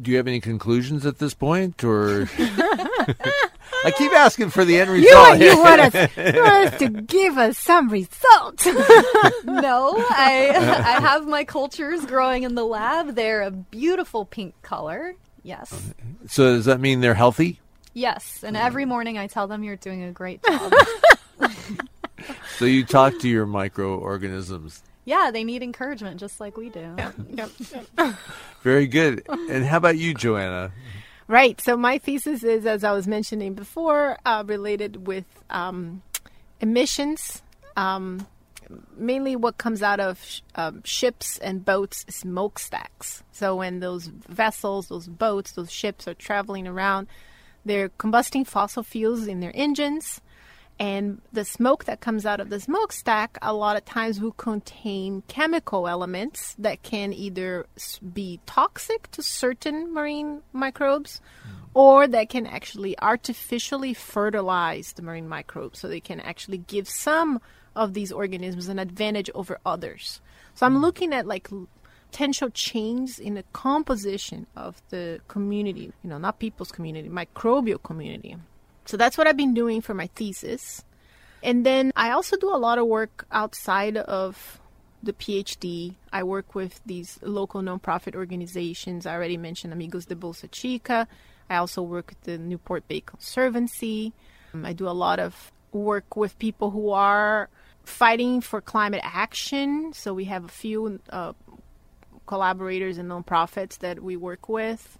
do 0.01 0.11
you 0.11 0.17
have 0.17 0.27
any 0.27 0.41
conclusions 0.41 1.05
at 1.05 1.19
this 1.19 1.33
point 1.33 1.83
or 1.85 2.29
I 3.85 3.91
keep 3.97 4.11
asking 4.13 4.49
for 4.49 4.65
the 4.65 4.79
end 4.79 4.89
result. 4.89 5.39
You, 5.39 5.47
you, 5.47 5.57
want, 5.57 5.81
us, 5.81 5.93
you 6.17 6.41
want 6.41 6.73
us 6.73 6.79
to 6.79 6.89
give 6.89 7.37
us 7.37 7.57
some 7.57 7.89
result. 7.89 8.65
no, 9.45 9.95
I 10.09 10.51
I 10.55 11.01
have 11.01 11.27
my 11.27 11.43
cultures 11.43 12.05
growing 12.05 12.43
in 12.43 12.55
the 12.55 12.65
lab. 12.65 13.15
They're 13.15 13.41
a 13.41 13.51
beautiful 13.51 14.25
pink 14.25 14.59
color. 14.61 15.15
Yes. 15.43 15.93
So 16.27 16.55
does 16.55 16.65
that 16.65 16.79
mean 16.79 17.01
they're 17.01 17.13
healthy? 17.13 17.59
Yes, 17.93 18.43
and 18.43 18.55
mm. 18.55 18.59
every 18.59 18.85
morning 18.85 19.17
I 19.17 19.27
tell 19.27 19.47
them 19.47 19.63
you're 19.63 19.75
doing 19.75 20.03
a 20.03 20.11
great 20.11 20.43
job. 20.47 20.73
so 22.57 22.65
you 22.65 22.83
talk 22.85 23.17
to 23.19 23.29
your 23.29 23.45
microorganisms. 23.45 24.83
Yeah, 25.05 25.31
they 25.31 25.45
need 25.45 25.63
encouragement 25.63 26.19
just 26.19 26.39
like 26.41 26.57
we 26.57 26.69
do. 26.69 26.95
Yep. 27.29 27.49
Very 28.61 28.87
good. 28.87 29.25
And 29.29 29.63
how 29.63 29.77
about 29.77 29.97
you, 29.97 30.13
Joana? 30.13 30.71
Right. 31.27 31.59
So 31.59 31.75
my 31.75 31.97
thesis 31.97 32.43
is, 32.43 32.65
as 32.65 32.83
I 32.83 32.93
was 32.93 33.05
mentioning 33.07 33.53
before, 33.53 34.17
uh, 34.25 34.43
related 34.47 35.07
with 35.07 35.25
um, 35.49 36.01
emissions. 36.61 37.41
Um, 37.75 38.25
mainly, 38.95 39.35
what 39.35 39.57
comes 39.57 39.83
out 39.83 39.99
of 39.99 40.23
sh- 40.23 40.41
um, 40.55 40.81
ships 40.83 41.37
and 41.39 41.65
boats 41.65 42.05
is 42.07 42.15
smokestacks. 42.15 43.23
So 43.33 43.57
when 43.57 43.81
those 43.81 44.07
vessels, 44.07 44.87
those 44.87 45.07
boats, 45.07 45.51
those 45.51 45.71
ships 45.71 46.07
are 46.07 46.13
traveling 46.13 46.65
around, 46.65 47.07
they're 47.65 47.89
combusting 47.89 48.47
fossil 48.47 48.83
fuels 48.83 49.27
in 49.27 49.41
their 49.41 49.51
engines. 49.53 50.21
And 50.79 51.21
the 51.33 51.43
smoke 51.43 51.85
that 51.85 52.01
comes 52.01 52.25
out 52.25 52.39
of 52.39 52.49
the 52.49 52.59
smokestack 52.59 53.37
a 53.41 53.53
lot 53.53 53.77
of 53.77 53.85
times 53.85 54.21
will 54.21 54.31
contain 54.31 55.23
chemical 55.27 55.87
elements 55.87 56.55
that 56.59 56.83
can 56.83 57.13
either 57.13 57.65
be 58.13 58.39
toxic 58.45 59.09
to 59.11 59.23
certain 59.23 59.91
marine 59.91 60.43
microbes 60.53 61.19
hmm. 61.43 61.65
or 61.73 62.07
that 62.07 62.29
can 62.29 62.45
actually 62.45 62.97
artificially 62.99 63.95
fertilize 63.95 64.93
the 64.93 65.01
marine 65.01 65.27
microbes 65.27 65.79
so 65.79 65.87
they 65.87 65.99
can 65.99 66.19
actually 66.19 66.59
give 66.59 66.87
some 66.87 67.41
of 67.75 67.93
these 67.93 68.11
organisms 68.11 68.67
an 68.67 68.77
advantage 68.77 69.31
over 69.33 69.59
others. 69.65 70.21
So 70.53 70.65
I'm 70.67 70.75
hmm. 70.75 70.81
looking 70.81 71.11
at 71.11 71.25
like 71.25 71.49
potential 72.11 72.49
change 72.49 73.19
in 73.19 73.33
the 73.33 73.43
composition 73.53 74.47
of 74.55 74.81
the 74.89 75.19
community, 75.27 75.91
you 76.03 76.09
know, 76.09 76.17
not 76.17 76.39
people's 76.39 76.71
community, 76.71 77.09
microbial 77.09 77.81
community. 77.81 78.35
So 78.87 78.97
that's 78.97 79.17
what 79.17 79.27
I've 79.27 79.37
been 79.37 79.53
doing 79.53 79.81
for 79.81 79.93
my 79.93 80.07
thesis. 80.07 80.83
And 81.43 81.65
then 81.65 81.91
I 81.95 82.11
also 82.11 82.37
do 82.37 82.53
a 82.53 82.57
lot 82.57 82.79
of 82.79 82.87
work 82.87 83.27
outside 83.31 83.97
of 83.97 84.59
the 85.03 85.13
PhD. 85.13 85.95
I 86.11 86.23
work 86.23 86.55
with 86.55 86.81
these 86.85 87.19
local 87.21 87.61
nonprofit 87.61 88.15
organizations. 88.15 89.05
I 89.05 89.13
already 89.13 89.37
mentioned 89.37 89.73
Amigos 89.73 90.05
de 90.05 90.15
Bolsa 90.15 90.49
Chica. 90.49 91.07
I 91.49 91.57
also 91.57 91.81
work 91.81 92.09
with 92.09 92.21
the 92.21 92.37
Newport 92.37 92.87
Bay 92.87 93.01
Conservancy. 93.01 94.13
Um, 94.53 94.65
I 94.65 94.73
do 94.73 94.87
a 94.87 94.91
lot 94.91 95.19
of 95.19 95.51
work 95.71 96.15
with 96.15 96.39
people 96.39 96.71
who 96.71 96.89
are 96.91 97.49
fighting 97.83 98.41
for 98.41 98.59
climate 98.61 99.01
action. 99.03 99.93
So 99.93 100.13
we 100.13 100.25
have 100.25 100.45
a 100.45 100.49
few 100.49 100.99
uh, 101.09 101.33
collaborators 102.25 102.97
and 102.97 103.09
nonprofits 103.09 103.79
that 103.79 104.01
we 104.01 104.17
work 104.17 104.49
with. 104.49 104.97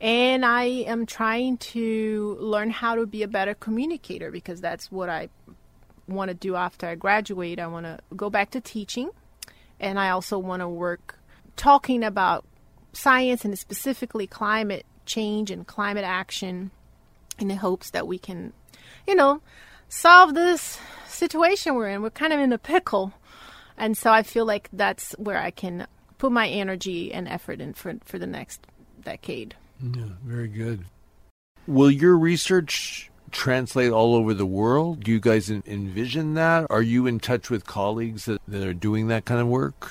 And 0.00 0.44
I 0.44 0.64
am 0.64 1.06
trying 1.06 1.56
to 1.58 2.36
learn 2.40 2.70
how 2.70 2.94
to 2.96 3.06
be 3.06 3.22
a 3.22 3.28
better 3.28 3.54
communicator 3.54 4.30
because 4.30 4.60
that's 4.60 4.90
what 4.90 5.08
I 5.08 5.28
want 6.06 6.28
to 6.28 6.34
do 6.34 6.56
after 6.56 6.86
I 6.86 6.94
graduate. 6.94 7.58
I 7.58 7.66
want 7.66 7.86
to 7.86 7.98
go 8.14 8.28
back 8.28 8.50
to 8.50 8.60
teaching, 8.60 9.10
and 9.80 9.98
I 9.98 10.10
also 10.10 10.38
want 10.38 10.60
to 10.60 10.68
work 10.68 11.18
talking 11.56 12.02
about 12.02 12.44
science 12.92 13.44
and 13.44 13.58
specifically 13.58 14.26
climate 14.26 14.84
change 15.06 15.50
and 15.50 15.66
climate 15.66 16.04
action 16.04 16.70
in 17.38 17.48
the 17.48 17.56
hopes 17.56 17.90
that 17.90 18.06
we 18.06 18.18
can, 18.18 18.52
you 19.06 19.14
know, 19.14 19.40
solve 19.88 20.34
this 20.34 20.78
situation 21.08 21.74
we're 21.74 21.88
in. 21.88 22.02
We're 22.02 22.10
kind 22.10 22.32
of 22.32 22.40
in 22.40 22.52
a 22.52 22.58
pickle. 22.58 23.12
And 23.76 23.96
so 23.96 24.12
I 24.12 24.22
feel 24.22 24.44
like 24.44 24.68
that's 24.72 25.12
where 25.18 25.38
I 25.38 25.50
can 25.50 25.86
put 26.18 26.30
my 26.30 26.48
energy 26.48 27.12
and 27.12 27.26
effort 27.26 27.60
in 27.60 27.74
for, 27.74 27.94
for 28.04 28.18
the 28.18 28.26
next 28.26 28.66
decade. 29.02 29.56
Yeah, 29.92 30.04
very 30.24 30.48
good. 30.48 30.84
Will 31.66 31.90
your 31.90 32.16
research 32.16 33.10
translate 33.30 33.90
all 33.90 34.14
over 34.14 34.32
the 34.32 34.46
world? 34.46 35.04
Do 35.04 35.10
you 35.10 35.20
guys 35.20 35.50
en- 35.50 35.62
envision 35.66 36.34
that? 36.34 36.66
Are 36.70 36.82
you 36.82 37.06
in 37.06 37.20
touch 37.20 37.50
with 37.50 37.66
colleagues 37.66 38.24
that, 38.26 38.40
that 38.48 38.66
are 38.66 38.72
doing 38.74 39.08
that 39.08 39.24
kind 39.24 39.40
of 39.40 39.48
work? 39.48 39.90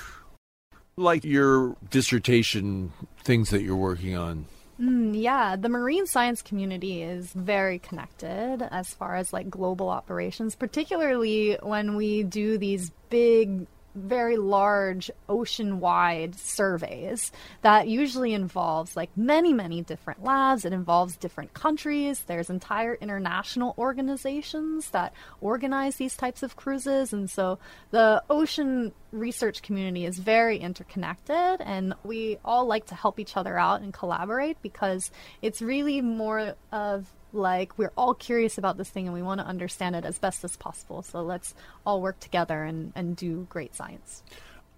Like 0.96 1.24
your 1.24 1.76
dissertation 1.90 2.92
things 3.22 3.50
that 3.50 3.62
you're 3.62 3.76
working 3.76 4.16
on. 4.16 4.46
Mm, 4.80 5.20
yeah, 5.20 5.54
the 5.54 5.68
marine 5.68 6.06
science 6.06 6.42
community 6.42 7.02
is 7.02 7.32
very 7.32 7.78
connected 7.78 8.66
as 8.70 8.92
far 8.92 9.14
as 9.14 9.32
like 9.32 9.48
global 9.48 9.88
operations, 9.88 10.56
particularly 10.56 11.56
when 11.62 11.94
we 11.94 12.24
do 12.24 12.58
these 12.58 12.90
big 13.10 13.66
very 13.94 14.36
large 14.36 15.10
ocean 15.28 15.80
wide 15.80 16.34
surveys 16.34 17.30
that 17.62 17.88
usually 17.88 18.34
involves 18.34 18.96
like 18.96 19.16
many 19.16 19.52
many 19.52 19.82
different 19.82 20.22
labs. 20.22 20.64
It 20.64 20.72
involves 20.72 21.16
different 21.16 21.54
countries. 21.54 22.24
There's 22.26 22.50
entire 22.50 22.94
international 22.94 23.74
organizations 23.78 24.90
that 24.90 25.12
organize 25.40 25.96
these 25.96 26.16
types 26.16 26.42
of 26.42 26.56
cruises. 26.56 27.12
And 27.12 27.30
so 27.30 27.58
the 27.90 28.22
ocean 28.28 28.92
research 29.12 29.62
community 29.62 30.04
is 30.04 30.18
very 30.18 30.58
interconnected. 30.58 31.60
And 31.60 31.94
we 32.02 32.38
all 32.44 32.66
like 32.66 32.86
to 32.86 32.94
help 32.94 33.20
each 33.20 33.36
other 33.36 33.56
out 33.56 33.80
and 33.80 33.92
collaborate 33.92 34.60
because 34.60 35.10
it's 35.40 35.62
really 35.62 36.00
more 36.00 36.54
of 36.72 37.13
like 37.34 37.76
we're 37.78 37.92
all 37.96 38.14
curious 38.14 38.58
about 38.58 38.76
this 38.76 38.88
thing 38.88 39.06
and 39.06 39.14
we 39.14 39.22
want 39.22 39.40
to 39.40 39.46
understand 39.46 39.96
it 39.96 40.04
as 40.04 40.18
best 40.18 40.44
as 40.44 40.56
possible. 40.56 41.02
So 41.02 41.22
let's 41.22 41.54
all 41.84 42.00
work 42.00 42.20
together 42.20 42.64
and, 42.64 42.92
and 42.94 43.16
do 43.16 43.46
great 43.50 43.74
science. 43.74 44.22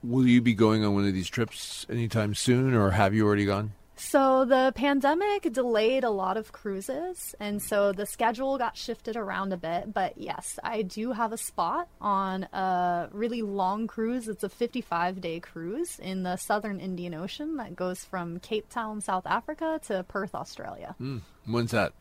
Will 0.03 0.27
you 0.27 0.41
be 0.41 0.55
going 0.55 0.85
on 0.85 0.95
one 0.95 1.07
of 1.07 1.15
these 1.15 1.29
trips 1.29 1.87
anytime 1.91 2.35
soon, 2.35 2.75
or 2.75 2.91
have 2.91 3.15
you 3.15 3.27
already 3.27 3.47
gone? 3.47 3.73
So 3.99 4.45
the 4.45 4.73
pandemic 4.77 5.51
delayed 5.51 6.05
a 6.05 6.11
lot 6.11 6.37
of 6.37 6.53
cruises, 6.53 7.35
and 7.41 7.63
so 7.63 7.93
the 7.93 8.05
schedule 8.05 8.59
got 8.59 8.77
shifted 8.77 9.17
around 9.17 9.55
a 9.55 9.57
bit. 9.57 9.93
But 9.93 10.19
yes, 10.19 10.59
I 10.63 10.83
do 10.83 11.13
have 11.13 11.33
a 11.33 11.39
spot 11.39 11.89
on 11.99 12.45
a 12.45 13.09
really 13.11 13.41
long 13.41 13.87
cruise. 13.87 14.29
It's 14.29 14.45
a 14.45 14.51
55 14.51 15.23
day 15.23 15.41
cruise 15.41 15.99
in 15.99 16.25
the 16.25 16.37
southern 16.37 16.79
Indian 16.79 17.15
Ocean 17.15 17.57
that 17.57 17.75
goes 17.75 18.05
from 18.05 18.39
Cape 18.39 18.69
Town, 18.69 19.01
South 19.01 19.27
Africa 19.27 19.81
to 19.87 20.05
Perth, 20.05 20.35
Australia. 20.35 20.95
Mm. 21.01 21.23
When's 21.47 21.71
that? 21.71 21.95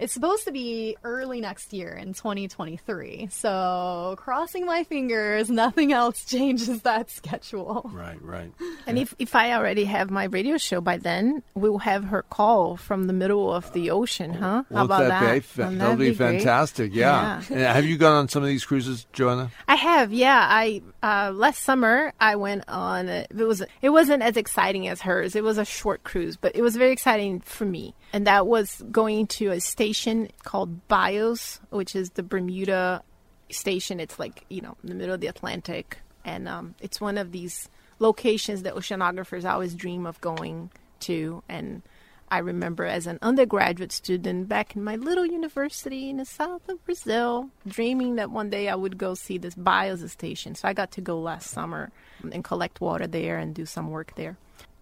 It's 0.00 0.14
supposed 0.14 0.44
to 0.46 0.50
be 0.52 0.96
early 1.04 1.42
next 1.42 1.74
year 1.74 1.90
in 1.92 2.14
2023. 2.14 3.28
So, 3.30 4.14
crossing 4.18 4.64
my 4.64 4.82
fingers, 4.82 5.50
nothing 5.50 5.92
else 5.92 6.24
changes 6.26 6.82
that 6.82 7.10
schedule. 7.10 7.90
Right, 7.92 8.20
right. 8.22 8.50
And 8.86 8.98
if, 8.98 9.14
if 9.18 9.34
I 9.34 9.52
already 9.52 9.84
have 9.84 10.10
my 10.10 10.24
radio 10.24 10.56
show 10.56 10.80
by 10.80 10.96
then, 10.96 11.42
we 11.54 11.68
will 11.68 11.80
have 11.80 12.04
her 12.04 12.22
call 12.22 12.78
from 12.78 13.08
the 13.08 13.12
middle 13.12 13.52
of 13.52 13.70
the 13.74 13.90
ocean, 13.90 14.32
huh? 14.32 14.64
Well, 14.70 14.78
How 14.78 14.84
about 14.86 15.00
that? 15.00 15.20
that? 15.20 15.34
Be, 15.34 15.40
fa- 15.40 15.62
Wouldn't 15.64 15.78
that'll 15.80 15.96
that 15.96 16.02
be, 16.02 16.14
fantastic. 16.14 16.94
Yeah. 16.94 17.42
Yeah. 17.50 17.72
Have 17.74 17.84
you 17.84 17.98
gone 17.98 18.14
on 18.14 18.28
some 18.28 18.42
of 18.42 18.48
these 18.48 18.64
cruises, 18.64 19.06
Joana? 19.12 19.50
I 19.68 19.74
have, 19.74 20.14
yeah. 20.14 20.46
I 20.48 20.80
uh, 21.02 21.32
last 21.34 21.62
summer 21.62 22.12
I 22.20 22.36
went 22.36 22.64
on. 22.68 23.08
A, 23.08 23.26
it 23.30 23.34
was 23.34 23.62
it 23.82 23.90
wasn't 23.90 24.22
as 24.22 24.36
exciting 24.36 24.88
as 24.88 25.02
hers. 25.02 25.36
It 25.36 25.44
was 25.44 25.58
a 25.58 25.64
short 25.64 26.04
cruise, 26.04 26.36
but 26.36 26.56
it 26.56 26.62
was 26.62 26.76
very 26.76 26.92
exciting 26.92 27.40
for 27.40 27.64
me. 27.64 27.94
And 28.12 28.26
that 28.26 28.46
was 28.46 28.82
going 28.90 29.28
to 29.28 29.50
a 29.50 29.60
station 29.90 30.28
called 30.44 30.86
Bios, 30.86 31.60
which 31.70 31.96
is 31.96 32.10
the 32.10 32.22
Bermuda 32.22 33.02
station. 33.50 33.98
It's 33.98 34.18
like 34.18 34.44
you 34.48 34.60
know 34.60 34.76
in 34.82 34.88
the 34.88 34.94
middle 34.94 35.14
of 35.14 35.20
the 35.20 35.26
Atlantic, 35.26 35.98
and 36.24 36.48
um, 36.48 36.74
it's 36.80 37.00
one 37.00 37.18
of 37.18 37.32
these 37.32 37.68
locations 37.98 38.62
that 38.62 38.74
oceanographers 38.74 39.44
always 39.44 39.74
dream 39.74 40.06
of 40.06 40.20
going 40.20 40.70
to. 41.00 41.42
And 41.48 41.82
I 42.30 42.38
remember 42.38 42.84
as 42.84 43.08
an 43.08 43.18
undergraduate 43.20 43.90
student 43.90 44.48
back 44.48 44.76
in 44.76 44.84
my 44.84 44.94
little 44.94 45.26
university 45.26 46.08
in 46.08 46.18
the 46.18 46.24
south 46.24 46.68
of 46.68 46.84
Brazil, 46.84 47.50
dreaming 47.66 48.14
that 48.14 48.30
one 48.30 48.48
day 48.48 48.68
I 48.68 48.76
would 48.76 48.96
go 48.96 49.14
see 49.14 49.38
this 49.38 49.56
Bios 49.56 50.08
station. 50.12 50.54
So 50.54 50.68
I 50.68 50.72
got 50.72 50.92
to 50.92 51.00
go 51.00 51.18
last 51.20 51.50
summer 51.50 51.90
and 52.32 52.44
collect 52.44 52.80
water 52.80 53.08
there 53.08 53.38
and 53.38 53.54
do 53.54 53.66
some 53.66 53.90
work 53.90 54.14
there. 54.14 54.36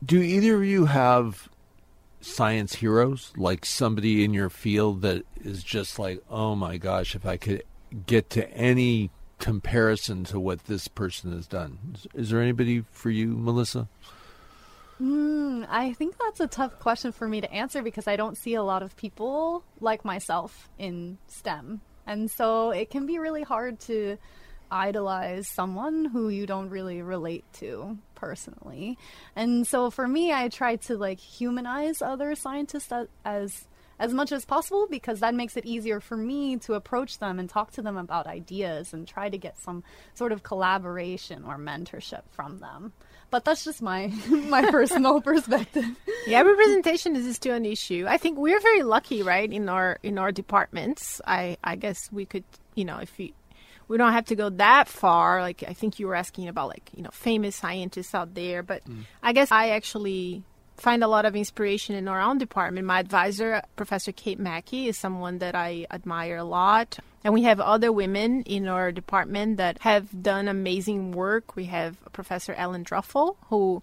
Do 0.04 0.20
either 0.20 0.56
of 0.56 0.64
you 0.64 0.84
have 0.84 1.48
science 2.20 2.74
heroes, 2.76 3.32
like 3.36 3.64
somebody 3.64 4.24
in 4.24 4.34
your 4.34 4.50
field 4.50 5.02
that 5.02 5.24
is 5.36 5.62
just 5.62 5.98
like, 5.98 6.22
oh 6.28 6.54
my 6.54 6.76
gosh, 6.76 7.14
if 7.14 7.24
I 7.26 7.36
could 7.36 7.62
get 8.06 8.30
to 8.30 8.50
any 8.52 9.10
comparison 9.38 10.24
to 10.24 10.40
what 10.40 10.64
this 10.64 10.88
person 10.88 11.32
has 11.32 11.46
done? 11.46 11.96
Is, 12.14 12.30
there 12.30 12.42
anybody 12.42 12.82
for 12.90 13.10
you, 13.10 13.28
Melissa? 13.28 13.88
Mm, 15.00 15.66
I 15.70 15.92
think 15.92 16.16
that's 16.18 16.40
a 16.40 16.46
tough 16.46 16.78
question 16.80 17.12
for 17.12 17.28
me 17.28 17.40
to 17.40 17.52
answer 17.52 17.82
because 17.82 18.08
I 18.08 18.16
don't 18.16 18.36
see 18.36 18.54
a 18.54 18.62
lot 18.62 18.82
of 18.82 18.96
people 18.96 19.62
like 19.80 20.04
myself 20.04 20.68
in 20.78 21.18
STEM. 21.28 21.80
And 22.06 22.30
so 22.30 22.70
it 22.70 22.90
can 22.90 23.06
be 23.06 23.18
really 23.18 23.42
hard 23.42 23.78
to 23.80 24.18
idolize 24.70 25.48
someone 25.48 26.06
who 26.06 26.28
you 26.28 26.46
don't 26.46 26.70
really 26.70 27.02
relate 27.02 27.44
to 27.54 27.98
personally. 28.14 28.98
And 29.36 29.66
so 29.66 29.90
for 29.90 30.06
me, 30.08 30.32
I 30.32 30.48
try 30.48 30.76
to 30.76 30.96
like 30.96 31.20
humanize 31.20 32.02
other 32.02 32.34
scientists 32.34 32.92
as, 33.24 33.66
as 33.98 34.14
much 34.14 34.32
as 34.32 34.44
possible 34.44 34.86
because 34.88 35.20
that 35.20 35.34
makes 35.34 35.56
it 35.56 35.66
easier 35.66 36.00
for 36.00 36.16
me 36.16 36.56
to 36.58 36.74
approach 36.74 37.18
them 37.18 37.38
and 37.38 37.48
talk 37.48 37.72
to 37.72 37.82
them 37.82 37.96
about 37.96 38.26
ideas 38.26 38.92
and 38.92 39.06
try 39.06 39.28
to 39.28 39.38
get 39.38 39.58
some 39.58 39.82
sort 40.14 40.32
of 40.32 40.42
collaboration 40.42 41.44
or 41.44 41.56
mentorship 41.56 42.22
from 42.30 42.58
them. 42.58 42.92
But 43.30 43.44
that's 43.44 43.64
just 43.64 43.82
my 43.82 44.06
my 44.28 44.70
personal 44.70 45.20
perspective. 45.30 45.84
Yeah, 46.26 46.42
representation 46.42 47.14
is 47.14 47.34
still 47.36 47.54
an 47.54 47.66
issue. 47.66 48.06
I 48.08 48.16
think 48.16 48.38
we're 48.38 48.60
very 48.60 48.82
lucky, 48.82 49.22
right, 49.22 49.52
in 49.52 49.68
our 49.68 49.98
in 50.02 50.18
our 50.18 50.32
departments. 50.32 51.20
I 51.26 51.58
I 51.62 51.76
guess 51.76 52.10
we 52.10 52.24
could, 52.24 52.44
you 52.74 52.84
know, 52.84 52.98
if 52.98 53.16
we 53.18 53.34
we 53.88 53.96
don't 53.96 54.12
have 54.12 54.26
to 54.26 54.36
go 54.36 54.50
that 54.50 54.88
far. 54.88 55.40
Like 55.40 55.64
I 55.66 55.72
think 55.72 55.98
you 55.98 56.06
were 56.06 56.14
asking 56.14 56.48
about 56.48 56.68
like 56.68 56.90
you 56.94 57.02
know 57.02 57.10
famous 57.10 57.56
scientists 57.56 58.14
out 58.14 58.34
there, 58.34 58.62
but 58.62 58.84
mm. 58.84 59.04
I 59.22 59.32
guess 59.32 59.50
I 59.50 59.70
actually 59.70 60.44
find 60.76 61.02
a 61.02 61.08
lot 61.08 61.24
of 61.24 61.34
inspiration 61.34 61.96
in 61.96 62.06
our 62.06 62.20
own 62.20 62.38
department. 62.38 62.86
My 62.86 63.00
advisor, 63.00 63.62
Professor 63.76 64.12
Kate 64.12 64.38
Mackey, 64.38 64.86
is 64.86 64.96
someone 64.96 65.38
that 65.38 65.54
I 65.54 65.86
admire 65.90 66.36
a 66.36 66.44
lot. 66.44 66.98
And 67.24 67.34
we 67.34 67.42
have 67.42 67.58
other 67.58 67.90
women 67.90 68.42
in 68.42 68.68
our 68.68 68.92
department 68.92 69.56
that 69.56 69.78
have 69.80 70.22
done 70.22 70.46
amazing 70.46 71.10
work. 71.10 71.56
We 71.56 71.64
have 71.64 71.96
Professor 72.12 72.54
Ellen 72.54 72.84
Druffel, 72.84 73.36
who 73.48 73.82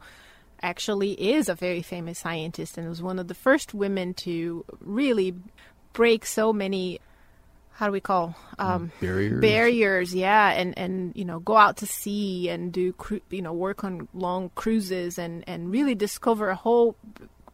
actually 0.62 1.12
is 1.12 1.50
a 1.50 1.54
very 1.54 1.82
famous 1.82 2.20
scientist 2.20 2.78
and 2.78 2.88
was 2.88 3.04
one 3.04 3.20
of 3.20 3.28
the 3.28 3.34
first 3.34 3.74
women 3.74 4.14
to 4.14 4.64
really 4.80 5.36
break 5.92 6.26
so 6.26 6.54
many 6.54 7.02
how 7.76 7.86
do 7.88 7.92
we 7.92 8.00
call 8.00 8.36
um, 8.58 8.92
Barriers? 9.02 9.42
barriers 9.42 10.16
yeah 10.16 10.50
and 10.52 10.78
and 10.78 11.14
you 11.16 11.26
know 11.26 11.40
go 11.40 11.56
out 11.58 11.78
to 11.78 11.86
sea 11.86 12.50
and 12.50 12.72
do 12.72 12.94
cru- 12.94 13.22
you 13.30 13.42
know 13.42 13.54
work 13.54 13.84
on 13.84 14.08
long 14.14 14.50
cruises 14.56 15.18
and 15.20 15.44
and 15.48 15.72
really 15.72 15.94
discover 15.96 16.50
a 16.50 16.56
whole 16.56 16.96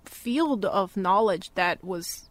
field 0.06 0.66
of 0.66 0.96
knowledge 0.96 1.52
that 1.56 1.84
was 1.84 2.30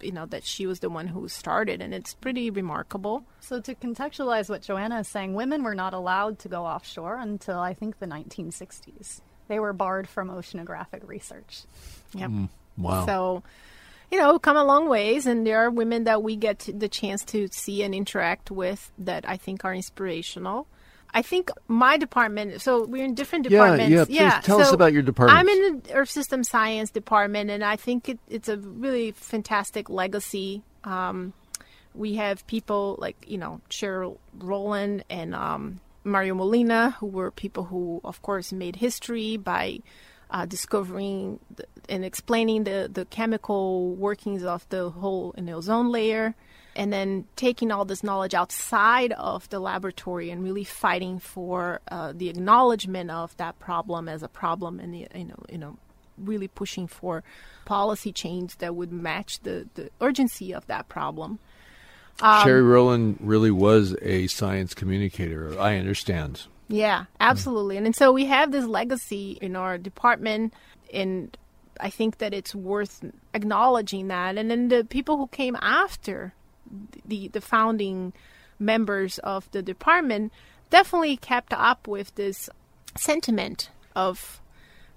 you 0.00 0.12
know 0.12 0.26
that 0.26 0.44
she 0.44 0.66
was 0.66 0.80
the 0.80 0.88
one 0.88 1.06
who 1.08 1.26
started 1.28 1.80
and 1.82 1.92
it's 1.94 2.14
pretty 2.14 2.50
remarkable 2.50 3.24
So 3.40 3.60
to 3.60 3.74
contextualize 3.74 4.48
what 4.48 4.62
Joana 4.62 5.00
is 5.00 5.08
saying, 5.08 5.34
women 5.34 5.62
were 5.62 5.74
not 5.74 5.92
allowed 5.94 6.38
to 6.40 6.48
go 6.48 6.64
offshore 6.64 7.16
until 7.16 7.58
I 7.58 7.74
think 7.74 7.98
the 7.98 8.06
1960s. 8.06 9.20
They 9.48 9.58
were 9.58 9.72
barred 9.74 10.08
from 10.08 10.28
oceanographic 10.30 11.06
research. 11.06 11.62
yep 12.14 12.30
Wow. 12.76 13.06
So, 13.06 13.42
you 14.14 14.20
know, 14.20 14.38
come 14.38 14.56
a 14.56 14.62
long 14.62 14.88
ways, 14.88 15.26
and 15.26 15.44
there 15.44 15.58
are 15.58 15.70
women 15.70 16.04
that 16.04 16.22
we 16.22 16.36
get 16.36 16.68
the 16.72 16.88
chance 16.88 17.24
to 17.24 17.48
see 17.50 17.82
and 17.82 17.92
interact 17.92 18.48
with 18.48 18.92
that 18.96 19.28
I 19.28 19.36
think 19.36 19.64
are 19.64 19.74
inspirational. 19.74 20.68
I 21.12 21.22
think 21.22 21.50
my 21.66 21.96
department. 21.96 22.62
So 22.62 22.86
we're 22.86 23.04
in 23.04 23.14
different 23.14 23.48
departments. 23.48 24.08
yeah, 24.08 24.38
please 24.38 24.46
tell 24.46 24.60
us 24.60 24.68
so 24.68 24.74
about 24.74 24.92
your 24.92 25.02
department. 25.02 25.40
I'm 25.40 25.48
in 25.48 25.80
the 25.80 25.94
Earth 25.94 26.10
System 26.10 26.44
Science 26.44 26.92
department, 26.92 27.50
and 27.50 27.64
I 27.64 27.74
think 27.74 28.08
it, 28.08 28.20
it's 28.28 28.48
a 28.48 28.56
really 28.56 29.10
fantastic 29.10 29.90
legacy. 29.90 30.62
Um, 30.84 31.32
we 31.92 32.14
have 32.14 32.46
people 32.46 32.96
like 33.00 33.16
you 33.26 33.38
know 33.38 33.60
Sherry 33.68 34.12
Rowland 34.38 35.04
and 35.10 35.34
um, 35.34 35.80
Mario 36.04 36.36
Molina, 36.36 36.96
who 37.00 37.06
were 37.08 37.32
people 37.32 37.64
who, 37.64 38.00
of 38.04 38.22
course, 38.22 38.52
made 38.52 38.76
history 38.76 39.36
by 39.36 39.80
uh, 40.34 40.44
discovering 40.44 41.38
the, 41.54 41.64
and 41.88 42.04
explaining 42.04 42.64
the, 42.64 42.90
the 42.92 43.04
chemical 43.04 43.94
workings 43.94 44.42
of 44.42 44.68
the 44.68 44.90
hole 44.90 45.32
in 45.38 45.46
the 45.46 45.52
ozone 45.52 45.92
layer, 45.92 46.34
and 46.74 46.92
then 46.92 47.24
taking 47.36 47.70
all 47.70 47.84
this 47.84 48.02
knowledge 48.02 48.34
outside 48.34 49.12
of 49.12 49.48
the 49.50 49.60
laboratory 49.60 50.30
and 50.30 50.42
really 50.42 50.64
fighting 50.64 51.20
for 51.20 51.80
uh, 51.88 52.12
the 52.12 52.28
acknowledgement 52.28 53.12
of 53.12 53.36
that 53.36 53.56
problem 53.60 54.08
as 54.08 54.24
a 54.24 54.28
problem, 54.28 54.80
and 54.80 54.92
the, 54.92 55.06
you 55.14 55.24
know, 55.24 55.44
you 55.48 55.56
know, 55.56 55.78
really 56.18 56.48
pushing 56.48 56.88
for 56.88 57.22
policy 57.64 58.12
change 58.12 58.58
that 58.58 58.74
would 58.74 58.92
match 58.92 59.38
the, 59.40 59.68
the 59.74 59.88
urgency 60.00 60.52
of 60.52 60.66
that 60.66 60.88
problem. 60.88 61.38
Um, 62.20 62.44
Sherry 62.44 62.62
Rowland 62.62 63.18
really 63.20 63.52
was 63.52 63.96
a 64.02 64.26
science 64.26 64.74
communicator. 64.74 65.56
I 65.60 65.76
understand. 65.76 66.46
Yeah, 66.68 67.04
absolutely. 67.20 67.76
And, 67.76 67.86
and 67.86 67.94
so 67.96 68.12
we 68.12 68.26
have 68.26 68.52
this 68.52 68.64
legacy 68.64 69.38
in 69.40 69.54
our 69.54 69.76
department, 69.76 70.54
and 70.92 71.36
I 71.80 71.90
think 71.90 72.18
that 72.18 72.32
it's 72.32 72.54
worth 72.54 73.04
acknowledging 73.34 74.08
that. 74.08 74.38
And 74.38 74.50
then 74.50 74.68
the 74.68 74.84
people 74.84 75.16
who 75.16 75.26
came 75.28 75.56
after 75.60 76.34
the 77.04 77.28
the 77.28 77.40
founding 77.40 78.12
members 78.58 79.18
of 79.18 79.50
the 79.50 79.62
department 79.62 80.32
definitely 80.70 81.16
kept 81.16 81.52
up 81.52 81.86
with 81.86 82.14
this 82.14 82.48
sentiment 82.96 83.70
of 83.94 84.40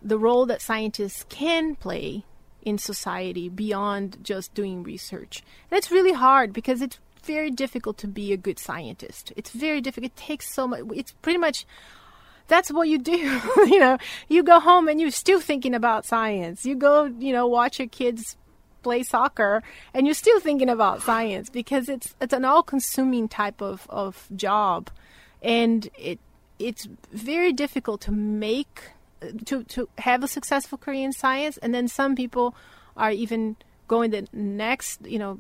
the 0.01 0.18
role 0.18 0.45
that 0.45 0.61
scientists 0.61 1.26
can 1.30 1.76
play 1.76 2.24
in 2.61 2.78
society 2.78 3.49
beyond 3.49 4.18
just 4.22 4.53
doing 4.53 4.84
research. 4.84 5.43
And 5.70 5.78
it's 5.78 5.91
really 5.91 6.13
hard 6.13 6.53
because 6.53 6.82
it's 6.82 6.99
very 7.28 7.51
difficult 7.51 7.97
to 7.99 8.07
be 8.07 8.34
a 8.34 8.38
good 8.38 8.57
scientist. 8.57 9.34
It's 9.36 9.51
very 9.51 9.82
difficult. 9.82 10.11
It 10.13 10.15
takes 10.15 10.49
so 10.49 10.67
much. 10.67 10.82
It's 10.95 11.11
pretty 11.21 11.38
much 11.38 11.65
that's 12.47 12.71
what 12.71 12.88
you 12.88 12.97
do. 12.97 13.17
you 13.57 13.80
know, 13.80 13.97
you 14.28 14.41
go 14.41 14.59
home 14.59 14.88
and 14.88 14.99
you're 14.99 15.11
still 15.11 15.41
thinking 15.41 15.75
about 15.75 16.05
science. 16.05 16.65
You 16.65 16.75
go, 16.75 17.05
you 17.05 17.34
know, 17.34 17.45
watch 17.45 17.78
your 17.78 17.89
kids 17.89 18.38
play 18.82 19.03
soccer 19.03 19.61
and 19.93 20.07
you're 20.07 20.15
still 20.15 20.39
thinking 20.39 20.69
about 20.69 21.01
science 21.01 21.49
because 21.49 21.89
it's 21.89 22.15
it's 22.21 22.34
an 22.34 22.45
all-consuming 22.45 23.28
type 23.28 23.61
of 23.61 23.86
of 23.89 24.30
job 24.36 24.89
and 25.41 25.89
it 25.97 26.19
it's 26.57 26.88
very 27.11 27.51
difficult 27.51 27.99
to 28.01 28.11
make 28.11 28.84
to 29.45 29.63
to 29.65 29.89
have 29.97 30.23
a 30.23 30.28
successful 30.28 30.78
career 30.78 31.03
in 31.03 31.11
science 31.11 31.57
and 31.57 31.73
then 31.73 31.88
some 31.88 32.15
people 32.15 32.55
are 32.95 33.11
even 33.11 33.57
going 33.88 34.11
the 34.11 34.28
next, 34.34 35.05
you 35.05 35.19
know, 35.19 35.39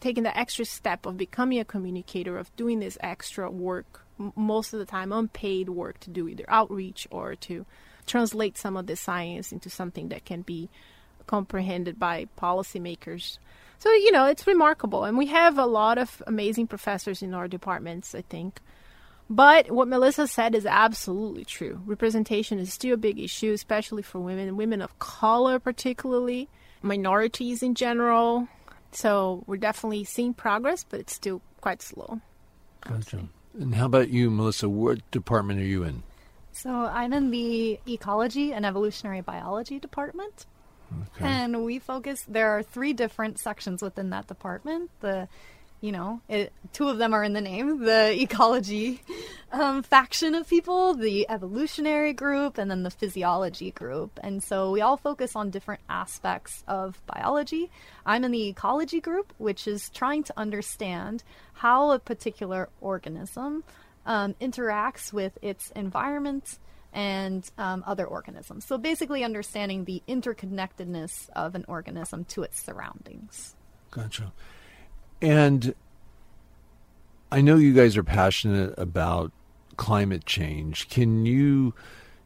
taking 0.00 0.22
the 0.22 0.36
extra 0.36 0.64
step 0.64 1.06
of 1.06 1.16
becoming 1.16 1.58
a 1.58 1.64
communicator, 1.64 2.38
of 2.38 2.54
doing 2.56 2.80
this 2.80 2.98
extra 3.00 3.50
work, 3.50 4.04
m- 4.18 4.32
most 4.34 4.72
of 4.72 4.78
the 4.78 4.86
time 4.86 5.12
unpaid 5.12 5.68
work 5.68 6.00
to 6.00 6.10
do 6.10 6.28
either 6.28 6.44
outreach 6.48 7.06
or 7.10 7.34
to 7.36 7.66
translate 8.06 8.58
some 8.58 8.76
of 8.76 8.86
the 8.86 8.96
science 8.96 9.52
into 9.52 9.70
something 9.70 10.08
that 10.08 10.24
can 10.24 10.42
be 10.42 10.68
comprehended 11.26 11.98
by 11.98 12.26
policymakers. 12.36 13.38
So, 13.78 13.90
you 13.92 14.12
know, 14.12 14.26
it's 14.26 14.46
remarkable. 14.46 15.04
And 15.04 15.16
we 15.16 15.26
have 15.26 15.58
a 15.58 15.66
lot 15.66 15.96
of 15.96 16.22
amazing 16.26 16.66
professors 16.66 17.22
in 17.22 17.34
our 17.34 17.48
departments, 17.48 18.14
I 18.14 18.22
think. 18.22 18.60
But 19.30 19.70
what 19.70 19.86
Melissa 19.86 20.26
said 20.26 20.56
is 20.56 20.66
absolutely 20.66 21.44
true. 21.44 21.80
Representation 21.86 22.58
is 22.58 22.72
still 22.72 22.94
a 22.94 22.98
big 22.98 23.20
issue, 23.20 23.52
especially 23.52 24.02
for 24.02 24.18
women, 24.18 24.56
women 24.56 24.82
of 24.82 24.98
color, 24.98 25.60
particularly, 25.60 26.48
minorities 26.82 27.62
in 27.62 27.76
general. 27.76 28.48
So 28.92 29.44
we're 29.46 29.56
definitely 29.56 30.04
seeing 30.04 30.34
progress, 30.34 30.84
but 30.88 31.00
it's 31.00 31.14
still 31.14 31.40
quite 31.60 31.82
slow. 31.82 32.20
Gotcha. 32.80 33.28
And 33.58 33.74
how 33.74 33.86
about 33.86 34.10
you, 34.10 34.30
Melissa? 34.30 34.68
What 34.68 35.08
department 35.10 35.60
are 35.60 35.64
you 35.64 35.84
in? 35.84 36.02
So 36.52 36.70
I'm 36.70 37.12
in 37.12 37.30
the 37.30 37.78
ecology 37.86 38.52
and 38.52 38.66
evolutionary 38.66 39.20
biology 39.20 39.78
department. 39.78 40.46
Okay. 41.16 41.24
And 41.24 41.64
we 41.64 41.78
focus, 41.78 42.24
there 42.26 42.50
are 42.50 42.62
three 42.62 42.92
different 42.92 43.38
sections 43.38 43.82
within 43.82 44.10
that 44.10 44.26
department. 44.26 44.90
The, 45.00 45.28
you 45.80 45.92
know, 45.92 46.20
it, 46.28 46.52
two 46.72 46.88
of 46.88 46.98
them 46.98 47.14
are 47.14 47.24
in 47.24 47.32
the 47.32 47.40
name 47.40 47.80
the 47.80 48.20
ecology 48.20 49.02
um, 49.52 49.82
faction 49.82 50.34
of 50.34 50.48
people, 50.48 50.94
the 50.94 51.26
evolutionary 51.28 52.12
group, 52.12 52.58
and 52.58 52.70
then 52.70 52.82
the 52.82 52.90
physiology 52.90 53.70
group. 53.70 54.18
And 54.22 54.42
so 54.42 54.70
we 54.70 54.80
all 54.82 54.96
focus 54.96 55.34
on 55.34 55.50
different 55.50 55.80
aspects 55.88 56.62
of 56.68 57.00
biology. 57.06 57.70
I'm 58.04 58.24
in 58.24 58.30
the 58.30 58.48
ecology 58.48 59.00
group, 59.00 59.32
which 59.38 59.66
is 59.66 59.88
trying 59.90 60.22
to 60.24 60.34
understand 60.36 61.24
how 61.54 61.92
a 61.92 61.98
particular 61.98 62.68
organism 62.80 63.64
um, 64.06 64.34
interacts 64.40 65.12
with 65.12 65.38
its 65.40 65.70
environment 65.74 66.58
and 66.92 67.48
um, 67.56 67.84
other 67.86 68.04
organisms. 68.04 68.66
So 68.66 68.76
basically, 68.76 69.24
understanding 69.24 69.84
the 69.84 70.02
interconnectedness 70.08 71.30
of 71.34 71.54
an 71.54 71.64
organism 71.68 72.24
to 72.26 72.42
its 72.42 72.60
surroundings. 72.60 73.54
Gotcha. 73.90 74.32
And 75.22 75.74
I 77.30 77.40
know 77.40 77.56
you 77.56 77.72
guys 77.72 77.96
are 77.96 78.04
passionate 78.04 78.74
about 78.76 79.32
climate 79.76 80.24
change. 80.26 80.88
Can 80.88 81.26
you 81.26 81.74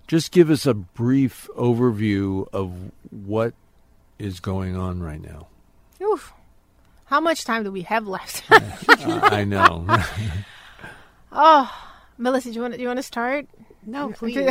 just 0.07 0.33
give 0.33 0.51
us 0.51 0.67
a 0.67 0.75
brief 0.75 1.49
overview 1.57 2.47
of 2.53 2.93
what 3.11 3.55
is 4.19 4.41
going 4.41 4.77
on 4.77 5.03
right 5.03 5.21
now? 5.21 5.49
Oof. 6.03 6.33
How 7.07 7.21
much 7.21 7.45
time 7.45 7.65
do 7.65 7.71
we 7.71 7.83
have 7.83 8.07
left? 8.07 8.45
Uh, 8.51 8.61
I 9.23 9.45
know. 9.45 9.87
oh, 11.33 11.71
Melissa, 12.17 12.49
do 12.49 12.55
you 12.55 12.63
want 12.63 12.75
do 12.75 12.81
you 12.81 12.89
want 12.89 12.99
to 12.99 13.03
start? 13.03 13.47
No, 13.87 14.11
please. 14.11 14.37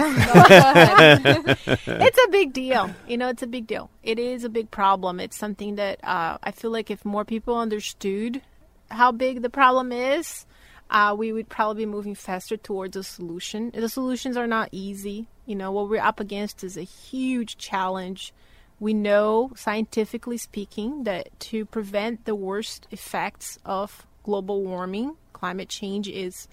it's 1.88 2.26
a 2.26 2.28
big 2.30 2.54
deal. 2.54 2.90
You 3.08 3.18
know, 3.18 3.30
it's 3.30 3.44
a 3.44 3.48
big 3.48 3.68
deal. 3.68 3.90
It 4.04 4.20
is 4.20 4.44
a 4.44 4.50
big 4.50 4.72
problem. 4.72 5.20
It's 5.20 5.38
something 5.38 5.76
that 5.76 6.00
uh, 6.04 6.38
I 6.44 6.52
feel 6.52 6.72
like 6.72 6.92
if 6.92 7.04
more 7.06 7.26
people 7.26 7.58
understood 7.58 8.42
how 8.92 9.12
big 9.12 9.42
the 9.42 9.50
problem 9.50 9.92
is, 9.92 10.46
uh, 10.90 11.16
we 11.18 11.34
would 11.34 11.50
probably 11.50 11.86
be 11.86 11.92
moving 11.92 12.16
faster 12.16 12.58
towards 12.58 12.96
a 12.96 13.04
solution. 13.04 13.72
The 13.74 13.90
solutions 13.90 14.38
are 14.38 14.48
not 14.48 14.70
easy. 14.72 15.28
You 15.46 15.56
know, 15.56 15.72
what 15.72 15.90
we're 15.90 16.02
up 16.02 16.20
against 16.20 16.64
is 16.64 16.78
a 16.78 16.84
huge 16.84 17.58
challenge. 17.58 18.34
We 18.80 18.94
know, 18.94 19.52
scientifically 19.56 20.38
speaking, 20.38 21.04
that 21.06 21.38
to 21.42 21.66
prevent 21.66 22.26
the 22.26 22.36
worst 22.36 22.88
effects 22.92 23.58
of 23.66 24.06
global 24.24 24.64
warming, 24.64 25.16
climate 25.34 25.70
change 25.70 26.08
is 26.08 26.48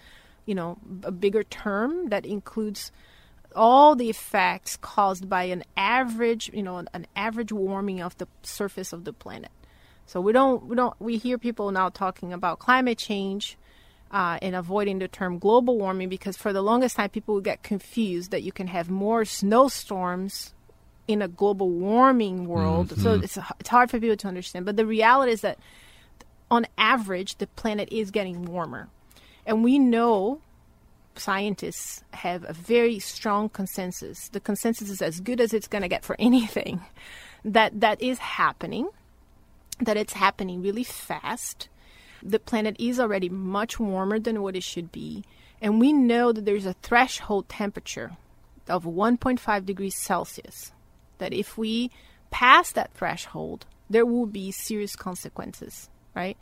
you 0.47 0.55
know 0.55 0.79
a 1.03 1.11
bigger 1.11 1.45
term 1.45 2.09
that 2.09 2.27
includes 2.27 2.93
all 3.55 3.97
the 3.97 4.09
effects 4.09 4.77
caused 4.77 5.29
by 5.29 5.45
an 5.45 5.65
average 5.77 6.51
you 6.53 6.63
know 6.63 6.85
an 6.93 7.07
average 7.17 7.53
warming 7.53 8.01
of 8.01 8.17
the 8.19 8.29
surface 8.43 8.93
of 8.93 9.05
the 9.05 9.13
planet. 9.13 9.51
So 10.07 10.21
we 10.21 10.33
don't 10.33 10.67
we 10.67 10.77
don't 10.77 10.95
we 11.01 11.19
hear 11.19 11.39
people 11.39 11.71
now 11.71 11.89
talking 11.89 12.33
about 12.33 12.59
climate 12.59 12.99
change 12.99 13.57
uh, 14.11 14.39
and 14.43 14.57
avoiding 14.57 14.99
the 14.99 15.09
term 15.09 15.39
global 15.39 15.79
warming 15.79 16.09
because 16.09 16.37
for 16.37 16.53
the 16.53 16.63
longest 16.63 16.97
time 16.97 17.11
people 17.11 17.37
would 17.37 17.45
get 17.45 17.63
confused 17.63 18.33
that 18.33 18.43
you 18.43 18.51
can 18.51 18.67
have 18.67 18.91
more 18.91 19.25
snowstorms 19.25 20.53
in 21.07 21.23
a 21.23 21.29
global 21.29 21.71
warming 21.71 22.47
world. 22.47 22.89
Mm-hmm. 22.89 23.03
so 23.03 23.15
it's, 23.15 23.39
it's 23.59 23.69
hard 23.69 23.91
for 23.91 24.01
people 24.01 24.17
to 24.17 24.29
understand. 24.29 24.67
But 24.67 24.77
the 24.77 24.87
reality 24.87 25.33
is 25.33 25.43
that 25.43 25.59
on 26.51 26.67
average 26.77 27.37
the 27.37 27.47
planet 27.47 27.89
is 27.93 28.11
getting 28.11 28.45
warmer 28.45 28.89
and 29.47 29.65
we 29.65 29.79
know 29.79 30.41
scientists 31.17 32.03
have 32.13 32.45
a 32.49 32.53
very 32.53 32.99
strong 32.99 33.49
consensus. 33.49 34.29
The 34.29 34.41
consensus 34.41 34.91
is 34.91 35.03
as 35.03 35.21
good 35.21 35.41
as 35.41 35.53
it's 35.53 35.69
going 35.69 35.83
to 35.83 35.89
get 35.89 36.05
for 36.05 36.17
anything. 36.19 36.83
That 37.45 37.81
that 37.81 38.01
is 38.03 38.19
happening. 38.19 38.89
That 39.81 39.97
it's 39.97 40.13
happening 40.13 40.63
really 40.63 40.85
fast. 40.85 41.69
The 42.23 42.39
planet 42.39 42.77
is 42.79 43.01
already 43.01 43.31
much 43.31 43.81
warmer 43.81 44.19
than 44.19 44.43
what 44.43 44.57
it 44.57 44.63
should 44.63 44.93
be, 44.93 45.25
and 45.63 45.81
we 45.81 45.93
know 45.93 46.33
that 46.33 46.45
there's 46.45 46.67
a 46.67 46.75
threshold 46.75 47.49
temperature 47.49 48.13
of 48.69 48.85
1.5 48.85 49.65
degrees 49.65 49.97
Celsius. 49.97 50.73
That 51.17 51.33
if 51.33 51.57
we 51.57 51.91
pass 52.31 52.73
that 52.73 52.93
threshold, 52.93 53.65
there 53.89 54.05
will 54.05 54.27
be 54.27 54.53
serious 54.53 54.97
consequences, 54.97 55.89
right? 56.15 56.37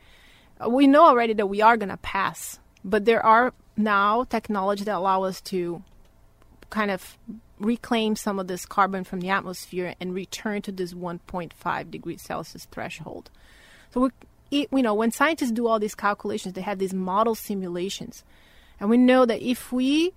We 0.69 0.89
know 0.89 1.07
already 1.07 1.33
that 1.35 1.47
we 1.47 1.63
are 1.63 1.77
going 1.77 1.89
to 1.91 1.97
pass 1.97 2.59
but 2.85 3.05
there 3.05 3.25
are 3.25 3.53
now 3.77 4.25
technology 4.25 4.85
that 4.85 4.97
allow 4.97 5.23
us 5.23 5.41
to 5.41 5.83
kind 6.71 6.91
of 6.91 7.17
reclaim 7.59 8.15
some 8.15 8.39
of 8.39 8.47
this 8.47 8.67
carbon 8.67 9.05
from 9.05 9.21
the 9.21 9.31
atmosphere 9.31 9.95
and 10.01 10.15
return 10.15 10.63
to 10.63 10.73
this 10.73 10.93
1.5 10.93 11.91
degrees 11.91 12.23
Celsius 12.23 12.67
threshold. 12.71 13.31
So 13.91 14.11
we, 14.51 14.69
you 14.71 14.83
know, 14.83 14.95
when 14.95 15.11
scientists 15.11 15.53
do 15.53 15.67
all 15.67 15.79
these 15.79 15.95
calculations, 15.95 16.55
they 16.55 16.61
have 16.61 16.79
these 16.79 16.95
model 16.95 17.35
simulations, 17.35 18.25
and 18.81 18.91
we 18.91 18.97
know 18.97 19.27
that 19.27 19.43
if 19.43 19.73
we 19.73 20.13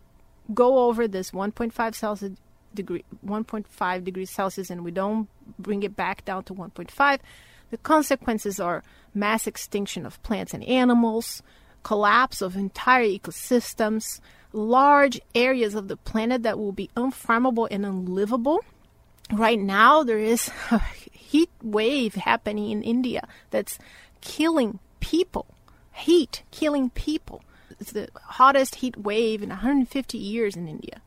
go 0.53 0.79
over 0.79 1.07
this 1.07 1.31
1.5 1.31 1.95
Celsius 1.95 2.37
degree 2.73 3.03
1.5 3.25 4.03
degrees 4.03 4.29
Celsius 4.29 4.69
and 4.69 4.85
we 4.85 4.91
don't 4.91 5.27
bring 5.59 5.83
it 5.83 5.95
back 5.95 6.23
down 6.25 6.43
to 6.45 6.53
1.5, 6.53 7.19
the 7.69 7.77
consequences 7.77 8.59
are 8.59 8.83
mass 9.13 9.47
extinction 9.47 10.05
of 10.05 10.21
plants 10.23 10.53
and 10.53 10.63
animals, 10.65 11.43
collapse 11.83 12.41
of 12.41 12.55
entire 12.55 13.05
ecosystems, 13.05 14.19
large 14.53 15.19
areas 15.35 15.75
of 15.75 15.87
the 15.87 15.97
planet 15.97 16.43
that 16.43 16.57
will 16.57 16.71
be 16.71 16.89
unfarmable 16.95 17.67
and 17.71 17.85
unlivable. 17.85 18.59
Right 19.31 19.59
now, 19.59 20.03
there 20.03 20.19
is 20.19 20.51
a 20.71 20.79
heat 21.11 21.49
wave 21.63 22.15
happening 22.15 22.71
in 22.71 22.83
India 22.83 23.27
that's 23.49 23.79
killing 24.19 24.79
people. 24.99 25.47
Heat 25.93 26.43
killing 26.51 26.89
people. 26.89 27.43
It's 27.79 27.91
the 27.91 28.09
hottest 28.15 28.75
heat 28.75 28.97
wave 28.97 29.41
in 29.41 29.49
150 29.49 30.17
years 30.17 30.55
in 30.55 30.67
India. 30.67 31.01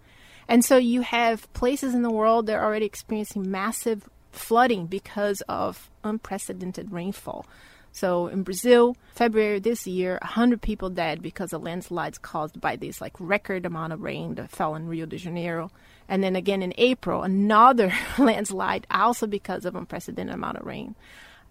And 0.49 0.65
so 0.65 0.77
you 0.77 1.03
have 1.03 1.51
places 1.53 1.95
in 1.95 2.03
the 2.03 2.11
world 2.11 2.47
that 2.47 2.57
are 2.57 2.65
already 2.65 2.87
experiencing 2.87 3.51
massive 3.51 4.09
flooding 4.33 4.87
because 4.87 5.41
of 5.49 5.91
unprecedented 6.03 6.93
rainfall. 6.93 7.47
So 7.95 8.27
in 8.27 8.43
Brazil, 8.43 8.97
February 9.15 9.61
this 9.61 9.87
year, 9.87 10.19
100 10.21 10.61
people 10.61 10.91
dead 10.91 11.23
because 11.23 11.53
of 11.53 11.63
landslides 11.63 12.19
caused 12.19 12.61
by 12.61 12.75
this 12.75 13.01
like 13.01 13.13
record 13.21 13.65
amount 13.65 13.93
of 13.93 14.03
rain 14.03 14.35
that 14.35 14.51
fell 14.51 14.75
in 14.75 14.89
Rio 14.89 15.07
de 15.07 15.17
Janeiro. 15.17 15.71
And 16.09 16.21
then 16.21 16.35
again 16.35 16.61
in 16.61 16.75
April, 16.77 17.23
another 17.23 17.93
landslide 18.19 18.89
also 18.91 19.29
because 19.29 19.65
of 19.65 19.77
unprecedented 19.77 20.35
amount 20.35 20.59
of 20.59 20.67
rain. 20.67 20.97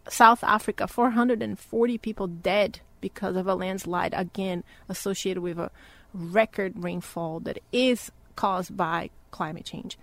South 0.09 0.43
Africa, 0.43 0.85
440 0.85 1.97
people 1.99 2.27
dead 2.27 2.81
because 2.99 3.37
of 3.37 3.47
a 3.47 3.55
landslide 3.55 4.13
again 4.13 4.65
associated 4.89 5.41
with 5.41 5.57
a 5.57 5.71
record 6.13 6.73
rainfall 6.75 7.39
that 7.39 7.59
is 7.71 8.11
caused 8.35 8.75
by 8.75 9.09
climate 9.31 9.63
change. 9.63 9.97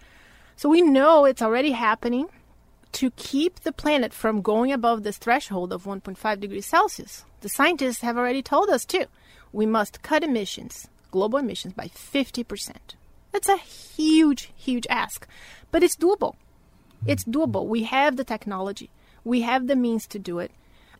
So 0.56 0.70
we 0.70 0.80
know 0.80 1.26
it's 1.26 1.42
already 1.42 1.72
happening. 1.72 2.28
To 2.92 3.10
keep 3.12 3.60
the 3.60 3.72
planet 3.72 4.12
from 4.12 4.42
going 4.42 4.72
above 4.72 5.02
this 5.02 5.18
threshold 5.18 5.72
of 5.72 5.84
1.5 5.84 6.40
degrees 6.40 6.66
Celsius, 6.66 7.24
the 7.40 7.48
scientists 7.48 8.00
have 8.00 8.18
already 8.18 8.42
told 8.42 8.68
us 8.68 8.84
too. 8.84 9.06
We 9.52 9.66
must 9.66 10.02
cut 10.02 10.24
emissions, 10.24 10.88
global 11.10 11.38
emissions, 11.38 11.74
by 11.74 11.88
50%. 11.88 12.76
That's 13.32 13.48
a 13.48 13.56
huge, 13.56 14.52
huge 14.56 14.86
ask, 14.90 15.26
but 15.70 15.82
it's 15.82 15.96
doable. 15.96 16.34
It's 17.06 17.24
doable. 17.24 17.66
We 17.66 17.84
have 17.84 18.16
the 18.16 18.24
technology, 18.24 18.90
we 19.24 19.42
have 19.42 19.66
the 19.66 19.76
means 19.76 20.06
to 20.08 20.18
do 20.18 20.38
it. 20.38 20.50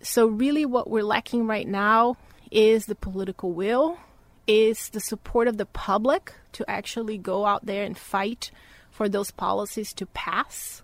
So, 0.03 0.27
really, 0.27 0.65
what 0.65 0.89
we're 0.89 1.03
lacking 1.03 1.47
right 1.47 1.69
now 1.69 2.17
is 2.51 2.87
the 2.87 2.95
political 2.95 3.53
will, 3.53 3.99
is 4.47 4.89
the 4.89 5.01
support 5.01 5.47
of 5.47 5.59
the 5.59 5.67
public 5.67 6.33
to 6.53 6.69
actually 6.69 7.19
go 7.19 7.45
out 7.45 7.67
there 7.67 7.85
and 7.85 7.97
fight 7.97 8.51
for 8.91 9.09
those 9.09 9.31
policies 9.31 9.93
to 9.95 10.07
pass. 10.07 10.83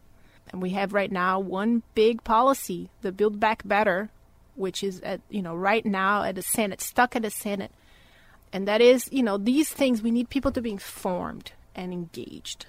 And 0.57 0.62
we 0.62 0.70
have 0.70 0.94
right 0.94 1.12
now 1.12 1.38
one 1.38 1.82
big 1.94 2.24
policy, 2.24 2.88
the 3.02 3.12
Build 3.12 3.38
Back 3.38 3.61
Better, 3.68 4.09
which 4.54 4.82
is 4.82 5.00
at 5.02 5.20
you 5.28 5.42
know 5.42 5.54
right 5.54 5.84
now 5.84 6.22
at 6.22 6.34
the 6.34 6.40
Senate, 6.40 6.80
stuck 6.80 7.14
at 7.14 7.20
the 7.20 7.30
Senate. 7.30 7.70
And 8.54 8.66
that 8.66 8.80
is, 8.80 9.07
you 9.12 9.22
know, 9.22 9.36
these 9.36 9.68
things 9.68 10.00
we 10.00 10.11
need 10.11 10.30
people 10.30 10.50
to 10.52 10.62
be 10.62 10.70
informed 10.70 11.52
and 11.74 11.92
engaged. 11.92 12.64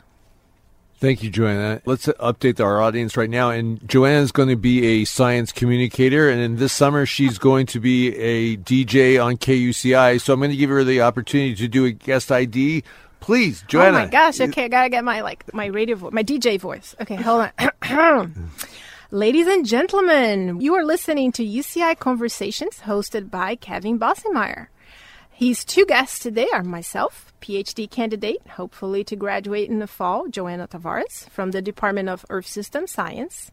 Thank 1.00 1.24
you, 1.24 1.32
Joana. 1.32 1.80
Let's 1.86 2.08
update 2.08 2.60
our 2.60 2.82
audience 2.82 3.16
right 3.16 3.30
now. 3.30 3.52
And 3.52 3.80
Joana 3.80 4.20
is 4.20 4.34
going 4.34 4.50
to 4.50 4.58
be 4.58 4.86
a 4.86 5.06
science 5.06 5.54
communicator, 5.54 6.30
and 6.30 6.58
this 6.58 6.74
summer 6.74 7.06
she's 7.06 7.38
going 7.38 7.68
to 7.68 7.80
be 7.80 8.14
a 8.18 8.58
DJ 8.58 9.24
on 9.24 9.38
KUCI. 9.38 10.20
So 10.20 10.34
I'm 10.34 10.42
going 10.42 10.52
to 10.52 10.58
give 10.58 10.72
her 10.72 10.84
the 10.84 11.00
opportunity 11.00 11.56
to 11.56 11.70
do 11.70 11.86
a 11.86 11.92
guest 11.92 12.34
ID. 12.34 12.84
Please, 13.20 13.64
Joana. 13.68 13.88
Oh 13.88 13.92
my 13.92 14.08
gosh! 14.08 14.40
Okay, 14.40 14.66
I 14.66 14.68
gotta 14.68 14.90
get 14.90 15.04
my 15.04 15.22
like 15.22 15.54
my 15.54 15.66
radio, 15.66 15.96
vo- 15.96 16.12
my 16.12 16.24
DJ 16.24 16.60
voice. 16.60 16.96
Okay, 17.02 17.16
hold 17.16 17.50
on. 17.84 18.52
Ladies 19.12 19.48
and 19.48 19.66
gentlemen, 19.66 20.60
you 20.60 20.76
are 20.76 20.84
listening 20.84 21.32
to 21.34 21.46
UCI 21.46 21.98
Conversations, 21.98 22.82
hosted 22.82 23.30
by 23.32 23.56
Kevin 23.56 23.98
Bossenmeyer. 23.98 24.68
His 25.32 25.64
two 25.64 25.86
guests 25.86 26.20
today 26.20 26.48
are 26.52 26.64
myself, 26.64 27.32
PhD 27.42 27.90
candidate, 27.90 28.46
hopefully 28.50 29.04
to 29.04 29.16
graduate 29.16 29.70
in 29.70 29.80
the 29.80 29.88
fall, 29.88 30.28
Joana 30.28 30.68
Tavares 30.68 31.30
from 31.30 31.52
the 31.52 31.62
Department 31.62 32.10
of 32.10 32.26
Earth 32.30 32.48
System 32.48 32.88
Science. 32.88 33.52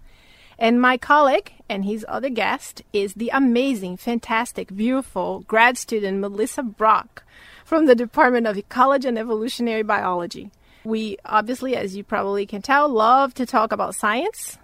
And 0.59 0.81
my 0.81 0.97
colleague 0.97 1.53
and 1.69 1.85
his 1.85 2.07
other 2.09 2.31
guest 2.31 2.83
is 2.93 3.15
the 3.15 3.31
amazing, 3.33 3.99
fantastic, 3.99 4.75
beautiful 4.75 5.41
grad 5.47 5.77
student 5.77 6.21
Melissa 6.21 6.62
Brock 6.62 7.25
from 7.65 7.87
the 7.87 7.95
Department 7.95 8.47
of 8.47 8.57
Ecology 8.57 9.09
and 9.09 9.19
Evolutionary 9.19 9.83
Biology. 9.83 10.51
We 10.85 11.17
obviously, 11.25 11.75
as 11.77 11.97
you 11.97 12.05
probably 12.05 12.47
can 12.47 12.62
tell, 12.62 12.89
love 12.89 13.33
to 13.35 13.47
talk 13.47 13.73
about 13.73 13.95
science. 13.95 14.59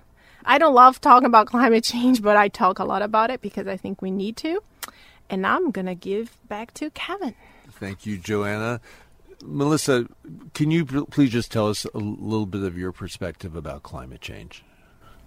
I 0.45 0.59
don't 0.59 0.75
love 0.75 1.01
talking 1.01 1.27
about 1.27 1.47
climate 1.47 1.85
change, 1.85 2.23
but 2.23 2.37
I 2.37 2.49
talk 2.49 2.79
a 2.79 2.85
lot 2.85 3.03
about 3.03 3.31
it 3.31 3.41
because 3.41 3.67
I 3.67 3.77
think 3.77 4.03
we 4.03 4.11
need 4.11 4.37
to. 4.39 4.63
And 5.29 5.47
I'm 5.47 5.71
going 5.71 5.87
to 5.87 5.95
give 5.95 6.37
back 6.49 6.75
to 6.75 6.91
Kevin. 6.91 7.35
Thank 7.71 8.05
you, 8.05 8.19
Joana. 8.19 8.81
Melissa, 9.43 10.07
can 10.53 10.71
you 10.71 10.85
please 10.85 11.31
just 11.31 11.51
tell 11.51 11.69
us 11.69 11.87
a 11.95 11.99
little 11.99 12.47
bit 12.47 12.63
of 12.63 12.77
your 12.77 12.93
perspective 12.93 13.57
about 13.57 13.83
climate 13.83 14.21
change? 14.21 14.63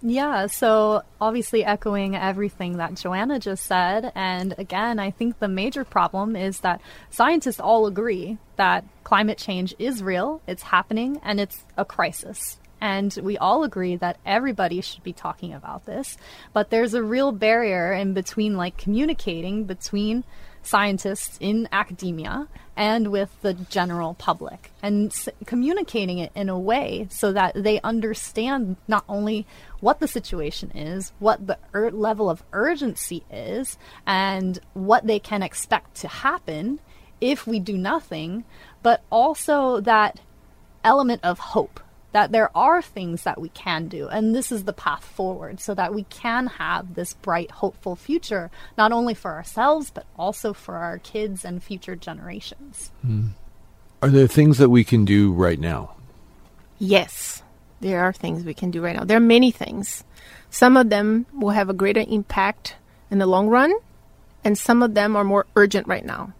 Yeah, 0.06 0.48
so 0.48 1.02
obviously 1.18 1.64
echoing 1.64 2.14
everything 2.14 2.76
that 2.76 2.92
Joana 2.92 3.40
just 3.40 3.64
said. 3.64 4.12
And 4.14 4.54
again, 4.58 4.98
I 4.98 5.10
think 5.10 5.38
the 5.38 5.48
major 5.48 5.82
problem 5.82 6.36
is 6.36 6.60
that 6.60 6.82
scientists 7.08 7.58
all 7.58 7.86
agree 7.86 8.36
that 8.56 8.84
climate 9.02 9.38
change 9.38 9.74
is 9.78 10.02
real, 10.02 10.42
it's 10.46 10.62
happening, 10.62 11.20
and 11.24 11.40
it's 11.40 11.64
a 11.78 11.86
crisis. 11.86 12.60
And 12.82 13.18
we 13.22 13.38
all 13.38 13.64
agree 13.64 13.96
that 13.96 14.18
everybody 14.26 14.82
should 14.82 15.02
be 15.02 15.14
talking 15.14 15.54
about 15.54 15.86
this. 15.86 16.18
But 16.52 16.68
there's 16.68 16.92
a 16.92 17.02
real 17.02 17.32
barrier 17.32 17.94
in 17.94 18.12
between, 18.12 18.58
like, 18.58 18.76
communicating 18.76 19.64
between 19.64 20.22
scientists 20.66 21.36
in 21.40 21.68
academia 21.72 22.48
and 22.76 23.12
with 23.12 23.30
the 23.42 23.54
general 23.54 24.14
public 24.14 24.72
and 24.82 25.10
s- 25.12 25.28
communicating 25.46 26.18
it 26.18 26.32
in 26.34 26.48
a 26.48 26.58
way 26.58 27.06
so 27.10 27.32
that 27.32 27.54
they 27.54 27.80
understand 27.82 28.76
not 28.88 29.04
only 29.08 29.46
what 29.80 30.00
the 30.00 30.08
situation 30.08 30.70
is, 30.72 31.12
what 31.18 31.46
the 31.46 31.58
level 31.72 32.28
of 32.28 32.42
urgency 32.52 33.24
is, 33.30 33.78
and 34.06 34.58
what 34.72 35.06
they 35.06 35.18
can 35.18 35.42
expect 35.42 35.94
to 35.94 36.08
happen 36.08 36.80
if 37.20 37.46
we 37.46 37.60
do 37.60 37.76
nothing, 37.78 38.44
but 38.82 39.02
also 39.10 39.80
that 39.80 40.20
element 40.82 41.20
of 41.22 41.38
hope 41.38 41.80
that 42.14 42.32
there 42.32 42.50
are 42.56 42.80
things 42.80 43.24
that 43.24 43.40
we 43.40 43.50
can 43.50 43.88
do 43.88 44.08
and 44.08 44.34
this 44.34 44.50
is 44.50 44.64
the 44.64 44.72
path 44.72 45.04
forward 45.04 45.60
so 45.60 45.74
that 45.74 45.94
we 45.94 46.04
can 46.04 46.46
have 46.46 46.94
this 46.94 47.12
bright 47.14 47.50
hopeful 47.50 47.94
future 47.94 48.50
not 48.78 48.92
only 48.92 49.14
for 49.14 49.32
ourselves 49.32 49.90
but 49.90 50.06
also 50.16 50.52
for 50.52 50.76
our 50.76 50.98
kids 50.98 51.44
and 51.44 51.62
future 51.62 51.94
generations 51.94 52.90
hmm. 53.02 53.28
Are 54.04 54.10
there 54.10 54.28
things 54.28 54.58
that 54.58 54.68
we 54.68 54.84
can 54.84 55.06
do 55.06 55.32
right 55.32 55.58
now? 55.58 55.96
Yes, 56.78 57.42
there 57.80 58.04
are 58.04 58.12
things 58.12 58.44
we 58.44 58.52
can 58.52 58.70
do 58.70 58.82
right 58.82 58.94
now. 58.94 59.04
There 59.04 59.16
are 59.16 59.30
many 59.38 59.50
things. 59.50 60.04
Some 60.50 60.76
of 60.76 60.90
them 60.90 61.24
will 61.32 61.56
have 61.56 61.70
a 61.70 61.72
greater 61.72 62.04
impact 62.06 62.76
in 63.10 63.16
the 63.16 63.24
long 63.24 63.48
run, 63.48 63.72
and 64.44 64.58
some 64.58 64.82
of 64.82 64.92
them 64.92 65.16
are 65.16 65.24
more 65.24 65.46
urgent 65.56 65.88
right 65.88 66.04
now. 66.04 66.34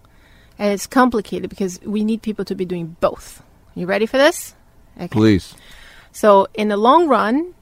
And 0.58 0.74
it's 0.74 0.86
complicated 0.86 1.48
because 1.48 1.80
we 1.80 2.04
need 2.04 2.20
people 2.20 2.44
to 2.44 2.54
be 2.54 2.66
doing 2.66 2.98
both. 3.00 3.42
You 3.74 3.86
ready 3.86 4.04
for 4.04 4.18
this? 4.18 4.54
Okay. 4.96 5.08
Please. 5.08 5.54
So, 6.12 6.46
in 6.54 6.68
the 6.68 6.76
long 6.76 7.08
run, 7.08 7.54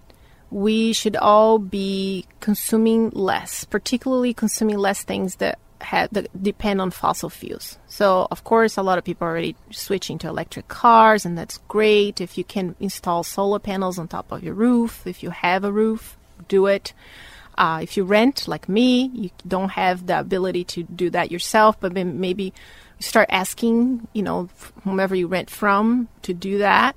we 0.50 0.92
should 0.92 1.16
all 1.16 1.58
be 1.58 2.26
consuming 2.40 3.10
less, 3.10 3.64
particularly 3.64 4.34
consuming 4.34 4.76
less 4.76 5.02
things 5.02 5.36
that 5.36 5.58
have 5.80 6.10
that 6.12 6.42
depend 6.42 6.80
on 6.80 6.90
fossil 6.90 7.30
fuels. 7.30 7.78
So, 7.88 8.28
of 8.30 8.44
course, 8.44 8.76
a 8.76 8.82
lot 8.82 8.98
of 8.98 9.04
people 9.04 9.26
are 9.26 9.30
already 9.30 9.56
switching 9.70 10.18
to 10.18 10.28
electric 10.28 10.68
cars, 10.68 11.24
and 11.24 11.36
that's 11.36 11.58
great. 11.68 12.20
If 12.20 12.36
you 12.36 12.44
can 12.44 12.76
install 12.78 13.22
solar 13.24 13.58
panels 13.58 13.98
on 13.98 14.08
top 14.08 14.30
of 14.30 14.44
your 14.44 14.54
roof, 14.54 15.06
if 15.06 15.22
you 15.22 15.30
have 15.30 15.64
a 15.64 15.72
roof, 15.72 16.16
do 16.48 16.66
it. 16.66 16.92
Uh, 17.56 17.80
if 17.82 17.96
you 17.96 18.04
rent, 18.04 18.48
like 18.48 18.68
me, 18.68 19.10
you 19.14 19.30
don't 19.46 19.70
have 19.70 20.06
the 20.06 20.18
ability 20.18 20.64
to 20.64 20.82
do 20.82 21.10
that 21.10 21.30
yourself, 21.30 21.78
but 21.80 21.92
maybe 21.92 22.52
start 22.98 23.28
asking, 23.30 24.06
you 24.12 24.22
know, 24.22 24.48
whomever 24.84 25.14
you 25.14 25.26
rent 25.26 25.50
from 25.50 26.08
to 26.22 26.32
do 26.32 26.58
that 26.58 26.96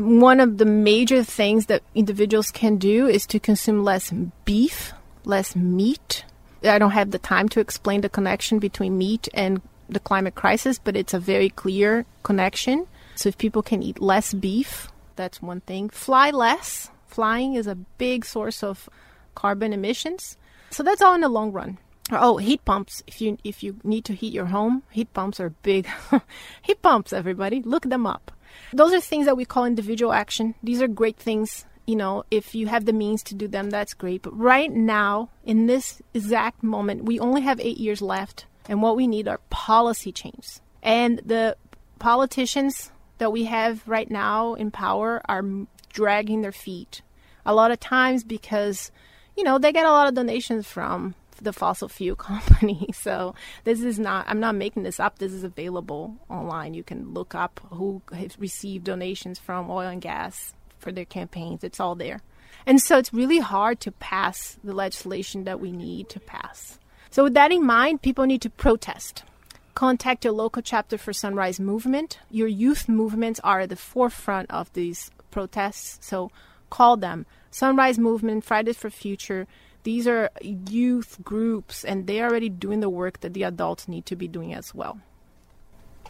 one 0.00 0.40
of 0.40 0.58
the 0.58 0.64
major 0.64 1.22
things 1.22 1.66
that 1.66 1.82
individuals 1.94 2.50
can 2.50 2.76
do 2.76 3.06
is 3.06 3.26
to 3.26 3.40
consume 3.40 3.84
less 3.84 4.12
beef, 4.44 4.92
less 5.24 5.54
meat. 5.54 6.24
I 6.64 6.78
don't 6.78 6.90
have 6.90 7.10
the 7.10 7.18
time 7.18 7.48
to 7.50 7.60
explain 7.60 8.00
the 8.00 8.08
connection 8.08 8.58
between 8.58 8.98
meat 8.98 9.28
and 9.34 9.60
the 9.88 10.00
climate 10.00 10.34
crisis, 10.34 10.78
but 10.78 10.96
it's 10.96 11.14
a 11.14 11.18
very 11.18 11.50
clear 11.50 12.06
connection. 12.22 12.86
So 13.14 13.28
if 13.28 13.38
people 13.38 13.62
can 13.62 13.82
eat 13.82 14.00
less 14.00 14.32
beef, 14.32 14.88
that's 15.16 15.42
one 15.42 15.60
thing. 15.60 15.90
Fly 15.90 16.30
less. 16.30 16.90
Flying 17.06 17.54
is 17.54 17.66
a 17.66 17.74
big 17.74 18.24
source 18.24 18.62
of 18.62 18.88
carbon 19.34 19.72
emissions. 19.72 20.36
So 20.70 20.82
that's 20.82 21.02
all 21.02 21.14
in 21.14 21.20
the 21.20 21.28
long 21.28 21.52
run. 21.52 21.78
Oh, 22.12 22.38
heat 22.38 22.64
pumps. 22.64 23.02
If 23.06 23.20
you 23.20 23.38
if 23.44 23.62
you 23.62 23.76
need 23.84 24.04
to 24.06 24.14
heat 24.14 24.32
your 24.32 24.46
home, 24.46 24.82
heat 24.90 25.12
pumps 25.12 25.38
are 25.40 25.50
big. 25.50 25.86
heat 26.62 26.82
pumps, 26.82 27.12
everybody, 27.12 27.62
look 27.62 27.84
them 27.84 28.06
up. 28.06 28.32
Those 28.72 28.92
are 28.92 29.00
things 29.00 29.26
that 29.26 29.36
we 29.36 29.44
call 29.44 29.64
individual 29.64 30.12
action. 30.12 30.54
These 30.62 30.82
are 30.82 30.88
great 30.88 31.16
things. 31.16 31.64
You 31.86 31.96
know, 31.96 32.24
if 32.30 32.54
you 32.54 32.68
have 32.68 32.84
the 32.84 32.92
means 32.92 33.22
to 33.24 33.34
do 33.34 33.48
them, 33.48 33.70
that's 33.70 33.94
great. 33.94 34.22
But 34.22 34.38
right 34.38 34.70
now, 34.70 35.30
in 35.44 35.66
this 35.66 36.00
exact 36.14 36.62
moment, 36.62 37.04
we 37.04 37.18
only 37.18 37.40
have 37.40 37.58
eight 37.60 37.78
years 37.78 38.00
left, 38.00 38.46
and 38.68 38.80
what 38.80 38.96
we 38.96 39.06
need 39.06 39.26
are 39.26 39.40
policy 39.50 40.12
changes. 40.12 40.60
And 40.82 41.20
the 41.24 41.56
politicians 41.98 42.92
that 43.18 43.32
we 43.32 43.44
have 43.44 43.86
right 43.86 44.10
now 44.10 44.54
in 44.54 44.70
power 44.70 45.20
are 45.28 45.44
dragging 45.92 46.42
their 46.42 46.52
feet. 46.52 47.02
A 47.44 47.54
lot 47.54 47.70
of 47.70 47.80
times 47.80 48.24
because, 48.24 48.92
you 49.36 49.42
know, 49.44 49.58
they 49.58 49.72
get 49.72 49.86
a 49.86 49.90
lot 49.90 50.08
of 50.08 50.14
donations 50.14 50.66
from 50.66 51.14
the 51.40 51.52
fossil 51.52 51.88
fuel 51.88 52.16
company. 52.30 52.88
So 52.92 53.34
this 53.64 53.80
is 53.80 53.98
not, 53.98 54.26
I'm 54.28 54.40
not 54.40 54.54
making 54.54 54.82
this 54.82 55.00
up. 55.00 55.18
This 55.18 55.32
is 55.32 55.44
available 55.44 56.16
online. 56.28 56.74
You 56.74 56.82
can 56.82 57.12
look 57.12 57.34
up 57.34 57.60
who 57.70 58.02
has 58.12 58.38
received 58.38 58.84
donations 58.84 59.38
from 59.38 59.70
oil 59.70 59.88
and 59.88 60.00
gas 60.00 60.54
for 60.78 60.92
their 60.92 61.04
campaigns. 61.04 61.64
It's 61.64 61.80
all 61.80 61.94
there. 61.94 62.20
And 62.66 62.80
so 62.80 62.98
it's 62.98 63.12
really 63.12 63.38
hard 63.38 63.80
to 63.80 63.92
pass 63.92 64.58
the 64.62 64.74
legislation 64.74 65.44
that 65.44 65.60
we 65.60 65.72
need 65.72 66.08
to 66.10 66.20
pass. 66.20 66.78
So 67.10 67.24
with 67.24 67.34
that 67.34 67.52
in 67.52 67.64
mind, 67.64 68.02
people 68.02 68.26
need 68.26 68.42
to 68.42 68.50
protest. 68.50 69.24
Contact 69.74 70.24
your 70.24 70.34
local 70.34 70.62
chapter 70.62 70.98
for 70.98 71.12
Sunrise 71.12 71.58
Movement. 71.58 72.18
Your 72.30 72.48
youth 72.48 72.88
movements 72.88 73.40
are 73.42 73.60
at 73.60 73.68
the 73.68 73.76
forefront 73.76 74.50
of 74.50 74.72
these 74.72 75.10
protests, 75.30 75.98
so 76.06 76.30
call 76.70 76.96
them. 76.96 77.26
Sunrise 77.50 77.98
Movement, 77.98 78.44
Fridays 78.44 78.76
for 78.76 78.90
Future, 78.90 79.46
these 79.82 80.06
are 80.06 80.30
youth 80.42 81.18
groups, 81.22 81.84
and 81.84 82.06
they're 82.06 82.28
already 82.28 82.48
doing 82.48 82.80
the 82.80 82.90
work 82.90 83.20
that 83.20 83.34
the 83.34 83.44
adults 83.44 83.88
need 83.88 84.06
to 84.06 84.16
be 84.16 84.28
doing 84.28 84.54
as 84.54 84.74
well. 84.74 85.00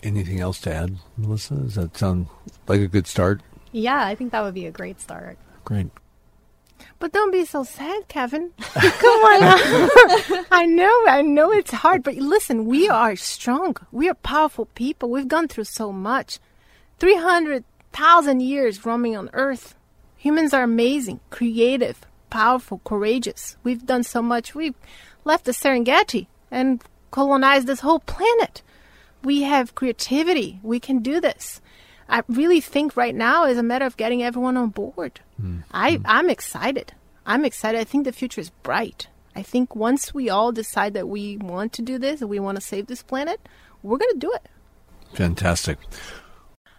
Anything 0.02 0.40
else 0.40 0.60
to 0.62 0.74
add, 0.74 0.96
Melissa? 1.16 1.54
Does 1.54 1.74
that 1.74 1.96
sound 1.96 2.26
like 2.66 2.80
a 2.80 2.88
good 2.88 3.06
start? 3.06 3.42
Yeah, 3.72 4.04
I 4.04 4.14
think 4.14 4.32
that 4.32 4.42
would 4.42 4.54
be 4.54 4.66
a 4.66 4.72
great 4.72 5.00
start. 5.00 5.38
Great. 5.64 5.88
But 6.98 7.12
don't 7.12 7.30
be 7.30 7.44
so 7.44 7.62
sad, 7.64 8.08
Kevin. 8.08 8.50
Come 8.58 9.20
on. 9.24 10.44
I 10.50 10.66
know, 10.66 11.04
I 11.06 11.22
know 11.22 11.52
it's 11.52 11.70
hard, 11.70 12.02
but 12.02 12.16
listen, 12.16 12.66
we 12.66 12.88
are 12.88 13.16
strong. 13.16 13.76
We 13.92 14.08
are 14.08 14.14
powerful 14.14 14.66
people. 14.66 15.10
We've 15.10 15.28
gone 15.28 15.48
through 15.48 15.64
so 15.64 15.92
much. 15.92 16.38
300,000 16.98 18.40
years 18.40 18.84
roaming 18.84 19.16
on 19.16 19.30
Earth. 19.32 19.74
Humans 20.16 20.52
are 20.52 20.62
amazing, 20.62 21.20
creative, 21.30 22.00
powerful, 22.30 22.80
courageous. 22.84 23.56
We've 23.62 23.84
done 23.84 24.04
so 24.04 24.22
much. 24.22 24.54
We've 24.54 24.74
left 25.24 25.44
the 25.44 25.52
Serengeti 25.52 26.26
and 26.50 26.82
colonized 27.10 27.66
this 27.66 27.80
whole 27.80 28.00
planet. 28.00 28.62
We 29.22 29.42
have 29.42 29.74
creativity. 29.74 30.60
We 30.62 30.80
can 30.80 31.00
do 31.00 31.20
this. 31.20 31.60
I 32.08 32.22
really 32.28 32.60
think 32.60 32.96
right 32.96 33.14
now 33.14 33.44
is 33.44 33.58
a 33.58 33.62
matter 33.62 33.84
of 33.84 33.96
getting 33.96 34.22
everyone 34.22 34.56
on 34.56 34.70
board. 34.70 35.20
Mm. 35.40 35.62
I, 35.72 36.00
I'm 36.04 36.28
excited. 36.30 36.92
I'm 37.26 37.44
excited. 37.44 37.78
I 37.78 37.84
think 37.84 38.04
the 38.04 38.12
future 38.12 38.40
is 38.40 38.50
bright. 38.50 39.08
I 39.36 39.42
think 39.42 39.76
once 39.76 40.12
we 40.12 40.28
all 40.28 40.50
decide 40.50 40.94
that 40.94 41.08
we 41.08 41.36
want 41.36 41.72
to 41.74 41.82
do 41.82 41.98
this 41.98 42.20
and 42.20 42.28
we 42.28 42.40
want 42.40 42.56
to 42.56 42.60
save 42.60 42.88
this 42.88 43.02
planet, 43.02 43.40
we're 43.82 43.98
going 43.98 44.12
to 44.12 44.18
do 44.18 44.32
it. 44.32 44.46
Fantastic. 45.14 45.78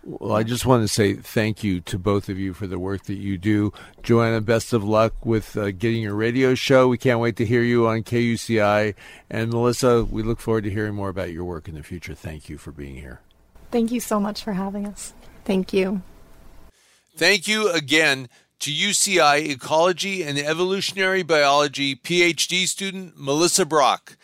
Well, 0.04 0.34
I 0.34 0.42
just 0.42 0.66
want 0.66 0.84
to 0.84 0.88
say 0.88 1.14
thank 1.14 1.64
you 1.64 1.80
to 1.82 2.00
both 2.00 2.28
of 2.28 2.40
you 2.40 2.54
for 2.54 2.66
the 2.66 2.80
work 2.80 3.04
that 3.06 3.16
you 3.16 3.38
do. 3.38 3.72
Joana, 4.02 4.44
best 4.44 4.74
of 4.74 4.84
luck 4.84 5.26
with 5.26 5.56
uh, 5.56 5.70
getting 5.72 6.02
your 6.02 6.16
radio 6.16 6.56
show. 6.56 6.88
We 6.88 6.98
can't 6.98 7.20
wait 7.20 7.36
to 7.36 7.46
hear 7.46 7.62
you 7.62 7.88
on 7.88 8.02
KUCI. 8.02 8.96
And 9.30 9.52
Melissa, 9.52 10.04
we 10.04 10.24
look 10.24 10.40
forward 10.40 10.64
to 10.64 10.72
hearing 10.72 10.96
more 10.96 11.10
about 11.10 11.32
your 11.32 11.46
work 11.46 11.68
in 11.68 11.76
the 11.76 11.84
future. 11.84 12.16
Thank 12.16 12.50
you 12.50 12.58
for 12.58 12.72
being 12.72 12.96
here. 12.96 13.22
Thank 13.70 13.92
you 13.92 14.00
so 14.00 14.20
much 14.20 14.44
for 14.44 14.54
having 14.54 14.88
us. 14.88 15.14
Thank 15.46 15.72
you. 15.72 16.02
Thank 17.16 17.48
you 17.48 17.70
again 17.70 18.28
to 18.60 18.72
UCI 18.72 19.50
Ecology 19.50 20.24
and 20.24 20.38
Evolutionary 20.38 21.24
Biology 21.24 21.96
PhD 21.96 22.68
student 22.68 23.14
Melissa 23.18 23.66
Brock 23.66 24.18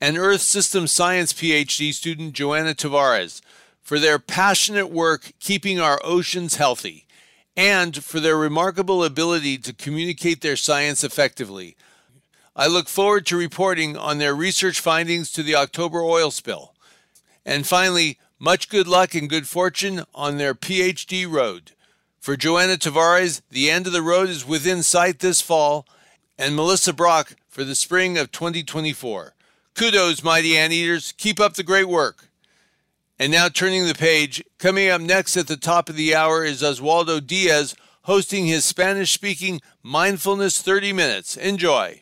and 0.00 0.18
Earth 0.18 0.42
System 0.42 0.86
Science 0.86 1.32
PhD 1.32 1.92
student 1.92 2.34
Joana 2.34 2.74
Tavares 2.74 3.40
for 3.82 3.98
their 3.98 4.18
passionate 4.18 4.90
work 4.90 5.32
keeping 5.40 5.80
our 5.80 6.00
oceans 6.04 6.56
healthy, 6.56 7.06
and 7.56 8.02
for 8.02 8.20
their 8.20 8.36
remarkable 8.36 9.04
ability 9.04 9.58
to 9.58 9.72
communicate 9.72 10.40
their 10.40 10.56
science 10.56 11.04
effectively. 11.04 11.76
I 12.54 12.66
look 12.66 12.88
forward 12.88 13.26
to 13.26 13.36
reporting 13.36 13.96
on 13.96 14.18
their 14.18 14.34
research 14.34 14.80
findings 14.80 15.32
to 15.32 15.42
the 15.42 15.54
October 15.54 16.00
oil 16.00 16.30
spill. 16.30 16.74
And 17.44 17.66
finally, 17.66 18.18
much 18.38 18.68
good 18.68 18.86
luck 18.86 19.14
and 19.14 19.28
good 19.28 19.48
fortune 19.48 20.04
on 20.14 20.36
their 20.36 20.54
PhD 20.54 21.30
road. 21.30 21.72
For 22.20 22.36
Joana 22.36 22.76
Tavares, 22.76 23.42
the 23.50 23.70
end 23.70 23.86
of 23.86 23.92
the 23.92 24.02
road 24.02 24.28
is 24.28 24.46
within 24.46 24.82
sight 24.82 25.18
this 25.18 25.40
fall, 25.40 25.86
and 26.38 26.54
Melissa 26.54 26.92
Brock 26.92 27.34
for 27.48 27.64
the 27.64 27.74
spring 27.74 28.18
of 28.18 28.32
2024. 28.32 29.34
Kudos, 29.74 30.22
mighty 30.22 30.56
anteaters. 30.56 31.12
Keep 31.16 31.40
up 31.40 31.54
the 31.54 31.62
great 31.62 31.88
work. 31.88 32.28
And 33.22 33.30
now 33.30 33.48
turning 33.48 33.86
the 33.86 33.94
page, 33.94 34.42
coming 34.58 34.88
up 34.88 35.00
next 35.00 35.36
at 35.36 35.46
the 35.46 35.56
top 35.56 35.88
of 35.88 35.94
the 35.94 36.12
hour 36.12 36.44
is 36.44 36.60
Oswaldo 36.60 37.24
Diaz 37.24 37.76
hosting 38.02 38.46
his 38.46 38.64
Spanish 38.64 39.12
speaking 39.12 39.60
Mindfulness 39.80 40.60
30 40.60 40.92
Minutes. 40.92 41.36
Enjoy. 41.36 42.00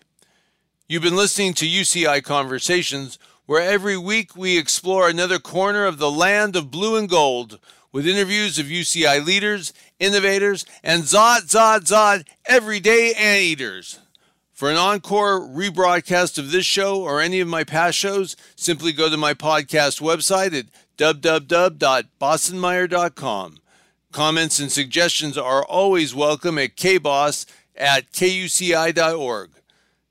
You've 0.89 1.03
been 1.03 1.17
listening 1.17 1.53
to 1.53 1.69
UCI 1.69 2.25
Conversations, 2.25 3.19
where 3.45 3.61
every 3.61 3.99
week 3.99 4.35
we 4.35 4.57
explore 4.57 5.11
another 5.11 5.39
corner 5.39 5.85
of 5.85 5.99
the 5.99 6.11
land 6.11 6.57
of 6.57 6.71
blue 6.71 6.97
and 6.97 7.07
gold 7.07 7.59
with 7.93 8.07
interviews 8.07 8.59
of 8.59 8.65
UCI 8.65 9.23
leaders, 9.23 9.75
innovators, 9.99 10.65
and 10.83 11.03
Zot, 11.03 11.41
Zot, 11.51 11.81
Zot 11.81 12.27
everyday 12.47 13.13
anteaters. 13.13 13.99
For 14.55 14.71
an 14.71 14.77
encore 14.77 15.41
rebroadcast 15.41 16.39
of 16.39 16.51
this 16.51 16.67
show 16.67 17.03
or 17.03 17.21
any 17.21 17.41
of 17.41 17.49
my 17.49 17.65
past 17.65 17.99
shows, 17.99 18.37
simply 18.57 18.93
go 18.93 19.11
to 19.11 19.17
my 19.19 19.35
podcast 19.35 20.01
website 20.01 20.59
at 20.59 20.67
www.bossenmeyer.com. 21.01 23.57
Comments 24.13 24.61
and 24.61 24.71
suggestions 24.71 25.39
are 25.39 25.65
always 25.65 26.15
welcome 26.15 26.59
at 26.59 26.77
kboss 26.77 27.47
at 27.75 28.13
kuci.org. 28.13 29.51